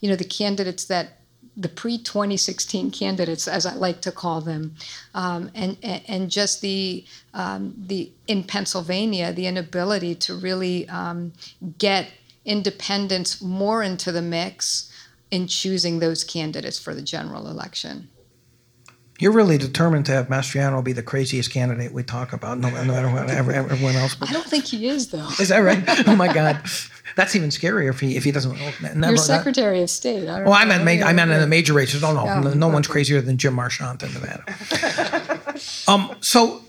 you 0.00 0.08
know, 0.08 0.16
the 0.16 0.24
candidates 0.24 0.86
that 0.86 1.18
the 1.56 1.68
pre 1.68 1.98
2016 1.98 2.90
candidates, 2.90 3.46
as 3.46 3.66
I 3.66 3.74
like 3.74 4.00
to 4.02 4.12
call 4.12 4.40
them, 4.40 4.74
um, 5.14 5.50
and, 5.54 5.76
and 5.82 6.30
just 6.30 6.60
the 6.60 7.04
um, 7.34 7.74
the 7.76 8.10
in 8.26 8.44
Pennsylvania 8.44 9.32
the 9.32 9.46
inability 9.46 10.14
to 10.16 10.34
really 10.34 10.88
um, 10.88 11.32
get 11.78 12.08
independents 12.44 13.40
more 13.40 13.82
into 13.82 14.12
the 14.12 14.22
mix 14.22 14.90
in 15.30 15.46
choosing 15.46 15.98
those 15.98 16.24
candidates 16.24 16.78
for 16.78 16.94
the 16.94 17.02
general 17.02 17.48
election. 17.48 18.08
You're 19.22 19.30
really 19.30 19.56
determined 19.56 20.06
to 20.06 20.12
have 20.12 20.26
Mastriano 20.26 20.82
be 20.82 20.92
the 20.92 21.02
craziest 21.02 21.52
candidate 21.52 21.92
we 21.92 22.02
talk 22.02 22.32
about, 22.32 22.58
no, 22.58 22.68
no 22.70 22.84
matter 22.84 23.08
what 23.08 23.30
everyone 23.30 23.94
else. 23.94 24.16
I 24.20 24.32
don't 24.32 24.44
think 24.44 24.64
he 24.64 24.88
is, 24.88 25.10
though. 25.10 25.28
Is 25.38 25.50
that 25.50 25.58
right? 25.58 25.80
Oh 26.08 26.16
my 26.16 26.32
God. 26.32 26.60
That's 27.14 27.36
even 27.36 27.50
scarier 27.50 27.90
if 27.90 28.00
he 28.00 28.16
if 28.16 28.24
he 28.24 28.32
doesn't. 28.32 28.58
Never, 28.82 29.12
Your 29.12 29.16
Secretary 29.18 29.76
that, 29.78 29.84
of 29.84 29.90
State. 29.90 30.28
I 30.28 30.42
well, 30.42 30.54
I 30.54 30.64
meant 30.64 30.84
ma- 30.84 31.06
I 31.06 31.12
meant 31.12 31.30
in 31.30 31.40
the 31.40 31.46
major 31.46 31.72
races. 31.72 32.02
No, 32.02 32.12
no, 32.12 32.40
no, 32.40 32.52
no 32.52 32.68
one's 32.68 32.88
crazier 32.88 33.20
than 33.20 33.36
Jim 33.36 33.54
Marchant 33.54 34.02
in 34.02 34.12
Nevada. 34.12 35.54
um, 35.86 36.16
so 36.20 36.62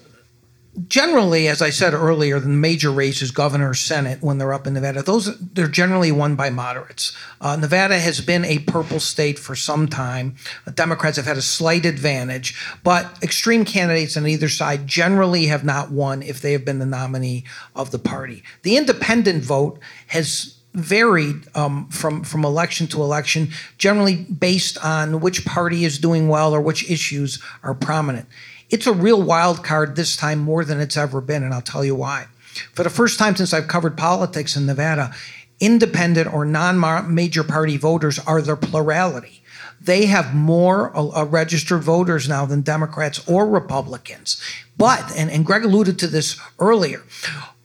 generally, 0.87 1.47
as 1.47 1.61
I 1.61 1.69
said 1.69 1.93
earlier, 1.93 2.39
the 2.39 2.47
major 2.47 2.91
races, 2.91 3.31
governor, 3.31 3.73
senate, 3.73 4.21
when 4.21 4.37
they're 4.37 4.53
up 4.53 4.65
in 4.65 4.73
Nevada, 4.73 5.03
those 5.03 5.37
they're 5.39 5.67
generally 5.67 6.11
won 6.11 6.35
by 6.35 6.49
moderates. 6.49 7.15
Uh, 7.39 7.55
Nevada 7.55 7.99
has 7.99 8.21
been 8.21 8.43
a 8.45 8.59
purple 8.59 8.99
state 8.99 9.37
for 9.37 9.55
some 9.55 9.87
time. 9.87 10.35
Democrats 10.73 11.17
have 11.17 11.25
had 11.25 11.37
a 11.37 11.41
slight 11.41 11.85
advantage, 11.85 12.59
but 12.83 13.21
extreme 13.21 13.65
candidates 13.65 14.17
on 14.17 14.25
either 14.25 14.49
side 14.49 14.87
generally 14.87 15.45
have 15.45 15.63
not 15.63 15.91
won 15.91 16.23
if 16.23 16.41
they 16.41 16.53
have 16.53 16.65
been 16.65 16.79
the 16.79 16.85
nominee 16.85 17.43
of 17.75 17.91
the 17.91 17.99
party. 17.99 18.43
The 18.63 18.77
independent 18.77 19.43
vote 19.43 19.79
has 20.07 20.57
varied 20.73 21.43
um, 21.55 21.87
from 21.89 22.23
from 22.23 22.43
election 22.43 22.87
to 22.87 23.03
election, 23.03 23.49
generally 23.77 24.15
based 24.23 24.83
on 24.83 25.19
which 25.19 25.45
party 25.45 25.85
is 25.85 25.99
doing 25.99 26.27
well 26.29 26.53
or 26.53 26.61
which 26.61 26.89
issues 26.89 27.39
are 27.61 27.75
prominent. 27.75 28.27
It's 28.73 28.87
a 28.87 28.91
real 28.91 29.21
wild 29.21 29.63
card 29.63 29.95
this 29.95 30.15
time 30.15 30.39
more 30.39 30.65
than 30.65 30.81
it's 30.81 30.97
ever 30.97 31.21
been, 31.21 31.43
and 31.43 31.53
I'll 31.53 31.61
tell 31.61 31.85
you 31.85 31.93
why. 31.93 32.25
For 32.73 32.81
the 32.81 32.89
first 32.89 33.19
time 33.19 33.35
since 33.35 33.53
I've 33.53 33.67
covered 33.67 33.95
politics 33.95 34.55
in 34.55 34.65
Nevada, 34.65 35.13
independent 35.59 36.33
or 36.33 36.43
non 36.43 37.13
major 37.13 37.43
party 37.43 37.77
voters 37.77 38.17
are 38.17 38.41
the 38.41 38.55
plurality. 38.55 39.43
They 39.79 40.07
have 40.07 40.33
more 40.33 40.91
uh, 40.97 41.09
uh, 41.09 41.25
registered 41.25 41.83
voters 41.83 42.27
now 42.27 42.47
than 42.47 42.61
Democrats 42.61 43.23
or 43.29 43.47
Republicans. 43.47 44.41
But, 44.75 45.15
and, 45.15 45.29
and 45.29 45.45
Greg 45.45 45.65
alluded 45.65 45.99
to 45.99 46.07
this 46.07 46.41
earlier, 46.57 47.03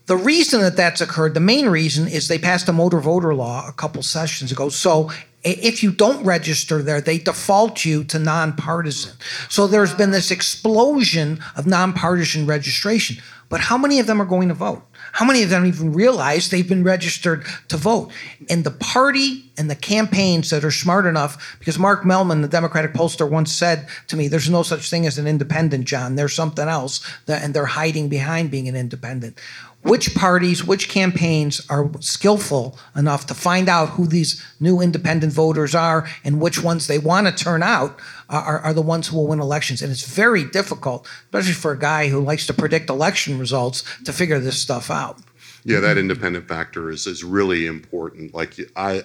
the 0.04 0.16
reason 0.16 0.60
that 0.60 0.76
that's 0.76 1.00
occurred, 1.00 1.32
the 1.32 1.40
main 1.40 1.70
reason 1.70 2.06
is 2.06 2.28
they 2.28 2.38
passed 2.38 2.68
a 2.68 2.72
motor 2.74 3.00
voter 3.00 3.34
law 3.34 3.66
a 3.66 3.72
couple 3.72 4.02
sessions 4.02 4.52
ago. 4.52 4.68
So 4.68 5.10
if 5.50 5.82
you 5.82 5.90
don't 5.92 6.24
register 6.24 6.82
there, 6.82 7.00
they 7.00 7.18
default 7.18 7.84
you 7.84 8.04
to 8.04 8.18
nonpartisan. 8.18 9.16
So 9.48 9.66
there's 9.66 9.94
been 9.94 10.10
this 10.10 10.30
explosion 10.30 11.40
of 11.56 11.66
nonpartisan 11.66 12.46
registration. 12.46 13.18
But 13.48 13.60
how 13.60 13.78
many 13.78 13.98
of 13.98 14.06
them 14.06 14.20
are 14.20 14.26
going 14.26 14.48
to 14.48 14.54
vote? 14.54 14.82
How 15.12 15.24
many 15.24 15.42
of 15.42 15.48
them 15.48 15.64
even 15.64 15.94
realize 15.94 16.50
they've 16.50 16.68
been 16.68 16.84
registered 16.84 17.46
to 17.68 17.78
vote? 17.78 18.12
And 18.50 18.62
the 18.62 18.70
party 18.70 19.50
and 19.56 19.70
the 19.70 19.74
campaigns 19.74 20.50
that 20.50 20.64
are 20.64 20.70
smart 20.70 21.06
enough, 21.06 21.56
because 21.58 21.78
Mark 21.78 22.02
Mellman, 22.02 22.42
the 22.42 22.48
Democratic 22.48 22.92
pollster, 22.92 23.28
once 23.28 23.50
said 23.50 23.88
to 24.08 24.16
me, 24.16 24.28
There's 24.28 24.50
no 24.50 24.62
such 24.62 24.90
thing 24.90 25.06
as 25.06 25.18
an 25.18 25.26
independent, 25.26 25.86
Jon. 25.86 26.16
There's 26.16 26.34
something 26.34 26.68
else, 26.68 27.00
and 27.26 27.54
they're 27.54 27.64
hiding 27.64 28.10
behind 28.10 28.50
being 28.50 28.68
an 28.68 28.76
independent 28.76 29.40
which 29.82 30.14
parties, 30.14 30.64
which 30.64 30.88
campaigns 30.88 31.64
are 31.70 31.90
skillful 32.00 32.78
enough 32.96 33.26
to 33.26 33.34
find 33.34 33.68
out 33.68 33.90
who 33.90 34.06
these 34.06 34.44
new 34.58 34.80
independent 34.80 35.32
voters 35.32 35.74
are 35.74 36.08
and 36.24 36.40
which 36.40 36.62
ones 36.62 36.86
they 36.86 36.98
want 36.98 37.26
to 37.26 37.32
turn 37.44 37.62
out 37.62 37.98
are, 38.28 38.58
are 38.58 38.74
the 38.74 38.82
ones 38.82 39.08
who 39.08 39.16
will 39.16 39.28
win 39.28 39.40
elections. 39.40 39.80
And 39.80 39.92
it's 39.92 40.06
very 40.06 40.44
difficult, 40.44 41.08
especially 41.26 41.52
for 41.52 41.72
a 41.72 41.78
guy 41.78 42.08
who 42.08 42.20
likes 42.20 42.46
to 42.48 42.54
predict 42.54 42.90
election 42.90 43.38
results, 43.38 43.84
to 44.04 44.12
figure 44.12 44.40
this 44.40 44.60
stuff 44.60 44.90
out. 44.90 45.18
Yeah, 45.64 45.80
that 45.80 45.96
independent 45.96 46.48
factor 46.48 46.90
is, 46.90 47.06
is 47.06 47.22
really 47.22 47.66
important. 47.66 48.34
Like 48.34 48.54
I, 48.74 49.02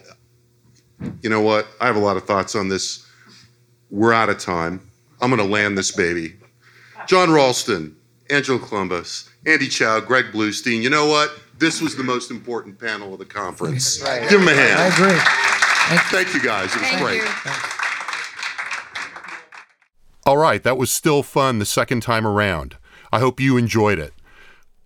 you 1.21 1.30
know 1.30 1.41
what? 1.41 1.67
I 1.80 1.86
have 1.86 1.95
a 1.95 1.99
lot 1.99 2.17
of 2.17 2.24
thoughts 2.24 2.55
on 2.55 2.69
this. 2.69 3.05
We're 3.91 4.13
out 4.13 4.30
of 4.30 4.39
time. 4.39 4.82
I'm 5.21 5.30
going 5.30 5.41
to 5.41 5.51
land 5.51 5.78
this 5.78 5.91
baby. 5.91 6.34
Jon 7.07 7.32
Ralston, 7.32 7.95
Angela 8.30 8.59
Couloumbis, 8.59 9.30
Andy 9.46 9.68
Chow, 9.68 10.00
Greg 10.00 10.26
Bluestein. 10.32 10.82
You 10.82 10.89
know 10.89 11.06
what? 11.06 11.38
This 11.60 11.82
was 11.82 11.96
the 11.96 12.04
most 12.04 12.32
important 12.32 12.80
panel 12.80 13.14
of 13.14 13.20
the 13.20 13.26
conference. 13.26 14.02
Right. 14.02 14.30
Give 14.30 14.39
them 14.39 14.48
a 14.48 14.54
hand. 14.54 14.80
I 14.80 14.88
agree. 14.88 15.20
Thank 16.10 16.34
you 16.34 16.41
guys. 16.41 16.74
It 16.74 16.80
was 16.80 16.89
Thank 16.89 17.02
great. 17.02 17.22
You. 17.22 17.30
All 20.26 20.38
right, 20.38 20.64
that 20.64 20.78
was 20.78 20.89
still 20.89 21.22
fun 21.22 21.60
the 21.60 21.66
second 21.66 22.02
time 22.02 22.26
around. 22.26 22.78
I 23.12 23.20
hope 23.20 23.41
you 23.41 23.58
enjoyed 23.58 24.00
it. 24.00 24.14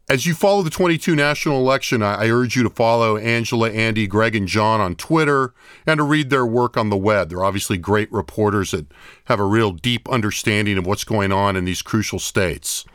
As 0.10 0.26
you 0.26 0.34
follow 0.34 0.64
the 0.64 0.70
22 0.70 1.16
national 1.16 1.60
election, 1.60 2.02
I 2.02 2.30
urge 2.30 2.56
you 2.56 2.64
to 2.64 2.70
follow 2.70 3.18
Angela, 3.18 3.70
Andy, 3.70 4.08
Greg, 4.08 4.36
and 4.36 4.48
Jon 4.48 4.80
on 4.80 4.96
Twitter 4.96 5.54
and 5.86 5.98
to 5.98 6.04
read 6.04 6.30
their 6.30 6.46
work 6.46 6.78
on 6.78 6.90
the 6.90 6.98
web. 6.98 7.30
They're 7.30 7.44
obviously 7.44 7.78
great 7.78 8.12
reporters 8.12 8.72
that 8.72 8.88
have 9.26 9.40
a 9.40 9.46
real 9.46 9.72
deep 9.72 10.10
understanding 10.10 10.78
of 10.78 10.88
what's 10.88 11.04
going 11.04 11.32
on 11.32 11.56
in 11.56 11.66
these 11.66 11.82
crucial 11.82 12.20
states. 12.20 12.86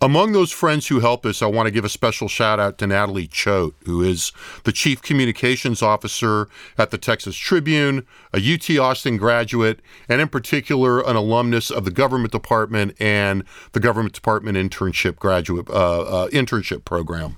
Among 0.00 0.30
those 0.30 0.52
friends 0.52 0.86
who 0.86 1.00
help 1.00 1.26
us, 1.26 1.42
I 1.42 1.46
want 1.46 1.66
to 1.66 1.72
give 1.72 1.84
a 1.84 1.88
special 1.88 2.28
shout 2.28 2.60
out 2.60 2.78
to 2.78 2.86
Natalie 2.86 3.26
Choate, 3.26 3.74
who 3.84 4.00
is 4.00 4.30
the 4.62 4.70
Chief 4.70 5.02
Communications 5.02 5.82
Officer 5.82 6.48
at 6.76 6.92
the 6.92 6.98
Texas 6.98 7.34
Tribune, 7.34 8.06
a 8.32 8.38
UT 8.38 8.70
Austin 8.78 9.16
graduate, 9.16 9.80
and 10.08 10.20
in 10.20 10.28
particular, 10.28 11.00
an 11.00 11.16
alumnus 11.16 11.72
of 11.72 11.84
the 11.84 11.90
Government 11.90 12.30
Department 12.30 12.94
and 13.00 13.42
the 13.72 13.80
Government 13.80 14.14
Department 14.14 14.56
Internship 14.56 15.16
Graduate 15.16 15.68
uh, 15.68 16.02
uh, 16.02 16.28
Internship 16.28 16.84
Program. 16.84 17.36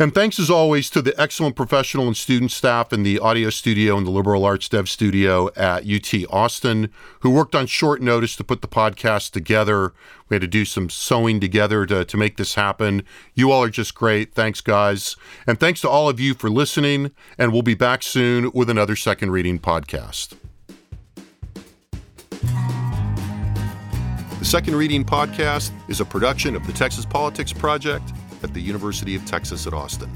And 0.00 0.14
thanks 0.14 0.38
as 0.38 0.48
always 0.48 0.90
to 0.90 1.02
the 1.02 1.12
excellent 1.20 1.56
professional 1.56 2.06
and 2.06 2.16
student 2.16 2.52
staff 2.52 2.92
in 2.92 3.02
the 3.02 3.18
audio 3.18 3.50
studio 3.50 3.96
and 3.96 4.06
the 4.06 4.12
liberal 4.12 4.44
arts 4.44 4.68
dev 4.68 4.88
studio 4.88 5.50
at 5.56 5.90
UT 5.90 6.14
Austin, 6.30 6.92
who 7.20 7.30
worked 7.30 7.56
on 7.56 7.66
short 7.66 8.00
notice 8.00 8.36
to 8.36 8.44
put 8.44 8.62
the 8.62 8.68
podcast 8.68 9.32
together. 9.32 9.92
We 10.28 10.36
had 10.36 10.42
to 10.42 10.46
do 10.46 10.64
some 10.64 10.88
sewing 10.88 11.40
together 11.40 11.84
to, 11.86 12.04
to 12.04 12.16
make 12.16 12.36
this 12.36 12.54
happen. 12.54 13.02
You 13.34 13.50
all 13.50 13.64
are 13.64 13.70
just 13.70 13.96
great. 13.96 14.34
Thanks, 14.34 14.60
guys. 14.60 15.16
And 15.48 15.58
thanks 15.58 15.80
to 15.80 15.88
all 15.88 16.08
of 16.08 16.20
you 16.20 16.34
for 16.34 16.48
listening. 16.48 17.10
And 17.36 17.52
we'll 17.52 17.62
be 17.62 17.74
back 17.74 18.04
soon 18.04 18.52
with 18.52 18.70
another 18.70 18.94
Second 18.94 19.32
Reading 19.32 19.58
podcast. 19.58 20.36
The 24.38 24.44
Second 24.44 24.76
Reading 24.76 25.04
podcast 25.04 25.72
is 25.88 26.00
a 26.00 26.04
production 26.04 26.54
of 26.54 26.64
the 26.68 26.72
Texas 26.72 27.04
Politics 27.04 27.52
Project 27.52 28.12
at 28.42 28.54
the 28.54 28.60
University 28.60 29.14
of 29.14 29.24
Texas 29.26 29.66
at 29.66 29.72
Austin. 29.72 30.10